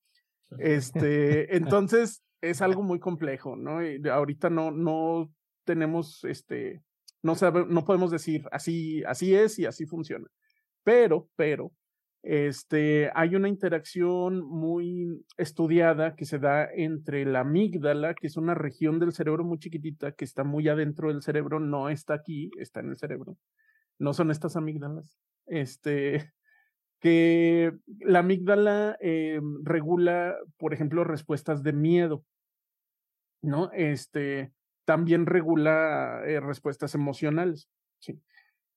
Este, 0.60 1.56
entonces 1.58 2.24
es 2.42 2.62
algo 2.62 2.84
muy 2.84 3.00
complejo, 3.00 3.56
¿no? 3.56 3.84
Y 3.84 4.00
ahorita 4.08 4.52
no, 4.52 4.70
no 4.70 5.32
tenemos, 5.64 6.24
este, 6.24 6.84
no 7.24 7.34
sabe, 7.34 7.66
no 7.68 7.84
podemos 7.84 8.12
decir 8.12 8.48
así, 8.52 9.04
así 9.06 9.34
es 9.36 9.58
y 9.58 9.66
así 9.66 9.88
funciona. 9.88 10.28
Pero, 10.84 11.30
pero, 11.36 11.72
este, 12.22 13.12
hay 13.16 13.36
una 13.36 13.48
interacción 13.48 14.42
muy 14.42 15.26
estudiada 15.38 16.16
que 16.16 16.26
se 16.26 16.38
da 16.38 16.68
entre 16.72 17.26
la 17.26 17.42
amígdala, 17.42 18.14
que 18.14 18.28
es 18.28 18.36
una 18.36 18.56
región 18.56 19.00
del 19.00 19.14
cerebro 19.14 19.44
muy 19.44 19.58
chiquitita, 19.60 20.12
que 20.12 20.26
está 20.26 20.44
muy 20.44 20.68
adentro 20.68 21.10
del 21.10 21.22
cerebro, 21.22 21.60
no 21.60 21.90
está 21.90 22.16
aquí, 22.16 22.52
está 22.60 22.82
en 22.82 22.90
el 22.90 22.98
cerebro. 22.98 23.38
No 23.98 24.14
son 24.14 24.32
estas 24.32 24.56
amígdalas. 24.56 25.18
Este, 25.46 26.34
que 27.00 27.74
la 28.00 28.20
amígdala 28.20 28.98
eh, 29.00 29.40
regula, 29.64 30.36
por 30.58 30.74
ejemplo, 30.74 31.04
respuestas 31.04 31.64
de 31.64 31.74
miedo, 31.74 32.26
¿no? 33.42 33.72
Este, 33.72 34.52
también 34.84 35.26
regula 35.26 36.22
eh, 36.26 36.40
respuestas 36.42 36.96
emocionales, 36.96 37.70
¿sí? 38.00 38.20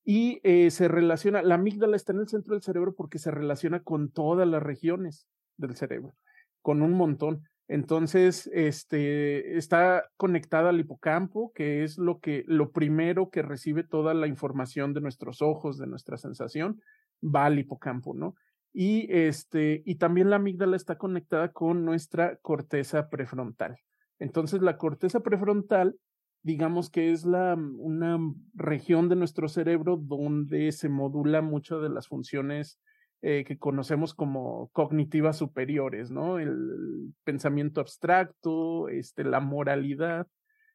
Y 0.04 0.40
eh, 0.42 0.70
se 0.70 0.88
relaciona, 0.88 1.42
la 1.42 1.54
amígdala 1.54 1.96
está 1.96 2.12
en 2.12 2.20
el 2.20 2.28
centro 2.28 2.54
del 2.54 2.62
cerebro 2.62 2.94
porque 2.94 3.18
se 3.18 3.30
relaciona 3.30 3.82
con 3.82 4.10
todas 4.10 4.48
las 4.48 4.62
regiones 4.62 5.28
del 5.56 5.76
cerebro, 5.76 6.14
con 6.60 6.82
un 6.82 6.92
montón. 6.92 7.42
Entonces, 7.68 8.50
este, 8.52 9.56
está 9.56 10.04
conectada 10.16 10.70
al 10.70 10.80
hipocampo, 10.80 11.52
que 11.54 11.84
es 11.84 11.96
lo 11.96 12.18
que, 12.18 12.44
lo 12.46 12.72
primero 12.72 13.30
que 13.30 13.42
recibe 13.42 13.84
toda 13.84 14.12
la 14.14 14.26
información 14.26 14.92
de 14.92 15.00
nuestros 15.00 15.40
ojos, 15.40 15.78
de 15.78 15.86
nuestra 15.86 16.16
sensación, 16.16 16.80
va 17.22 17.46
al 17.46 17.58
hipocampo, 17.58 18.14
¿no? 18.14 18.34
Y 18.74 19.06
este, 19.10 19.82
y 19.84 19.96
también 19.96 20.30
la 20.30 20.36
amígdala 20.36 20.76
está 20.76 20.96
conectada 20.96 21.52
con 21.52 21.84
nuestra 21.84 22.36
corteza 22.36 23.08
prefrontal. 23.08 23.78
Entonces, 24.18 24.62
la 24.62 24.76
corteza 24.76 25.20
prefrontal 25.20 25.96
digamos 26.42 26.90
que 26.90 27.12
es 27.12 27.24
la, 27.24 27.54
una 27.54 28.18
región 28.54 29.08
de 29.08 29.16
nuestro 29.16 29.48
cerebro 29.48 29.96
donde 29.96 30.72
se 30.72 30.88
modula 30.88 31.40
muchas 31.42 31.80
de 31.82 31.88
las 31.88 32.08
funciones 32.08 32.78
eh, 33.24 33.44
que 33.44 33.56
conocemos 33.56 34.14
como 34.14 34.68
cognitivas 34.72 35.36
superiores, 35.36 36.10
¿no? 36.10 36.40
El, 36.40 37.14
pensamiento 37.22 37.80
abstracto, 37.80 38.88
este, 38.88 39.22
la 39.22 39.38
moralidad. 39.38 40.26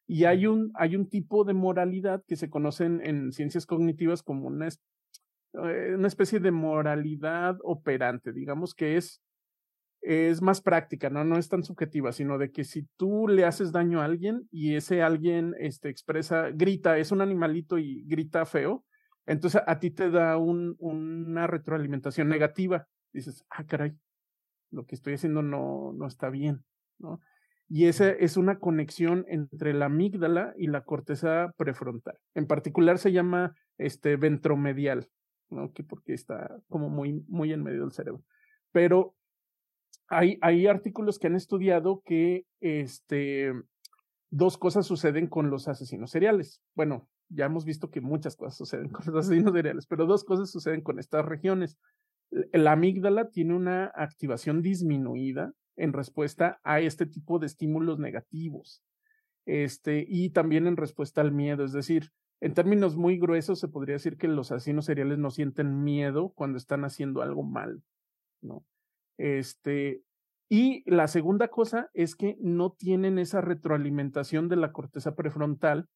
Y 0.06 0.24
hay 0.24 0.46
un, 0.46 0.70
hay 0.74 0.96
un 0.96 1.10
tipo 1.10 1.44
de 1.44 1.52
moralidad 1.52 2.24
que 2.26 2.36
se 2.36 2.48
conoce 2.48 2.86
en, 2.86 3.32
ciencias 3.32 3.66
cognitivas 3.66 4.22
como 4.22 4.46
una, 4.46 4.68
eh, 4.68 5.94
una 5.94 6.08
especie 6.08 6.40
de 6.40 6.50
moralidad 6.50 7.58
operante, 7.62 8.32
digamos 8.32 8.74
que 8.74 8.96
es 8.96 9.20
es 10.00 10.42
más 10.42 10.60
práctica, 10.60 11.10
¿no? 11.10 11.24
No 11.24 11.38
es 11.38 11.48
tan 11.48 11.62
subjetiva, 11.62 12.12
sino 12.12 12.38
de 12.38 12.50
que 12.50 12.64
si 12.64 12.84
tú 12.96 13.28
le 13.28 13.44
haces 13.44 13.72
daño 13.72 14.00
a 14.00 14.04
alguien 14.04 14.48
y 14.50 14.74
ese 14.74 15.02
alguien 15.02 15.54
este, 15.58 15.88
expresa, 15.88 16.50
grita, 16.52 16.98
es 16.98 17.12
un 17.12 17.20
animalito 17.20 17.78
y 17.78 18.04
grita 18.06 18.46
feo, 18.46 18.84
entonces 19.26 19.60
a 19.66 19.78
ti 19.78 19.90
te 19.90 20.10
da 20.10 20.38
un, 20.38 20.76
una 20.78 21.46
retroalimentación 21.46 22.28
negativa. 22.28 22.86
Dices, 23.12 23.44
ah, 23.50 23.66
caray, 23.66 23.94
lo 24.70 24.86
que 24.86 24.94
estoy 24.94 25.14
haciendo 25.14 25.42
no, 25.42 25.92
no 25.92 26.06
está 26.06 26.30
bien, 26.30 26.64
¿no? 26.98 27.20
Y 27.70 27.84
esa 27.84 28.10
es 28.10 28.38
una 28.38 28.58
conexión 28.58 29.26
entre 29.28 29.74
la 29.74 29.86
amígdala 29.86 30.54
y 30.56 30.68
la 30.68 30.84
corteza 30.84 31.52
prefrontal. 31.58 32.18
En 32.34 32.46
particular 32.46 32.96
se 32.96 33.12
llama 33.12 33.54
este 33.76 34.16
ventromedial, 34.16 35.10
¿no? 35.50 35.72
Que 35.72 35.84
porque 35.84 36.14
está 36.14 36.56
como 36.68 36.88
muy, 36.88 37.24
muy 37.28 37.52
en 37.52 37.62
medio 37.62 37.82
del 37.82 37.92
cerebro. 37.92 38.24
Pero 38.72 39.14
hay, 40.08 40.38
hay 40.40 40.66
artículos 40.66 41.18
que 41.18 41.26
han 41.26 41.36
estudiado 41.36 42.02
que 42.04 42.44
este, 42.60 43.52
dos 44.30 44.58
cosas 44.58 44.86
suceden 44.86 45.26
con 45.26 45.50
los 45.50 45.68
asesinos 45.68 46.10
seriales. 46.10 46.60
Bueno, 46.74 47.08
ya 47.28 47.46
hemos 47.46 47.64
visto 47.64 47.90
que 47.90 48.00
muchas 48.00 48.36
cosas 48.36 48.56
suceden 48.56 48.88
con 48.90 49.06
los 49.06 49.26
asesinos 49.26 49.52
seriales, 49.52 49.86
pero 49.86 50.06
dos 50.06 50.24
cosas 50.24 50.50
suceden 50.50 50.82
con 50.82 50.98
estas 50.98 51.24
regiones. 51.24 51.78
La 52.52 52.72
amígdala 52.72 53.30
tiene 53.30 53.54
una 53.54 53.86
activación 53.94 54.62
disminuida 54.62 55.52
en 55.76 55.92
respuesta 55.92 56.60
a 56.62 56.80
este 56.80 57.06
tipo 57.06 57.38
de 57.38 57.46
estímulos 57.46 57.98
negativos. 57.98 58.82
Este, 59.46 60.04
y 60.06 60.30
también 60.30 60.66
en 60.66 60.76
respuesta 60.76 61.22
al 61.22 61.32
miedo, 61.32 61.64
es 61.64 61.72
decir, 61.72 62.10
en 62.40 62.54
términos 62.54 62.96
muy 62.96 63.18
gruesos 63.18 63.58
se 63.58 63.68
podría 63.68 63.94
decir 63.94 64.16
que 64.18 64.28
los 64.28 64.52
asesinos 64.52 64.84
seriales 64.84 65.18
no 65.18 65.30
sienten 65.30 65.82
miedo 65.82 66.30
cuando 66.34 66.58
están 66.58 66.84
haciendo 66.84 67.22
algo 67.22 67.42
mal, 67.42 67.82
¿no? 68.42 68.64
Este, 69.18 70.02
y 70.48 70.88
la 70.90 71.08
segunda 71.08 71.48
cosa 71.48 71.90
es 71.92 72.16
que 72.16 72.36
no 72.40 72.72
tienen 72.72 73.18
esa 73.18 73.40
retroalimentación 73.40 74.48
de 74.48 74.56
la 74.56 74.72
corteza 74.72 75.14
prefrontal 75.14 75.88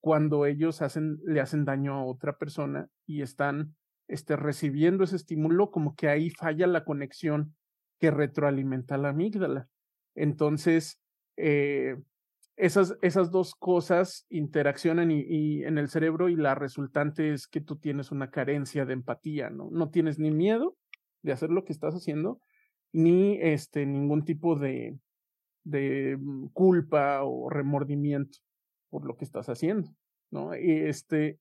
cuando 0.00 0.46
ellos 0.46 0.82
hacen, 0.82 1.18
le 1.24 1.40
hacen 1.40 1.64
daño 1.64 1.94
a 1.94 2.04
otra 2.04 2.36
persona 2.36 2.88
y 3.06 3.22
están 3.22 3.76
este, 4.08 4.34
recibiendo 4.34 5.04
ese 5.04 5.16
estímulo, 5.16 5.70
como 5.70 5.94
que 5.94 6.08
ahí 6.08 6.30
falla 6.30 6.66
la 6.66 6.84
conexión 6.84 7.54
que 8.00 8.10
retroalimenta 8.10 8.96
la 8.96 9.10
amígdala. 9.10 9.68
Entonces, 10.14 11.00
eh, 11.36 11.96
esas, 12.56 12.96
esas 13.00 13.30
dos 13.30 13.54
cosas 13.54 14.26
interaccionan 14.28 15.10
y, 15.10 15.64
en 15.64 15.78
el 15.78 15.88
cerebro 15.88 16.28
y 16.28 16.36
la 16.36 16.54
resultante 16.54 17.32
es 17.32 17.46
que 17.46 17.60
tú 17.60 17.76
tienes 17.76 18.10
una 18.10 18.30
carencia 18.30 18.84
de 18.84 18.92
empatía, 18.92 19.48
¿no? 19.48 19.70
No 19.70 19.90
tienes 19.90 20.18
ni 20.18 20.30
miedo 20.30 20.76
de 21.22 21.32
hacer 21.32 21.50
lo 21.50 21.64
que 21.64 21.72
estás 21.72 21.94
haciendo, 21.94 22.40
ni 22.92 23.38
este, 23.40 23.86
ningún 23.86 24.24
tipo 24.24 24.56
de, 24.56 24.98
de 25.64 26.16
mm, 26.18 26.48
culpa 26.48 27.22
o 27.22 27.50
remordimiento 27.50 28.38
por 28.90 29.06
lo 29.06 29.16
que 29.16 29.24
estás 29.24 29.48
haciendo, 29.48 29.94
¿no? 30.30 30.52
Este, 30.52 31.38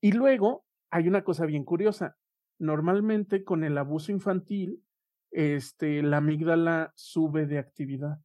y 0.00 0.12
luego 0.12 0.64
hay 0.90 1.08
una 1.08 1.24
cosa 1.24 1.46
bien 1.46 1.64
curiosa. 1.64 2.16
Normalmente 2.58 3.44
con 3.44 3.64
el 3.64 3.78
abuso 3.78 4.12
infantil, 4.12 4.82
este, 5.30 6.02
la 6.02 6.18
amígdala 6.18 6.92
sube 6.94 7.46
de 7.46 7.58
actividad, 7.58 8.18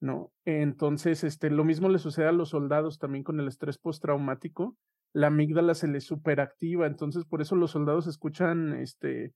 ¿no? 0.00 0.32
Entonces, 0.44 1.24
este, 1.24 1.50
lo 1.50 1.64
mismo 1.64 1.88
le 1.88 1.98
sucede 1.98 2.26
a 2.26 2.32
los 2.32 2.50
soldados 2.50 2.98
también 2.98 3.24
con 3.24 3.40
el 3.40 3.48
estrés 3.48 3.78
postraumático. 3.78 4.76
La 5.12 5.28
amígdala 5.28 5.74
se 5.74 5.88
les 5.88 6.04
superactiva, 6.04 6.86
entonces 6.86 7.24
por 7.24 7.40
eso 7.40 7.56
los 7.56 7.70
soldados 7.72 8.06
escuchan, 8.06 8.74
este, 8.74 9.32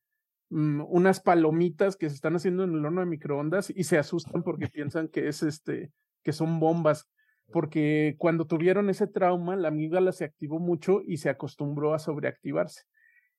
Mm, 0.55 0.83
unas 0.87 1.21
palomitas 1.21 1.97
que 1.97 2.11
se 2.11 2.15
están 2.15 2.37
haciendo 2.37 2.65
en 2.65 2.75
el 2.75 2.85
horno 2.85 3.01
de 3.01 3.07
microondas 3.07 3.73
y 3.75 3.85
se 3.85 3.97
asustan 3.97 4.43
porque 4.43 4.69
piensan 4.69 5.09
que 5.09 5.27
es 5.29 5.43
este, 5.43 5.93
que 6.23 6.35
son 6.35 6.61
bombas. 6.61 7.09
Porque 7.51 8.17
cuando 8.19 8.47
tuvieron 8.47 8.91
ese 8.91 9.07
trauma, 9.07 9.57
la 9.57 9.69
amígdala 9.69 10.13
se 10.13 10.25
activó 10.25 10.59
mucho 10.59 11.01
y 11.07 11.17
se 11.17 11.31
acostumbró 11.31 11.95
a 11.95 11.99
sobreactivarse. 11.99 12.83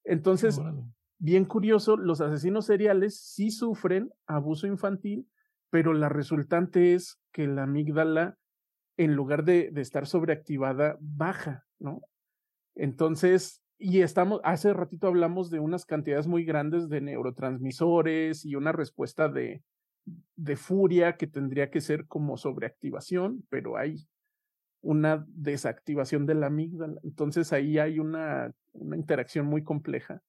Entonces, 0.03 0.59
bien 1.19 1.45
curioso, 1.45 1.97
los 1.97 2.19
asesinos 2.19 2.65
seriales 2.65 3.19
sí 3.19 3.51
sufren 3.51 4.09
abuso 4.25 4.65
infantil, 4.65 5.27
pero 5.69 5.93
la 5.93 6.09
resultante 6.09 6.95
es 6.95 7.19
que 7.31 7.47
la 7.47 7.63
amígdala, 7.63 8.37
en 8.97 9.13
lugar 9.13 9.43
de, 9.43 9.69
de 9.71 9.81
estar 9.81 10.07
sobreactivada, 10.07 10.97
baja, 10.99 11.65
¿no? 11.77 12.01
Entonces, 12.75 13.62
y 13.77 14.01
estamos, 14.01 14.39
hace 14.43 14.73
ratito 14.73 15.07
hablamos 15.07 15.49
de 15.49 15.59
unas 15.59 15.85
cantidades 15.85 16.27
muy 16.27 16.45
grandes 16.45 16.89
de 16.89 17.01
neurotransmisores 17.01 18.45
y 18.45 18.55
una 18.55 18.71
respuesta 18.71 19.29
de, 19.29 19.63
de 20.35 20.55
furia 20.55 21.17
que 21.17 21.27
tendría 21.27 21.69
que 21.69 21.81
ser 21.81 22.07
como 22.07 22.37
sobreactivación, 22.37 23.45
pero 23.49 23.77
hay 23.77 24.07
una 24.81 25.25
desactivación 25.29 26.25
de 26.25 26.35
la 26.35 26.47
amígdala. 26.47 26.99
Entonces 27.03 27.53
ahí 27.53 27.79
hay 27.79 27.99
una, 27.99 28.53
una 28.73 28.97
interacción 28.97 29.45
muy 29.45 29.63
compleja 29.63 30.21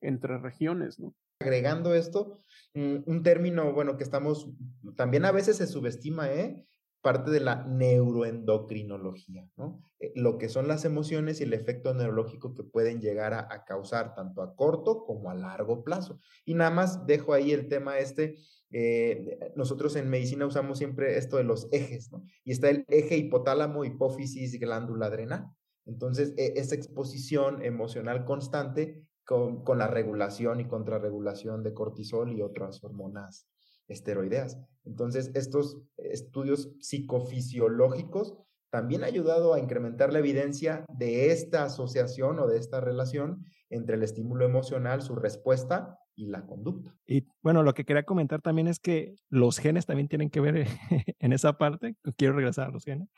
entre 0.00 0.38
regiones, 0.38 0.98
¿no? 0.98 1.14
Agregando 1.42 1.94
esto, 1.94 2.36
mm, 2.74 2.96
un 3.06 3.22
término, 3.22 3.72
bueno, 3.72 3.96
que 3.96 4.04
estamos, 4.04 4.50
también 4.96 5.24
a 5.24 5.32
veces 5.32 5.56
se 5.56 5.66
subestima, 5.66 6.30
¿eh? 6.30 6.66
Parte 7.00 7.30
de 7.30 7.40
la 7.40 7.64
neuroendocrinología, 7.66 9.48
¿no? 9.56 9.82
Eh, 9.98 10.12
lo 10.14 10.38
que 10.38 10.48
son 10.48 10.68
las 10.68 10.84
emociones 10.84 11.40
y 11.40 11.44
el 11.44 11.54
efecto 11.54 11.94
neurológico 11.94 12.54
que 12.54 12.62
pueden 12.62 13.00
llegar 13.00 13.34
a, 13.34 13.64
causar 13.64 14.14
tanto 14.14 14.42
a 14.42 14.54
corto 14.54 15.04
como 15.04 15.30
a 15.30 15.34
largo 15.34 15.82
plazo. 15.82 16.20
Y 16.44 16.54
nada 16.54 16.70
más 16.70 17.06
dejo 17.06 17.32
ahí 17.32 17.52
el 17.52 17.68
tema 17.68 17.98
este, 17.98 18.36
eh, 18.70 19.52
nosotros 19.56 19.96
en 19.96 20.10
medicina 20.10 20.46
usamos 20.46 20.78
siempre 20.78 21.16
esto 21.16 21.36
de 21.36 21.44
los 21.44 21.68
ejes, 21.72 22.12
¿no? 22.12 22.22
Y 22.44 22.52
está 22.52 22.70
el 22.70 22.84
eje 22.88 23.16
hipotálamo, 23.16 23.84
hipófisis, 23.84 24.58
glándula 24.58 25.06
adrenal. 25.06 25.46
Entonces, 25.86 26.34
e, 26.36 26.54
esa 26.56 26.74
exposición 26.74 27.62
emocional 27.62 28.24
constante 28.24 29.02
con, 29.24 29.64
con 29.64 29.78
la 29.78 29.86
regulación 29.86 30.60
y 30.60 30.68
contrarregulación 30.68 31.62
de 31.62 31.72
cortisol 31.72 32.32
y 32.32 32.42
otras 32.42 32.82
hormonas 32.84 33.46
esteroideas. 33.90 34.58
Entonces, 34.84 35.30
estos 35.34 35.78
estudios 35.98 36.70
psicofisiológicos 36.80 38.36
también 38.70 39.02
han 39.02 39.08
ayudado 39.08 39.52
a 39.52 39.58
incrementar 39.58 40.12
la 40.12 40.20
evidencia 40.20 40.84
de 40.88 41.32
esta 41.32 41.64
asociación 41.64 42.38
o 42.38 42.46
de 42.46 42.58
esta 42.58 42.80
relación 42.80 43.44
entre 43.68 43.96
el 43.96 44.02
estímulo 44.02 44.46
emocional, 44.46 45.02
su 45.02 45.16
respuesta 45.16 45.98
y 46.14 46.26
la 46.26 46.46
conducta. 46.46 46.94
Y 47.06 47.26
bueno, 47.42 47.62
lo 47.62 47.74
que 47.74 47.84
quería 47.84 48.04
comentar 48.04 48.40
también 48.40 48.68
es 48.68 48.78
que 48.78 49.16
los 49.28 49.58
genes 49.58 49.86
también 49.86 50.08
tienen 50.08 50.30
que 50.30 50.40
ver 50.40 50.66
en 51.18 51.32
esa 51.32 51.58
parte. 51.58 51.96
Quiero 52.16 52.34
regresar 52.34 52.68
a 52.68 52.72
los 52.72 52.84
genes. 52.84 53.08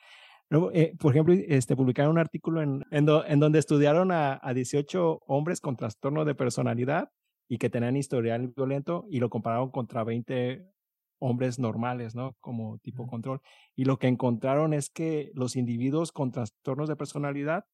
Eh, 0.72 0.94
por 0.98 1.12
ejemplo, 1.12 1.34
este, 1.34 1.76
publicaron 1.76 2.12
un 2.12 2.18
artículo 2.18 2.60
en, 2.60 2.84
en, 2.90 3.40
donde 3.40 3.58
estudiaron 3.58 4.12
a, 4.12 4.38
a 4.42 4.52
18 4.52 5.22
hombres 5.26 5.60
con 5.60 5.76
trastorno 5.76 6.26
de 6.26 6.34
personalidad 6.34 7.10
y 7.48 7.58
que 7.58 7.70
tenían 7.70 7.96
historial 7.96 8.48
violento 8.48 9.06
y 9.10 9.20
lo 9.20 9.30
compararon 9.30 9.70
contra 9.70 10.04
20 10.04 10.64
hombres 11.18 11.58
normales, 11.58 12.14
¿no? 12.14 12.36
Como 12.40 12.78
tipo 12.78 13.06
control. 13.06 13.40
Y 13.76 13.84
lo 13.84 13.98
que 13.98 14.08
encontraron 14.08 14.74
es 14.74 14.90
que 14.90 15.30
los 15.34 15.54
individuos 15.54 16.10
con 16.10 16.32
trastornos 16.32 16.88
de 16.88 16.96
personalidad 16.96 17.64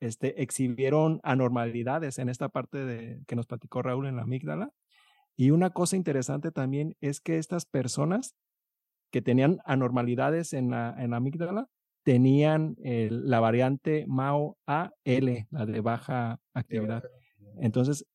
este, 0.00 0.42
exhibieron 0.42 1.20
anormalidades 1.22 2.18
en 2.18 2.28
esta 2.28 2.48
parte 2.48 2.84
de, 2.84 3.22
que 3.26 3.36
nos 3.36 3.46
platicó 3.46 3.82
Raúl 3.82 4.06
en 4.06 4.16
la 4.16 4.22
amígdala. 4.22 4.72
Y 5.36 5.50
una 5.50 5.70
cosa 5.70 5.96
interesante 5.96 6.50
también 6.50 6.96
es 7.00 7.20
que 7.20 7.38
estas 7.38 7.64
personas 7.64 8.34
que 9.12 9.22
tenían 9.22 9.60
anormalidades 9.64 10.52
en 10.52 10.70
la, 10.70 10.94
en 10.98 11.10
la 11.10 11.18
amígdala 11.18 11.68
tenían 12.02 12.76
la 12.78 13.40
variante 13.40 14.04
MAO-AL, 14.06 15.46
la 15.50 15.66
de 15.66 15.80
baja 15.80 16.40
actividad. 16.54 17.02
Entonces, 17.58 18.06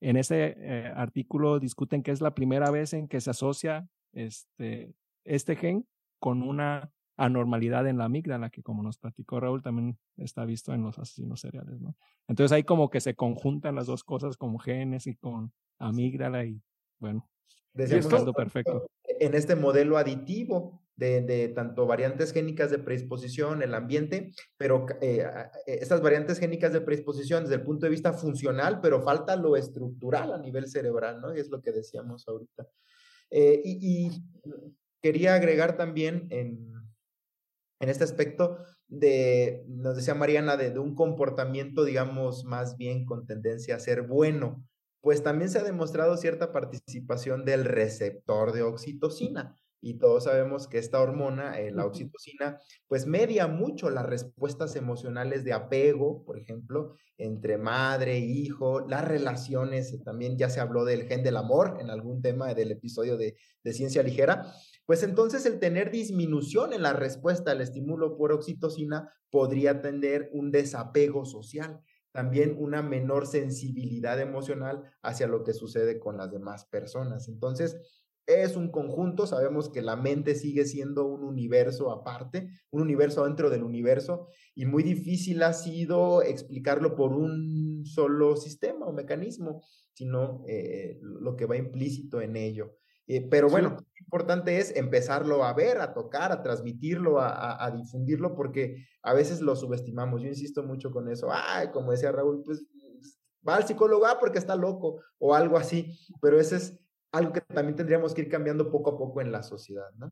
en 0.00 0.16
ese 0.16 0.56
eh, 0.58 0.92
artículo 0.94 1.58
discuten 1.58 2.02
que 2.02 2.10
es 2.10 2.20
la 2.20 2.34
primera 2.34 2.70
vez 2.70 2.92
en 2.92 3.08
que 3.08 3.20
se 3.20 3.30
asocia 3.30 3.88
este, 4.12 4.94
este 5.24 5.56
gen 5.56 5.86
con 6.18 6.42
una 6.42 6.90
anormalidad 7.16 7.86
en 7.86 7.98
la 7.98 8.04
amígdala, 8.04 8.48
que 8.48 8.62
como 8.62 8.82
nos 8.82 8.96
platicó 8.96 9.40
Raúl, 9.40 9.62
también 9.62 9.98
está 10.16 10.46
visto 10.46 10.72
en 10.72 10.82
los 10.82 10.98
asesinos 10.98 11.40
seriales, 11.40 11.78
¿no? 11.80 11.94
Entonces 12.28 12.52
ahí 12.52 12.64
como 12.64 12.88
que 12.88 13.00
se 13.00 13.14
conjuntan 13.14 13.74
las 13.74 13.86
dos 13.86 14.04
cosas 14.04 14.38
como 14.38 14.58
genes 14.58 15.06
y 15.06 15.16
con 15.16 15.52
amígdala 15.78 16.44
y 16.46 16.62
bueno, 16.98 17.28
esto 17.74 18.32
perfecto. 18.32 18.86
En 19.18 19.34
este 19.34 19.54
modelo 19.54 19.98
aditivo 19.98 20.82
de, 21.00 21.52
tanto 21.54 21.86
variantes 21.86 22.32
génicas 22.32 22.70
de 22.70 22.78
predisposición, 22.78 23.62
el 23.62 23.74
ambiente, 23.74 24.32
pero 24.58 24.86
eh, 25.00 25.24
estas 25.66 26.02
variantes 26.02 26.38
génicas 26.38 26.72
de 26.72 26.82
predisposición 26.82 27.44
desde 27.44 27.56
el 27.56 27.62
punto 27.62 27.86
de 27.86 27.90
vista 27.90 28.12
funcional, 28.12 28.80
pero 28.82 29.00
falta 29.00 29.34
lo 29.36 29.56
estructural 29.56 30.32
a 30.32 30.38
nivel 30.38 30.68
cerebral, 30.68 31.20
¿no? 31.20 31.34
Y 31.34 31.40
es 31.40 31.48
lo 31.48 31.62
que 31.62 31.72
decíamos 31.72 32.28
ahorita. 32.28 32.68
Eh, 33.30 33.62
y, 33.64 34.10
quería 35.02 35.34
agregar 35.34 35.78
también 35.78 36.26
en, 36.28 36.74
en 37.80 37.88
este 37.88 38.04
aspecto 38.04 38.58
de, 38.86 39.64
nos 39.66 39.96
decía 39.96 40.14
Mariana, 40.14 40.58
de, 40.58 40.70
de, 40.70 40.78
un 40.78 40.94
comportamiento, 40.94 41.84
digamos, 41.84 42.44
más 42.44 42.76
bien 42.76 43.06
con 43.06 43.24
tendencia 43.24 43.76
a 43.76 43.80
ser 43.80 44.02
bueno, 44.02 44.62
pues 45.00 45.22
también 45.22 45.48
se 45.48 45.58
ha 45.58 45.62
demostrado 45.64 46.18
cierta 46.18 46.52
participación 46.52 47.46
del 47.46 47.64
receptor 47.64 48.52
de 48.52 48.60
oxitocina 48.60 49.56
y 49.80 49.98
todos 49.98 50.24
sabemos 50.24 50.68
que 50.68 50.78
esta 50.78 51.00
hormona, 51.00 51.58
eh, 51.58 51.70
la 51.70 51.86
oxitocina, 51.86 52.58
pues 52.86 53.06
media 53.06 53.46
mucho 53.46 53.90
las 53.90 54.06
respuestas 54.06 54.76
emocionales 54.76 55.44
de 55.44 55.52
apego, 55.52 56.24
por 56.24 56.38
ejemplo, 56.38 56.96
entre 57.16 57.58
madre, 57.58 58.16
e 58.16 58.20
hijo, 58.20 58.80
las 58.80 59.06
relaciones, 59.06 59.92
eh, 59.92 59.98
también 60.04 60.36
ya 60.36 60.50
se 60.50 60.60
habló 60.60 60.84
del 60.84 61.04
gen 61.04 61.22
del 61.22 61.36
amor 61.36 61.78
en 61.80 61.90
algún 61.90 62.20
tema 62.20 62.52
del 62.54 62.72
episodio 62.72 63.16
de, 63.16 63.36
de 63.64 63.72
ciencia 63.72 64.02
ligera, 64.02 64.52
pues 64.86 65.02
entonces 65.02 65.46
el 65.46 65.58
tener 65.58 65.90
disminución 65.90 66.72
en 66.72 66.82
la 66.82 66.92
respuesta 66.92 67.52
al 67.52 67.60
estímulo 67.60 68.16
por 68.16 68.32
oxitocina 68.32 69.12
podría 69.30 69.80
tener 69.80 70.28
un 70.32 70.50
desapego 70.50 71.24
social 71.24 71.80
también 72.12 72.56
una 72.58 72.82
menor 72.82 73.26
sensibilidad 73.26 74.20
emocional 74.20 74.82
hacia 75.02 75.28
lo 75.28 75.44
que 75.44 75.54
sucede 75.54 76.00
con 76.00 76.16
las 76.16 76.30
demás 76.30 76.66
personas. 76.66 77.28
Entonces, 77.28 77.99
es 78.30 78.56
un 78.56 78.70
conjunto, 78.70 79.26
sabemos 79.26 79.70
que 79.70 79.82
la 79.82 79.96
mente 79.96 80.34
sigue 80.34 80.64
siendo 80.64 81.06
un 81.06 81.24
universo 81.24 81.90
aparte, 81.90 82.48
un 82.70 82.82
universo 82.82 83.24
dentro 83.24 83.50
del 83.50 83.62
universo, 83.62 84.28
y 84.54 84.66
muy 84.66 84.82
difícil 84.82 85.42
ha 85.42 85.52
sido 85.52 86.22
explicarlo 86.22 86.96
por 86.96 87.12
un 87.12 87.84
solo 87.84 88.36
sistema 88.36 88.86
o 88.86 88.92
mecanismo, 88.92 89.62
sino 89.92 90.44
eh, 90.48 90.98
lo 91.02 91.36
que 91.36 91.46
va 91.46 91.56
implícito 91.56 92.20
en 92.20 92.36
ello. 92.36 92.76
Eh, 93.06 93.26
pero 93.28 93.48
bueno, 93.48 93.70
lo 93.70 94.04
importante 94.04 94.58
es 94.58 94.74
empezarlo 94.76 95.44
a 95.44 95.52
ver, 95.52 95.80
a 95.80 95.92
tocar, 95.92 96.30
a 96.30 96.42
transmitirlo, 96.42 97.18
a, 97.18 97.64
a, 97.64 97.70
difundirlo, 97.72 98.36
porque 98.36 98.86
a 99.02 99.14
veces 99.14 99.40
lo 99.40 99.56
subestimamos. 99.56 100.22
Yo 100.22 100.28
insisto 100.28 100.62
mucho 100.62 100.92
con 100.92 101.08
eso. 101.08 101.28
Ay, 101.32 101.70
como 101.72 101.90
decía 101.90 102.12
Raúl, 102.12 102.42
pues 102.44 102.64
va 103.46 103.56
al 103.56 103.66
psicólogo 103.66 104.06
ah, 104.06 104.18
porque 104.20 104.38
está 104.38 104.54
loco 104.56 105.00
o 105.18 105.34
algo 105.34 105.56
así, 105.56 105.98
pero 106.20 106.38
ese 106.38 106.56
es 106.56 106.79
algo 107.12 107.32
que 107.32 107.40
también 107.40 107.76
tendríamos 107.76 108.14
que 108.14 108.22
ir 108.22 108.28
cambiando 108.28 108.70
poco 108.70 108.90
a 108.90 108.98
poco 108.98 109.20
en 109.20 109.32
la 109.32 109.42
sociedad, 109.42 109.90
¿no? 109.96 110.10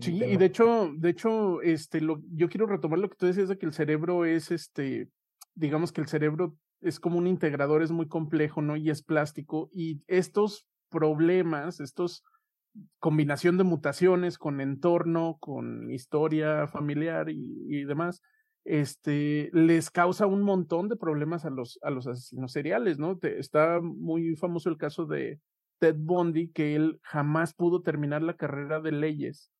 Sí, 0.00 0.22
y 0.22 0.36
de 0.36 0.44
hecho, 0.44 0.92
de 0.96 1.10
hecho, 1.10 1.60
este, 1.62 2.00
lo, 2.00 2.20
yo 2.32 2.48
quiero 2.48 2.66
retomar 2.66 3.00
lo 3.00 3.08
que 3.08 3.16
tú 3.16 3.26
decías 3.26 3.48
de 3.48 3.58
que 3.58 3.66
el 3.66 3.72
cerebro 3.72 4.24
es, 4.24 4.52
este, 4.52 5.08
digamos 5.54 5.90
que 5.90 6.00
el 6.00 6.06
cerebro 6.06 6.54
es 6.80 7.00
como 7.00 7.18
un 7.18 7.26
integrador, 7.26 7.82
es 7.82 7.90
muy 7.90 8.06
complejo, 8.06 8.62
¿no? 8.62 8.76
Y 8.76 8.90
es 8.90 9.02
plástico, 9.02 9.70
y 9.72 10.02
estos 10.06 10.68
problemas, 10.88 11.80
estos 11.80 12.22
combinación 13.00 13.58
de 13.58 13.64
mutaciones 13.64 14.38
con 14.38 14.60
entorno, 14.60 15.36
con 15.40 15.90
historia 15.90 16.66
familiar 16.68 17.28
y, 17.28 17.66
y 17.68 17.84
demás, 17.84 18.22
este, 18.64 19.50
les 19.52 19.90
causa 19.90 20.26
un 20.26 20.42
montón 20.42 20.88
de 20.88 20.96
problemas 20.96 21.44
a 21.44 21.50
los, 21.50 21.78
a 21.82 21.90
los 21.90 22.06
asesinos 22.06 22.52
seriales, 22.52 22.98
¿no? 22.98 23.18
Te, 23.18 23.38
está 23.38 23.80
muy 23.80 24.36
famoso 24.36 24.70
el 24.70 24.76
caso 24.76 25.06
de, 25.06 25.40
Ted 25.82 25.96
Bundy 25.98 26.52
que 26.52 26.76
él 26.76 27.00
jamás 27.02 27.54
pudo 27.54 27.82
terminar 27.82 28.22
la 28.22 28.36
carrera 28.36 28.80
de 28.80 28.92
leyes, 28.92 29.50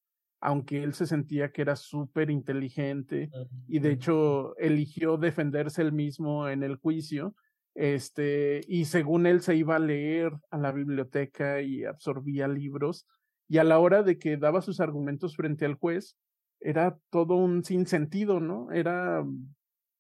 aunque 0.41 0.85
él 0.85 0.95
se 0.95 1.09
sentía 1.09 1.51
que 1.51 1.63
era 1.63 1.75
súper 1.75 2.31
inteligente 2.31 3.29
y 3.67 3.81
de 3.81 3.91
hecho 3.91 4.57
eligió 4.59 5.17
defenderse 5.17 5.83
él 5.83 5.91
mismo 5.91 6.49
en 6.49 6.63
el 6.63 6.77
juicio. 6.77 7.35
Este, 7.75 8.61
y 8.69 8.85
según 8.85 9.27
él 9.27 9.41
se 9.41 9.57
iba 9.57 9.75
a 9.75 9.81
leer 9.81 10.31
a 10.53 10.59
la 10.59 10.71
biblioteca 10.71 11.61
y 11.61 11.83
absorbía 11.83 12.47
libros, 12.47 13.05
y 13.49 13.59
a 13.59 13.65
la 13.65 13.81
hora 13.81 14.05
de 14.05 14.17
que 14.17 14.37
daba 14.37 14.63
sus 14.63 14.79
argumentos 14.79 15.35
frente 15.35 15.65
al 15.65 15.75
juez, 15.75 16.17
era 16.61 16.97
todo 17.11 17.35
un 17.35 17.65
sinsentido, 17.65 18.39
¿no? 18.39 18.71
Era 18.71 19.25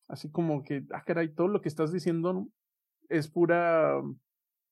así 0.06 0.30
como 0.30 0.62
que, 0.62 0.84
ah, 0.92 1.02
caray, 1.04 1.34
todo 1.34 1.48
lo 1.48 1.60
que 1.60 1.68
estás 1.68 1.92
diciendo 1.92 2.46
es 3.08 3.28
pura 3.28 4.00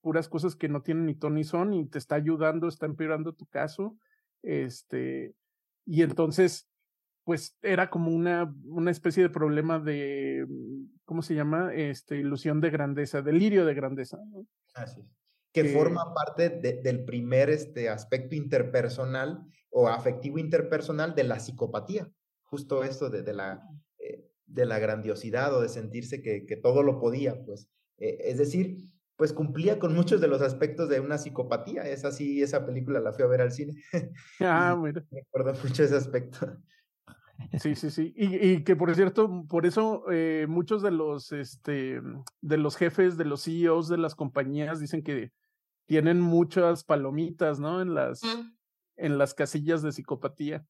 puras 0.01 0.29
cosas 0.29 0.57
que 0.57 0.69
no 0.69 0.83
tienen 0.83 1.07
ni 1.07 1.15
ton 1.15 1.35
ni 1.35 1.45
son 1.45 1.75
y 1.75 1.87
te 1.87 1.99
está 1.99 2.17
ayudando, 2.17 2.69
está 2.69 2.87
empeorando 2.87 3.33
tu 3.33 3.47
caso. 3.47 3.97
Este, 4.43 5.35
y 5.85 6.03
entonces, 6.03 6.69
pues 7.25 7.57
era 7.63 7.91
como 7.91 8.11
una, 8.11 8.55
una 8.65 8.91
especie 8.91 9.23
de 9.23 9.31
problema 9.31 9.79
de, 9.79 10.47
¿cómo 11.05 11.23
se 11.23 11.35
llama? 11.35 11.75
Este, 11.75 12.17
ilusión 12.17 12.61
de 12.61 12.71
grandeza, 12.71 13.23
delirio 13.23 13.65
de 13.65 13.75
grandeza. 13.75 14.19
Así 14.75 15.01
es. 15.01 15.07
Que, 15.53 15.65
forma 15.65 16.15
parte 16.15 16.49
del 16.49 17.05
primer 17.05 17.51
este, 17.51 17.89
aspecto 17.89 18.37
interpersonal 18.37 19.45
o 19.71 19.89
afectivo 19.89 20.39
interpersonal 20.39 21.17
de 21.17 21.25
la 21.25 21.41
psicopatía. 21.41 22.09
Justo 22.45 22.85
esto 22.85 23.11
de, 23.11 23.23
de 23.23 23.35
la, 23.35 23.61
eh, 23.99 24.29
de 24.47 24.65
la 24.65 24.79
grandiosidad 24.79 25.53
o 25.53 25.61
de 25.61 25.69
sentirse 25.69 26.23
que, 26.23 26.47
que 26.47 26.57
todo 26.57 26.85
lo 26.85 27.01
podía, 27.01 27.43
pues. 27.45 27.69
Eh, 27.99 28.19
es 28.31 28.39
decir, 28.39 28.79
pues 29.21 29.35
cumplía 29.35 29.79
con 29.79 29.95
muchos 29.95 30.23
de 30.23 30.29
los 30.29 30.41
aspectos 30.41 30.89
de 30.89 30.99
una 30.99 31.19
psicopatía. 31.19 31.83
Es 31.83 32.07
así, 32.07 32.41
esa 32.41 32.65
película 32.65 33.01
la 33.01 33.13
fui 33.13 33.23
a 33.23 33.27
ver 33.27 33.43
al 33.43 33.53
cine. 33.53 33.75
Ah, 34.41 34.73
bueno. 34.73 35.03
Me 35.11 35.21
acuerdo 35.21 35.53
mucho 35.63 35.85
ese 35.85 35.95
aspecto. 35.95 36.57
Sí, 37.59 37.75
sí, 37.75 37.91
sí. 37.91 38.15
Y, 38.17 38.49
y 38.49 38.65
que 38.65 38.77
por 38.77 38.95
cierto, 38.95 39.45
por 39.47 39.67
eso 39.67 40.05
eh, 40.11 40.47
muchos 40.49 40.81
de 40.81 40.91
los, 40.91 41.33
este, 41.33 42.01
de 42.41 42.57
los 42.57 42.77
jefes, 42.79 43.19
de 43.19 43.27
los 43.27 43.45
CEOs 43.45 43.89
de 43.91 43.99
las 43.99 44.15
compañías 44.15 44.81
dicen 44.81 45.03
que 45.03 45.33
tienen 45.87 46.19
muchas 46.19 46.83
palomitas, 46.83 47.61
¿no? 47.61 47.83
En 47.83 47.93
las, 47.93 48.23
Mm. 48.23 48.55
en 48.97 49.19
las 49.19 49.35
casillas 49.35 49.83
de 49.83 49.93
psicopatía. 49.93 50.65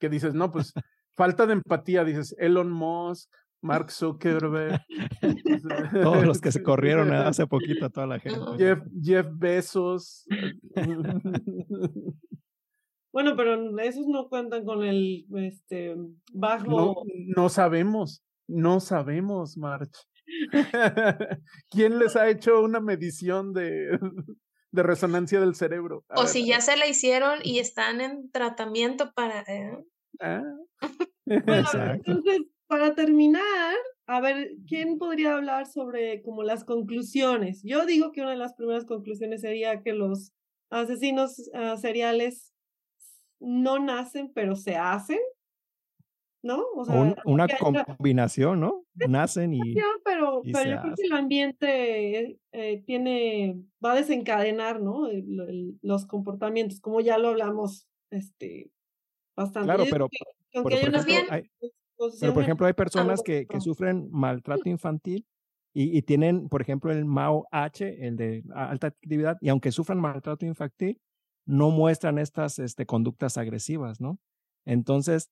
Que 0.00 0.08
dices, 0.08 0.34
no, 0.34 0.50
pues 0.50 0.72
falta 1.12 1.46
de 1.46 1.52
empatía, 1.52 2.02
dices 2.02 2.34
Elon 2.40 2.72
Musk, 2.72 3.30
Mark 3.64 3.90
Zuckerberg, 3.90 4.78
Todos 6.02 6.26
los 6.26 6.40
que 6.40 6.52
se 6.52 6.62
corrieron 6.62 7.12
¿eh? 7.12 7.16
hace 7.16 7.46
poquito, 7.46 7.88
toda 7.88 8.06
la 8.06 8.20
gente. 8.20 8.38
Jeff, 8.58 8.80
Jeff 9.02 9.26
Bezos. 9.32 10.26
Bueno, 13.12 13.36
pero 13.36 13.78
esos 13.78 14.08
no 14.08 14.28
cuentan 14.28 14.64
con 14.64 14.82
el 14.82 15.24
este 15.36 15.94
bajo. 16.32 16.66
No, 16.66 16.94
no 17.36 17.48
sabemos, 17.48 18.24
no 18.48 18.80
sabemos, 18.80 19.56
March. 19.56 19.96
¿Quién 21.70 22.00
les 22.00 22.16
ha 22.16 22.28
hecho 22.28 22.60
una 22.60 22.80
medición 22.80 23.52
de, 23.52 24.00
de 24.72 24.82
resonancia 24.82 25.38
del 25.38 25.54
cerebro? 25.54 26.04
A 26.08 26.18
O 26.18 26.22
ver, 26.22 26.28
si 26.28 26.44
ya 26.44 26.60
se 26.60 26.76
la 26.76 26.88
hicieron 26.88 27.38
y 27.44 27.60
están 27.60 28.00
en 28.00 28.32
tratamiento 28.32 29.12
para... 29.14 29.42
¿eh? 29.42 29.78
ah. 30.20 30.42
Bueno, 31.24 31.54
Exacto. 31.60 32.10
entonces, 32.10 32.40
para 32.66 32.94
terminar, 32.94 33.74
a 34.06 34.20
ver, 34.20 34.52
¿quién 34.66 34.98
podría 34.98 35.36
hablar 35.36 35.66
sobre 35.66 36.22
como 36.22 36.42
las 36.42 36.64
conclusiones? 36.64 37.62
Yo 37.64 37.86
digo 37.86 38.12
que 38.12 38.22
una 38.22 38.30
de 38.30 38.36
las 38.36 38.54
primeras 38.54 38.84
conclusiones 38.86 39.40
sería 39.42 39.82
que 39.82 39.92
los 39.92 40.32
asesinos 40.70 41.50
ah, 41.54 41.76
seriales 41.76 42.52
no 43.40 43.78
nacen, 43.78 44.32
pero 44.34 44.56
se 44.56 44.76
hacen, 44.76 45.20
¿no? 46.42 46.62
O 46.76 46.84
sea, 46.84 46.94
un- 47.00 47.16
una 47.24 47.48
combinación, 47.48 48.60
¿no? 48.60 48.84
Nacen 48.94 49.54
y 49.54 49.74
pero, 50.04 50.42
y 50.42 50.52
pero 50.52 50.70
yo 50.70 50.78
creo 50.80 50.94
que 50.96 51.06
el 51.06 51.12
ambiente 51.12 52.38
eh, 52.52 52.82
tiene, 52.86 53.62
va 53.84 53.92
a 53.92 53.96
desencadenar, 53.96 54.80
¿no? 54.80 55.06
El- 55.08 55.40
el- 55.40 55.78
los 55.82 56.06
comportamientos, 56.06 56.80
como 56.80 57.00
ya 57.00 57.18
lo 57.18 57.28
hablamos, 57.28 57.88
este, 58.10 58.70
bastante. 59.36 59.66
claro, 59.66 59.86
pero, 59.88 60.08
que- 60.08 60.18
pero, 60.62 60.76
ejemplo, 60.76 61.24
hay, 61.28 61.50
pero 62.20 62.34
por 62.34 62.42
ejemplo 62.42 62.66
hay 62.66 62.72
personas 62.72 63.22
que, 63.22 63.46
sufren 63.60 64.08
maltrato 64.10 64.68
infantil 64.68 65.26
y, 65.72 65.96
y 65.96 66.02
tienen, 66.02 66.48
por 66.48 66.62
ejemplo, 66.62 66.92
el 66.92 67.04
MAO 67.04 67.46
H, 67.50 68.06
el 68.06 68.16
de 68.16 68.44
alta 68.54 68.86
actividad, 68.86 69.38
y 69.40 69.48
aunque 69.48 69.72
sufran 69.72 69.98
maltrato 69.98 70.46
infantil, 70.46 71.00
no 71.46 71.70
muestran 71.70 72.18
estas 72.18 72.58
este, 72.58 72.86
conductas 72.86 73.36
agresivas, 73.38 74.00
¿no? 74.00 74.18
Entonces, 74.64 75.30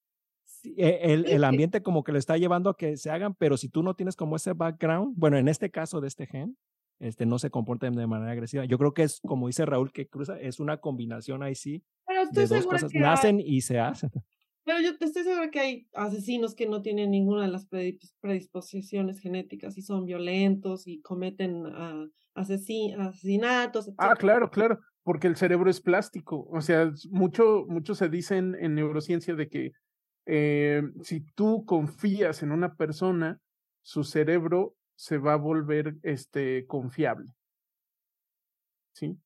e- 0.64 0.98
el, 1.02 1.26
el 1.26 1.44
ambiente 1.44 1.82
como 1.82 2.02
que 2.02 2.12
lo 2.12 2.18
está 2.18 2.36
llevando 2.36 2.70
a 2.70 2.76
que 2.76 2.96
se 2.96 3.10
hagan, 3.10 3.34
pero 3.34 3.56
si 3.56 3.68
tú 3.68 3.82
no 3.82 3.94
tienes 3.94 4.16
como 4.16 4.36
ese 4.36 4.52
background, 4.52 5.14
bueno, 5.16 5.38
en 5.38 5.48
este 5.48 5.70
caso 5.70 6.00
de 6.00 6.08
este 6.08 6.26
gen, 6.26 6.56
este 6.98 7.26
no 7.26 7.38
se 7.38 7.50
comportan 7.50 7.94
de 7.94 8.06
manera 8.06 8.32
agresiva. 8.32 8.64
Yo 8.64 8.78
creo 8.78 8.94
que 8.94 9.02
es, 9.02 9.20
como 9.20 9.48
dice 9.48 9.66
Raúl, 9.66 9.92
que 9.92 10.08
cruza, 10.08 10.38
es 10.40 10.60
una 10.60 10.78
combinación 10.78 11.42
ahí 11.42 11.54
sí 11.54 11.82
Pero 12.06 12.26
de 12.30 12.46
dos 12.46 12.66
cosas. 12.66 12.92
que 12.92 12.98
Nacen 13.00 13.40
y 13.40 13.60
se 13.60 13.80
hacen. 13.80 14.10
Pero 14.64 14.80
yo 14.80 14.96
te 14.96 15.06
estoy 15.06 15.24
segura 15.24 15.50
que 15.50 15.60
hay 15.60 15.88
asesinos 15.94 16.54
que 16.54 16.68
no 16.68 16.82
tienen 16.82 17.10
ninguna 17.10 17.42
de 17.42 17.48
las 17.48 17.68
predis- 17.68 18.14
predisposiciones 18.20 19.20
genéticas 19.20 19.76
y 19.76 19.82
son 19.82 20.04
violentos 20.04 20.86
y 20.86 21.00
cometen 21.00 21.66
ah, 21.66 22.06
asesi- 22.34 22.94
asesinatos. 22.98 23.90
Ah, 23.98 24.14
claro, 24.16 24.50
claro, 24.50 24.80
porque 25.02 25.26
el 25.26 25.36
cerebro 25.36 25.68
es 25.70 25.80
plástico. 25.80 26.46
O 26.50 26.60
sea, 26.60 26.92
mucho, 27.10 27.64
mucho 27.68 27.94
se 27.94 28.08
dice 28.08 28.36
en, 28.36 28.54
en 28.54 28.74
neurociencia 28.74 29.34
de 29.34 29.48
que 29.48 29.72
eh, 30.26 30.82
si 31.02 31.20
tú 31.34 31.64
confías 31.64 32.42
en 32.42 32.52
una 32.52 32.76
persona, 32.76 33.40
su 33.82 34.04
cerebro 34.04 34.76
se 34.94 35.18
va 35.18 35.32
a 35.32 35.36
volver 35.36 35.96
este, 36.02 36.66
confiable. 36.66 37.32
¿Sí? 38.94 39.16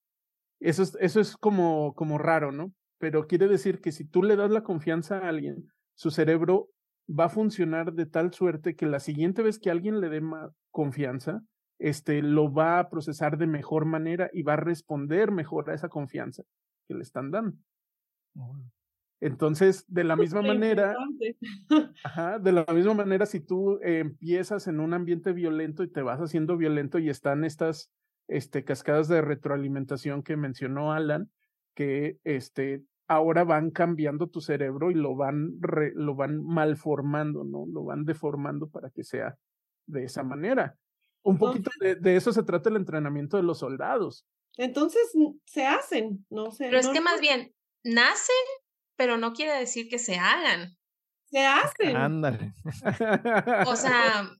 Eso 0.60 0.82
es, 0.82 0.96
eso 1.00 1.20
es 1.20 1.36
como, 1.36 1.92
como 1.94 2.16
raro, 2.16 2.52
¿no? 2.52 2.72
Pero 2.98 3.26
quiere 3.26 3.48
decir 3.48 3.80
que 3.80 3.92
si 3.92 4.04
tú 4.04 4.22
le 4.22 4.36
das 4.36 4.50
la 4.50 4.62
confianza 4.62 5.18
a 5.18 5.28
alguien, 5.28 5.70
su 5.94 6.10
cerebro 6.10 6.70
va 7.08 7.26
a 7.26 7.30
funcionar 7.30 7.92
de 7.92 8.06
tal 8.06 8.32
suerte 8.32 8.74
que 8.74 8.86
la 8.86 9.00
siguiente 9.00 9.42
vez 9.42 9.58
que 9.58 9.70
alguien 9.70 10.00
le 10.00 10.08
dé 10.08 10.20
más 10.20 10.50
confianza, 10.70 11.42
este, 11.78 12.22
lo 12.22 12.52
va 12.52 12.78
a 12.78 12.88
procesar 12.88 13.36
de 13.38 13.46
mejor 13.46 13.84
manera 13.84 14.30
y 14.32 14.42
va 14.42 14.54
a 14.54 14.56
responder 14.56 15.30
mejor 15.30 15.70
a 15.70 15.74
esa 15.74 15.88
confianza 15.88 16.42
que 16.88 16.94
le 16.94 17.02
están 17.02 17.30
dando. 17.30 17.56
Entonces, 19.20 19.84
de 19.88 20.04
la 20.04 20.16
misma 20.16 20.42
Qué 20.42 20.48
manera. 20.48 20.96
Ajá, 22.04 22.38
de 22.38 22.52
la 22.52 22.64
misma 22.72 22.94
manera, 22.94 23.26
si 23.26 23.40
tú 23.40 23.78
eh, 23.82 24.00
empiezas 24.00 24.66
en 24.66 24.80
un 24.80 24.94
ambiente 24.94 25.32
violento 25.32 25.82
y 25.82 25.88
te 25.88 26.02
vas 26.02 26.20
haciendo 26.20 26.56
violento 26.56 26.98
y 26.98 27.08
están 27.08 27.44
estas 27.44 27.90
este, 28.28 28.64
cascadas 28.64 29.08
de 29.08 29.22
retroalimentación 29.22 30.22
que 30.22 30.36
mencionó 30.36 30.92
Alan, 30.92 31.30
que 31.76 32.16
este, 32.24 32.82
ahora 33.06 33.44
van 33.44 33.70
cambiando 33.70 34.26
tu 34.26 34.40
cerebro 34.40 34.90
y 34.90 34.94
lo 34.94 35.14
van, 35.14 35.52
re- 35.60 35.92
lo 35.94 36.16
van 36.16 36.42
malformando, 36.44 37.44
¿no? 37.44 37.66
Lo 37.72 37.84
van 37.84 38.04
deformando 38.04 38.68
para 38.68 38.90
que 38.90 39.04
sea 39.04 39.36
de 39.86 40.04
esa 40.04 40.24
manera. 40.24 40.74
Un 41.22 41.38
poquito 41.38 41.70
de, 41.80 41.94
de 41.96 42.16
eso 42.16 42.32
se 42.32 42.42
trata 42.42 42.68
el 42.70 42.76
entrenamiento 42.76 43.36
de 43.36 43.42
los 43.44 43.58
soldados. 43.58 44.24
Entonces 44.56 45.02
se 45.44 45.66
hacen, 45.66 46.24
no 46.30 46.50
sé. 46.50 46.64
Pero 46.64 46.78
es 46.78 46.86
no- 46.86 46.92
que 46.94 47.00
más 47.00 47.20
bien, 47.20 47.52
nacen, 47.84 48.34
pero 48.96 49.18
no 49.18 49.32
quiere 49.34 49.52
decir 49.58 49.88
que 49.88 49.98
se 49.98 50.16
hagan. 50.16 50.70
se 51.26 51.44
hacen. 51.44 51.94
Ándale. 51.96 52.54
O 53.66 53.76
sea, 53.76 54.30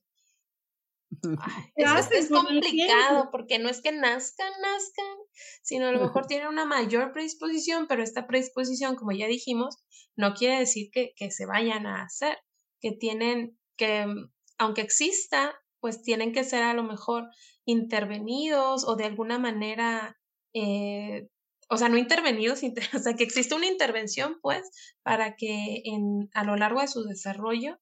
ay, 1.40 1.64
es, 2.12 2.28
complicado 2.28 3.30
porque 3.30 3.58
no 3.58 3.68
es 3.68 3.80
que 3.80 3.92
nazcan, 3.92 4.52
nazcan, 4.62 5.16
sino 5.62 5.86
a 5.86 5.92
lo 5.92 6.00
mejor 6.00 6.26
tienen 6.26 6.48
una 6.48 6.64
mayor 6.64 7.12
predisposición, 7.12 7.86
pero 7.88 8.02
esta 8.02 8.26
predisposición, 8.26 8.96
como 8.96 9.12
ya 9.12 9.26
dijimos, 9.26 9.76
no 10.16 10.34
quiere 10.34 10.58
decir 10.58 10.90
que, 10.92 11.12
que 11.16 11.30
se 11.30 11.46
vayan 11.46 11.86
a 11.86 12.02
hacer, 12.02 12.38
que 12.80 12.92
tienen 12.92 13.58
que, 13.76 14.06
mm, 14.06 14.32
aunque 14.58 14.80
exista, 14.82 15.54
pues 15.80 16.02
tienen 16.02 16.32
que 16.32 16.44
ser 16.44 16.62
a 16.62 16.74
lo 16.74 16.82
mejor 16.82 17.28
intervenidos 17.64 18.86
o 18.86 18.96
de 18.96 19.04
alguna 19.04 19.38
manera, 19.38 20.18
eh, 20.54 21.28
o 21.68 21.76
sea, 21.76 21.88
no 21.88 21.98
intervenidos, 21.98 22.62
inter- 22.62 22.88
o 22.94 22.98
sea, 22.98 23.14
que 23.14 23.24
existe 23.24 23.54
una 23.54 23.66
intervención, 23.66 24.38
pues, 24.40 24.62
para 25.02 25.36
que 25.36 25.82
en, 25.84 26.30
a 26.32 26.44
lo 26.44 26.56
largo 26.56 26.80
de 26.80 26.88
su 26.88 27.04
desarrollo 27.04 27.78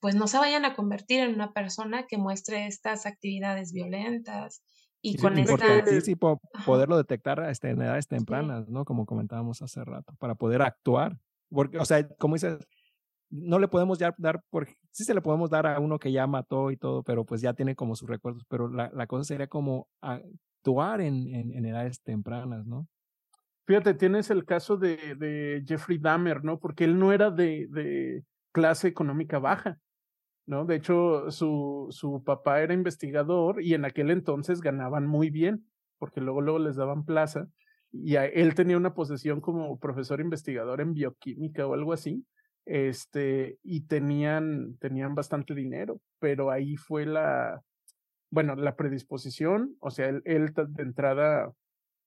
pues 0.00 0.14
no 0.14 0.26
se 0.26 0.38
vayan 0.38 0.64
a 0.64 0.74
convertir 0.74 1.20
en 1.20 1.34
una 1.34 1.52
persona 1.52 2.06
que 2.06 2.18
muestre 2.18 2.66
estas 2.66 3.06
actividades 3.06 3.72
violentas 3.72 4.62
y 5.02 5.12
Sí, 5.12 5.18
con 5.18 5.38
es 5.38 5.48
estas... 5.50 5.68
importantísimo 5.68 6.40
Ajá. 6.52 6.64
poderlo 6.66 6.96
detectar 6.96 7.40
este, 7.48 7.70
en 7.70 7.80
edades 7.82 8.06
tempranas, 8.06 8.68
¿no? 8.68 8.84
Como 8.84 9.06
comentábamos 9.06 9.62
hace 9.62 9.82
rato, 9.84 10.14
para 10.18 10.34
poder 10.34 10.62
actuar. 10.62 11.16
Porque, 11.48 11.78
o 11.78 11.84
sea, 11.84 12.06
como 12.18 12.34
dices, 12.34 12.58
no 13.30 13.58
le 13.58 13.68
podemos 13.68 13.98
ya 13.98 14.14
dar, 14.18 14.42
por, 14.50 14.68
sí 14.90 15.04
se 15.04 15.14
le 15.14 15.20
podemos 15.22 15.50
dar 15.50 15.66
a 15.66 15.80
uno 15.80 15.98
que 15.98 16.12
ya 16.12 16.26
mató 16.26 16.70
y 16.70 16.76
todo, 16.76 17.02
pero 17.02 17.24
pues 17.24 17.40
ya 17.40 17.54
tiene 17.54 17.74
como 17.74 17.94
sus 17.94 18.08
recuerdos, 18.08 18.44
pero 18.48 18.68
la, 18.68 18.90
la 18.92 19.06
cosa 19.06 19.24
sería 19.24 19.46
como 19.46 19.88
actuar 20.00 21.00
en, 21.00 21.34
en, 21.34 21.52
en 21.52 21.64
edades 21.66 22.02
tempranas, 22.02 22.66
¿no? 22.66 22.86
Fíjate, 23.66 23.94
tienes 23.94 24.30
el 24.30 24.44
caso 24.44 24.76
de, 24.76 25.14
de 25.14 25.62
Jeffrey 25.66 25.98
Dahmer, 25.98 26.42
¿no? 26.42 26.58
Porque 26.58 26.84
él 26.84 26.98
no 26.98 27.12
era 27.12 27.30
de, 27.30 27.68
de 27.70 28.24
clase 28.52 28.88
económica 28.88 29.38
baja, 29.38 29.78
¿no? 30.46 30.64
De 30.64 30.76
hecho, 30.76 31.30
su, 31.30 31.86
su 31.90 32.22
papá 32.24 32.60
era 32.60 32.74
investigador 32.74 33.62
y 33.62 33.74
en 33.74 33.84
aquel 33.84 34.10
entonces 34.10 34.60
ganaban 34.60 35.06
muy 35.06 35.30
bien, 35.30 35.66
porque 35.98 36.20
luego, 36.20 36.40
luego 36.40 36.58
les 36.58 36.76
daban 36.76 37.04
plaza. 37.04 37.48
Y 37.92 38.16
él 38.16 38.54
tenía 38.54 38.76
una 38.76 38.94
posesión 38.94 39.40
como 39.40 39.78
profesor 39.78 40.20
investigador 40.20 40.80
en 40.80 40.94
bioquímica 40.94 41.66
o 41.66 41.74
algo 41.74 41.92
así, 41.92 42.24
este, 42.64 43.58
y 43.62 43.86
tenían, 43.86 44.76
tenían 44.78 45.14
bastante 45.14 45.54
dinero, 45.54 46.00
pero 46.20 46.50
ahí 46.50 46.76
fue 46.76 47.04
la, 47.04 47.62
bueno, 48.30 48.54
la 48.54 48.76
predisposición, 48.76 49.76
o 49.80 49.90
sea, 49.90 50.08
él, 50.08 50.22
él 50.24 50.52
de 50.54 50.82
entrada 50.82 51.52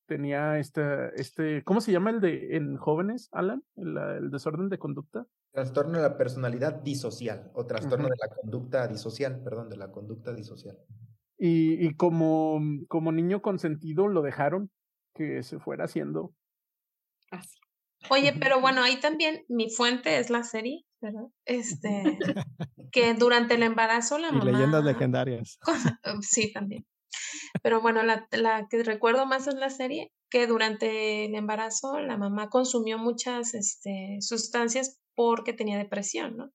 tenía 0.06 0.60
esta, 0.60 1.10
este, 1.10 1.64
¿cómo 1.64 1.82
se 1.82 1.92
llama 1.92 2.12
el 2.12 2.22
de 2.22 2.56
en 2.56 2.78
jóvenes, 2.78 3.30
Alan? 3.32 3.64
El 3.76 4.30
desorden 4.32 4.70
de 4.70 4.78
conducta. 4.78 5.26
Trastorno 5.54 5.98
de 5.98 6.02
la 6.02 6.18
personalidad 6.18 6.82
disocial 6.82 7.52
o 7.54 7.66
trastorno 7.68 8.10
de 8.10 8.16
la 8.20 8.36
conducta 8.36 8.88
disocial, 8.88 9.42
perdón, 9.44 9.70
de 9.70 9.78
la 9.78 9.92
conducta 9.92 10.34
disocial. 10.34 10.78
Y, 11.38 11.86
y 11.86 11.96
como, 11.96 12.60
como 12.88 13.12
niño 13.12 13.42
consentido 13.42 14.08
lo 14.08 14.24
dejaron 14.24 14.72
que 15.14 15.44
se 15.44 15.60
fuera 15.60 15.86
haciendo. 15.86 16.34
Así. 17.30 17.60
Oye, 18.10 18.34
pero 18.40 18.62
bueno, 18.62 18.82
ahí 18.82 19.00
también 19.00 19.46
mi 19.48 19.70
fuente 19.70 20.18
es 20.18 20.30
la 20.30 20.44
serie, 20.44 20.86
¿verdad? 21.02 21.28
Este, 21.46 22.04
que 22.92 23.14
durante 23.14 23.56
el 23.56 23.64
embarazo 23.64 24.18
la 24.18 24.30
Y 24.30 24.34
mamá... 24.34 24.52
leyendas 24.52 24.84
legendarias. 24.84 25.60
Sí, 26.22 26.52
también. 26.52 26.86
Pero 27.62 27.82
bueno, 27.82 28.02
la, 28.02 28.28
la 28.32 28.68
que 28.68 28.84
recuerdo 28.84 29.28
más 29.28 29.48
es 29.48 29.54
la 29.54 29.70
serie, 29.70 30.12
que 30.32 30.48
durante 30.48 31.26
el 31.26 31.36
embarazo 31.36 32.00
la 32.00 32.18
mamá 32.18 32.50
consumió 32.50 32.98
muchas 32.98 33.54
este, 33.54 34.18
sustancias 34.20 35.00
porque 35.16 35.54
tenía 35.54 35.78
depresión, 35.78 36.38
¿no? 36.38 36.52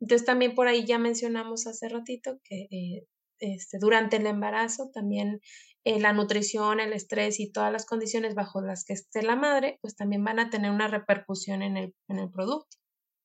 Entonces 0.00 0.26
también 0.26 0.54
por 0.54 0.68
ahí 0.68 0.84
ya 0.84 0.98
mencionamos 0.98 1.66
hace 1.66 1.88
ratito 1.88 2.38
que 2.44 2.68
eh, 2.70 3.06
este, 3.40 3.78
durante 3.78 4.16
el 4.16 4.26
embarazo 4.26 4.90
también 4.92 5.40
eh, 5.84 6.00
la 6.00 6.12
nutrición, 6.12 6.80
el 6.80 6.92
estrés 6.92 7.40
y 7.40 7.50
todas 7.50 7.72
las 7.72 7.86
condiciones 7.86 8.34
bajo 8.34 8.60
las 8.60 8.84
que 8.84 8.92
esté 8.92 9.22
la 9.22 9.36
madre, 9.36 9.78
pues 9.80 9.96
también 9.96 10.24
van 10.24 10.38
a 10.38 10.50
tener 10.50 10.70
una 10.70 10.88
repercusión 10.88 11.62
en 11.62 11.76
el, 11.76 11.94
en 12.08 12.18
el 12.18 12.30
producto. 12.30 12.76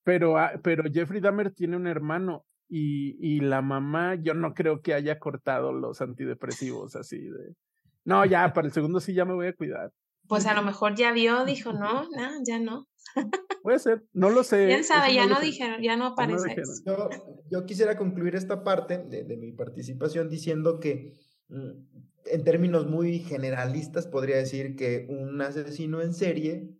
Pero, 0.04 0.38
ah, 0.38 0.54
pero 0.64 0.84
Jeffrey 0.92 1.22
Dahmer 1.22 1.54
tiene 1.54 1.78
un 1.78 1.88
hermano 1.88 2.46
y, 2.70 3.18
y 3.20 3.40
la 3.40 3.62
mamá, 3.62 4.16
yo 4.16 4.34
no 4.34 4.54
creo 4.54 4.82
que 4.82 4.94
haya 4.94 5.20
cortado 5.20 5.74
los 5.74 6.02
antidepresivos 6.02 6.96
así 6.96 7.18
de. 7.18 7.56
No, 8.06 8.26
ya, 8.26 8.52
para 8.54 8.68
el 8.68 8.74
segundo 8.74 9.00
sí 9.00 9.14
ya 9.14 9.26
me 9.26 9.34
voy 9.34 9.48
a 9.48 9.54
cuidar. 9.54 9.92
Pues 10.28 10.46
a 10.46 10.54
lo 10.54 10.62
mejor 10.64 10.96
ya 10.96 11.12
vio, 11.12 11.46
dijo, 11.46 11.74
no, 11.74 12.04
no, 12.10 12.32
ya 12.46 12.60
no. 12.60 12.88
Puede 13.64 13.80
ser, 13.80 14.04
no 14.14 14.30
lo 14.30 14.44
sé. 14.44 14.68
¿Quién 14.68 14.84
sabe? 14.84 15.14
Ya 15.14 15.26
no, 15.26 15.40
dijeron, 15.40 15.82
ya 15.82 15.96
no 15.96 16.08
aparece. 16.08 16.56
yo, 16.86 17.10
yo, 17.50 17.66
quisiera 17.66 17.96
concluir 17.96 18.36
esta 18.36 18.64
parte 18.64 18.98
de, 18.98 19.24
de 19.24 19.38
mi 19.38 19.52
participación 19.52 20.30
diciendo 20.30 20.80
que 20.80 21.14
mm, 21.48 21.72
en 22.26 22.44
términos 22.44 22.88
muy 22.88 23.20
generalistas 23.20 24.08
podría 24.08 24.38
decir 24.38 24.76
que 24.76 25.08
un 25.10 25.42
asesino 25.42 26.02
en 26.02 26.14
serie 26.14 26.78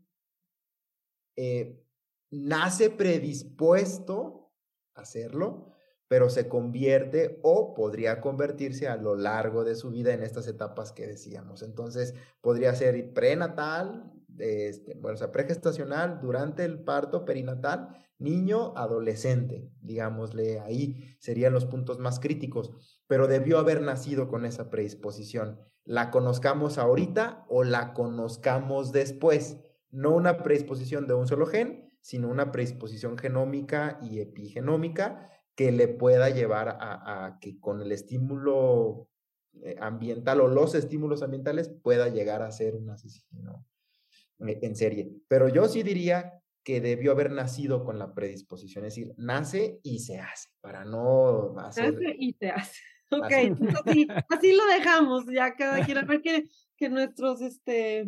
eh, 1.36 1.84
nace 2.30 2.90
predispuesto 2.90 4.52
a 4.96 5.02
hacerlo, 5.02 5.72
pero 6.08 6.30
se 6.30 6.48
convierte 6.48 7.40
o 7.42 7.74
podría 7.74 8.22
convertirse 8.22 8.88
a 8.88 8.98
lo 8.98 9.16
largo 9.16 9.64
de 9.64 9.76
su 9.76 9.90
vida 9.90 10.14
en 10.14 10.22
estas 10.22 10.48
etapas 10.48 10.92
que 10.92 11.08
decíamos. 11.08 11.64
Entonces, 11.64 12.14
podría 12.42 12.76
ser 12.76 13.14
prenatal, 13.14 14.13
este, 14.40 14.96
bueno, 14.96 15.16
o 15.16 15.18
sea, 15.18 15.32
pregestacional, 15.32 16.20
durante 16.22 16.66
el 16.66 16.84
parto, 16.84 17.26
perinatal, 17.26 17.90
niño, 18.20 18.74
adolescente, 18.78 19.70
digámosle 19.82 20.60
ahí, 20.60 21.16
serían 21.20 21.54
los 21.54 21.66
puntos 21.66 22.00
más 22.00 22.20
críticos, 22.20 22.72
pero 23.08 23.28
debió 23.28 23.60
haber 23.60 23.82
nacido 23.82 24.28
con 24.28 24.46
esa 24.46 24.70
predisposición. 24.70 25.60
La 25.84 26.12
conozcamos 26.12 26.78
ahorita 26.78 27.46
o 27.50 27.64
la 27.64 27.94
conozcamos 27.94 28.92
después, 28.92 29.58
no 29.92 30.12
una 30.12 30.42
predisposición 30.42 31.08
de 31.08 31.14
un 31.14 31.28
solo 31.28 31.46
gen, 31.46 31.90
sino 32.02 32.30
una 32.30 32.52
predisposición 32.52 33.18
genómica 33.18 34.00
y 34.02 34.20
epigenómica 34.20 35.30
que 35.56 35.72
le 35.72 35.88
pueda 35.88 36.30
llevar 36.30 36.78
a, 36.80 37.38
que 37.40 37.60
con 37.60 37.82
el 37.82 37.92
estímulo 37.92 39.08
eh, 39.62 39.76
ambiental 39.80 40.42
o 40.42 40.48
los 40.48 40.74
estímulos 40.74 41.22
ambientales 41.22 41.70
pueda 41.70 42.08
llegar 42.08 42.42
a 42.42 42.52
ser 42.52 42.76
un 42.76 42.90
asesino 42.90 43.66
en 44.48 44.76
serie. 44.76 45.12
Pero 45.28 45.50
yo 45.50 45.68
sí 45.68 45.84
diría 45.84 46.44
que 46.64 46.82
debió 46.82 47.12
haber 47.12 47.32
nacido 47.32 47.84
con 47.84 48.00
la 48.00 48.14
predisposición, 48.14 48.86
es 48.86 48.96
decir, 48.96 49.14
nace 49.18 49.80
y 49.84 50.00
se 50.00 50.20
hace, 50.20 50.50
para 50.62 50.86
no 50.86 51.58
hacer... 51.60 51.94
Nace 51.94 52.16
y 52.18 52.34
se 52.34 52.50
hace. 52.50 52.80
Ok, 53.14 53.30
así, 54.30 54.54
lo 54.54 54.66
dejamos, 54.66 55.26
ya 55.32 55.54
cada 55.54 55.86
quien, 55.86 56.00
a 56.00 56.02
ver 56.08 56.22
que, 56.24 56.46
que 56.76 56.90
nuestros, 56.90 57.42
este, 57.42 58.06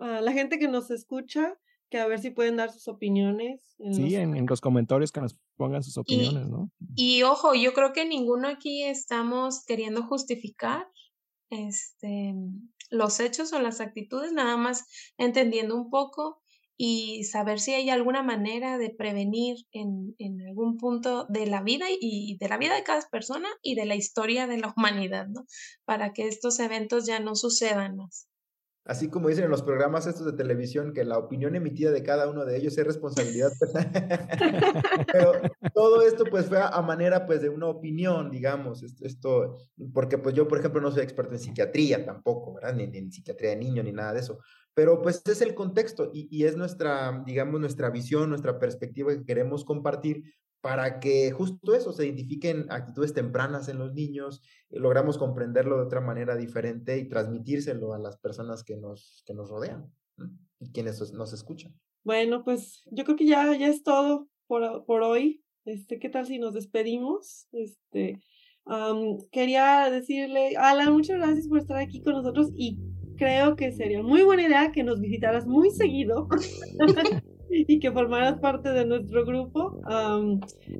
uh, 0.00 0.20
la 0.20 0.32
gente 0.32 0.58
que 0.58 0.68
nos 0.68 0.90
escucha, 0.90 1.56
que 1.88 1.98
a 1.98 2.06
ver 2.06 2.18
si 2.18 2.30
pueden 2.30 2.56
dar 2.56 2.70
sus 2.70 2.86
opiniones. 2.88 3.74
En 3.78 3.94
sí, 3.94 4.14
En, 4.16 4.36
en, 4.36 4.44
los 4.44 4.60
comentarios 4.60 5.12
que 5.12 5.22
nos 5.22 5.38
pongan 5.56 5.82
sus 5.82 5.96
opiniones, 5.96 6.46
¿no? 6.50 6.70
Y 6.94 7.22
ojo, 7.22 7.54
yo 7.54 7.72
creo 7.72 7.94
que 7.94 8.04
ninguno 8.04 8.48
aquí 8.48 8.82
estamos 8.82 9.64
queriendo 9.64 10.02
justificar 10.02 10.88
este, 11.48 12.34
los 12.94 13.20
hechos 13.20 13.52
o 13.52 13.60
las 13.60 13.80
actitudes, 13.80 14.32
nada 14.32 14.56
más 14.56 14.84
entendiendo 15.18 15.76
un 15.76 15.90
poco 15.90 16.40
y 16.76 17.24
saber 17.24 17.60
si 17.60 17.72
hay 17.72 17.90
alguna 17.90 18.22
manera 18.22 18.78
de 18.78 18.90
prevenir 18.90 19.58
en, 19.72 20.14
algún 20.48 20.76
punto 20.76 21.26
de 21.28 21.46
la 21.46 21.62
vida 21.62 21.86
y 21.90 22.36
de 22.38 22.48
la 22.48 22.58
vida 22.58 22.74
de 22.74 22.82
cada 22.82 23.02
persona 23.10 23.48
y 23.62 23.74
de 23.74 23.86
la 23.86 23.94
historia 23.94 24.46
de 24.46 24.58
la 24.58 24.72
humanidad, 24.76 25.28
¿no? 25.28 25.46
Para 25.84 26.12
que 26.12 26.26
estos 26.26 26.58
eventos 26.60 27.06
ya 27.06 27.20
no 27.20 27.34
sucedan 27.34 27.96
más. 27.96 28.28
Así 28.86 29.08
como 29.08 29.28
dicen 29.28 29.44
en 29.44 29.50
los 29.50 29.62
programas 29.62 30.06
estos 30.06 30.26
de 30.26 30.34
televisión, 30.34 30.92
que 30.92 31.04
la 31.04 31.16
opinión 31.16 31.54
emitida 31.54 31.90
de 31.90 32.02
cada 32.02 32.28
uno 32.28 32.44
de 32.44 32.58
ellos 32.58 32.76
es 32.76 32.86
responsabilidad. 32.86 33.50
Pero 35.12 35.40
todo 35.72 36.02
esto 36.02 36.24
pues 36.26 36.46
fue 36.46 36.58
a 36.60 36.82
manera 36.82 37.24
pues 37.24 37.40
de 37.40 37.48
una 37.48 37.66
opinión, 37.68 38.30
digamos, 38.30 38.82
esto, 38.82 39.56
porque 39.94 40.18
pues 40.18 40.34
yo 40.34 40.46
por 40.46 40.58
ejemplo 40.58 40.82
no 40.82 40.90
soy 40.90 41.02
experto 41.02 41.32
en 41.32 41.38
psiquiatría 41.38 42.04
tampoco, 42.04 42.54
¿verdad? 42.54 42.74
Ni, 42.74 42.84
en 42.84 43.10
psiquiatría 43.10 43.50
de 43.50 43.56
niño 43.56 43.82
ni 43.82 43.92
nada 43.92 44.12
de 44.12 44.20
eso. 44.20 44.38
Pero 44.74 45.00
pues 45.00 45.22
es 45.24 45.40
el 45.40 45.54
contexto 45.54 46.10
y, 46.12 46.28
y 46.30 46.44
es 46.44 46.54
nuestra, 46.54 47.22
digamos, 47.24 47.60
nuestra 47.60 47.88
visión, 47.88 48.28
nuestra 48.28 48.58
perspectiva 48.58 49.14
que 49.14 49.24
queremos 49.24 49.64
compartir 49.64 50.24
para 50.64 50.98
que 50.98 51.30
justo 51.30 51.74
eso, 51.74 51.92
se 51.92 52.06
identifiquen 52.06 52.64
actitudes 52.70 53.12
tempranas 53.12 53.68
en 53.68 53.78
los 53.78 53.92
niños, 53.92 54.40
y 54.70 54.78
logramos 54.78 55.18
comprenderlo 55.18 55.76
de 55.76 55.82
otra 55.82 56.00
manera 56.00 56.36
diferente 56.36 56.96
y 56.96 57.06
transmitírselo 57.06 57.92
a 57.92 57.98
las 57.98 58.16
personas 58.16 58.64
que 58.64 58.74
nos, 58.78 59.22
que 59.26 59.34
nos 59.34 59.50
rodean 59.50 59.92
y 60.58 60.72
quienes 60.72 61.12
nos 61.12 61.34
escuchan. 61.34 61.78
Bueno, 62.02 62.44
pues 62.44 62.82
yo 62.86 63.04
creo 63.04 63.14
que 63.14 63.26
ya, 63.26 63.54
ya 63.54 63.68
es 63.68 63.82
todo 63.82 64.26
por, 64.46 64.86
por 64.86 65.02
hoy. 65.02 65.44
Este, 65.66 65.98
¿Qué 65.98 66.08
tal 66.08 66.24
si 66.24 66.38
nos 66.38 66.54
despedimos? 66.54 67.46
Este, 67.52 68.22
quería 69.32 69.90
decirle, 69.90 70.56
Alan, 70.56 70.94
muchas 70.94 71.18
gracias 71.18 71.46
por 71.46 71.58
estar 71.58 71.76
aquí 71.76 72.00
con 72.00 72.14
nosotros 72.14 72.50
y 72.56 72.78
creo 73.18 73.54
que 73.54 73.70
sería 73.70 74.02
muy 74.02 74.22
buena 74.22 74.44
idea 74.44 74.72
que 74.72 74.82
nos 74.82 74.98
visitaras 74.98 75.46
muy 75.46 75.70
seguido. 75.72 76.26
y 77.54 77.78
que 77.78 77.92
formaras 77.92 78.40
parte 78.40 78.70
de 78.70 78.84
nuestro 78.84 79.24
grupo. 79.24 79.80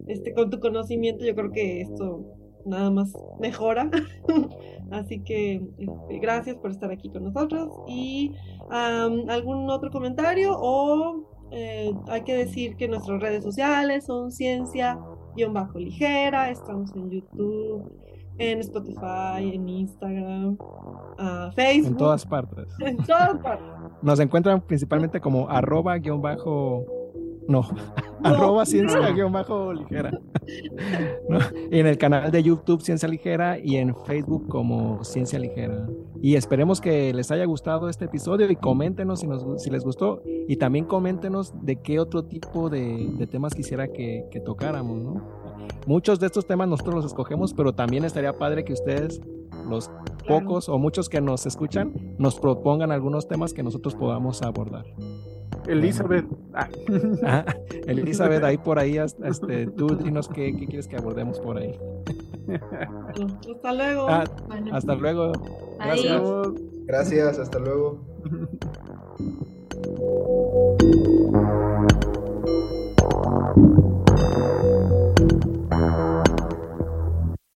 este, 0.06 0.34
con 0.34 0.50
tu 0.50 0.60
conocimiento, 0.60 1.24
yo 1.24 1.34
creo 1.34 1.50
que 1.50 1.80
esto 1.82 2.24
nada 2.66 2.90
más 2.90 3.12
mejora. 3.40 3.90
Así 4.90 5.20
que 5.20 5.62
este, 5.78 6.18
gracias 6.18 6.56
por 6.56 6.70
estar 6.70 6.90
aquí 6.90 7.08
con 7.10 7.24
nosotros. 7.24 7.70
¿Y 7.88 8.32
algún 8.70 9.68
otro 9.70 9.90
comentario? 9.90 10.54
O 10.56 11.24
eh, 11.50 11.92
hay 12.08 12.22
que 12.22 12.34
decir 12.34 12.76
que 12.76 12.88
nuestras 12.88 13.20
redes 13.20 13.44
sociales 13.44 14.06
son 14.06 14.32
ciencia-ligera. 14.32 16.50
Estamos 16.50 16.96
en 16.96 17.10
YouTube, 17.10 17.92
en 18.38 18.60
Spotify, 18.60 19.54
en 19.54 19.68
Instagram, 19.68 20.56
Facebook. 21.54 21.90
En 21.90 21.96
todas 21.96 22.26
partes. 22.26 22.66
En 22.80 22.96
todas 22.98 23.38
partes. 23.38 23.66
Nos 24.02 24.20
encuentran 24.20 24.60
principalmente 24.60 25.20
como 25.20 25.48
arroba 25.48 25.96
guion 25.98 26.20
bajo. 26.20 26.84
No, 27.46 27.62
arroba 28.24 28.64
ciencia 28.64 29.10
guion 29.10 29.32
bajo 29.32 29.72
ligera. 29.72 30.10
Y 31.70 31.78
en 31.78 31.86
el 31.86 31.96
canal 31.96 32.30
de 32.30 32.42
YouTube 32.42 32.82
Ciencia 32.82 33.08
Ligera 33.08 33.58
y 33.58 33.76
en 33.76 33.96
Facebook 34.04 34.46
como 34.48 35.02
Ciencia 35.02 35.38
Ligera. 35.38 35.88
Y 36.20 36.36
esperemos 36.36 36.82
que 36.82 37.14
les 37.14 37.30
haya 37.30 37.46
gustado 37.46 37.88
este 37.88 38.04
episodio 38.04 38.50
y 38.50 38.56
coméntenos 38.56 39.20
si, 39.20 39.26
nos, 39.26 39.62
si 39.62 39.70
les 39.70 39.84
gustó. 39.84 40.22
Y 40.46 40.56
también 40.56 40.84
coméntenos 40.84 41.54
de 41.64 41.76
qué 41.80 41.98
otro 41.98 42.24
tipo 42.24 42.68
de, 42.68 43.08
de 43.16 43.26
temas 43.26 43.54
quisiera 43.54 43.88
que, 43.88 44.26
que 44.30 44.40
tocáramos, 44.40 44.98
¿no? 44.98 45.43
Muchos 45.86 46.20
de 46.20 46.26
estos 46.26 46.46
temas 46.46 46.68
nosotros 46.68 46.96
los 46.96 47.04
escogemos, 47.04 47.54
pero 47.54 47.74
también 47.74 48.04
estaría 48.04 48.32
padre 48.32 48.64
que 48.64 48.72
ustedes, 48.72 49.20
los 49.68 49.90
pocos 50.26 50.68
o 50.68 50.78
muchos 50.78 51.08
que 51.08 51.20
nos 51.20 51.46
escuchan, 51.46 51.92
nos 52.18 52.38
propongan 52.38 52.92
algunos 52.92 53.28
temas 53.28 53.52
que 53.52 53.62
nosotros 53.62 53.94
podamos 53.94 54.42
abordar. 54.42 54.84
Elizabeth. 55.66 56.26
Ah. 56.52 56.68
ah 57.26 57.44
Elizabeth, 57.86 58.44
ahí 58.44 58.58
por 58.58 58.78
ahí, 58.78 58.98
este, 58.98 59.66
tú 59.66 59.86
dinos 59.96 60.28
qué, 60.28 60.54
qué 60.56 60.66
quieres 60.66 60.88
que 60.88 60.96
abordemos 60.96 61.40
por 61.40 61.58
ahí. 61.58 61.78
Hasta 63.54 63.72
luego. 63.72 64.06
Ah, 64.08 64.24
hasta 64.72 64.94
luego. 64.94 65.32
Gracias. 65.78 66.22
Gracias, 66.86 67.38
hasta 67.38 67.58
luego. 67.58 68.00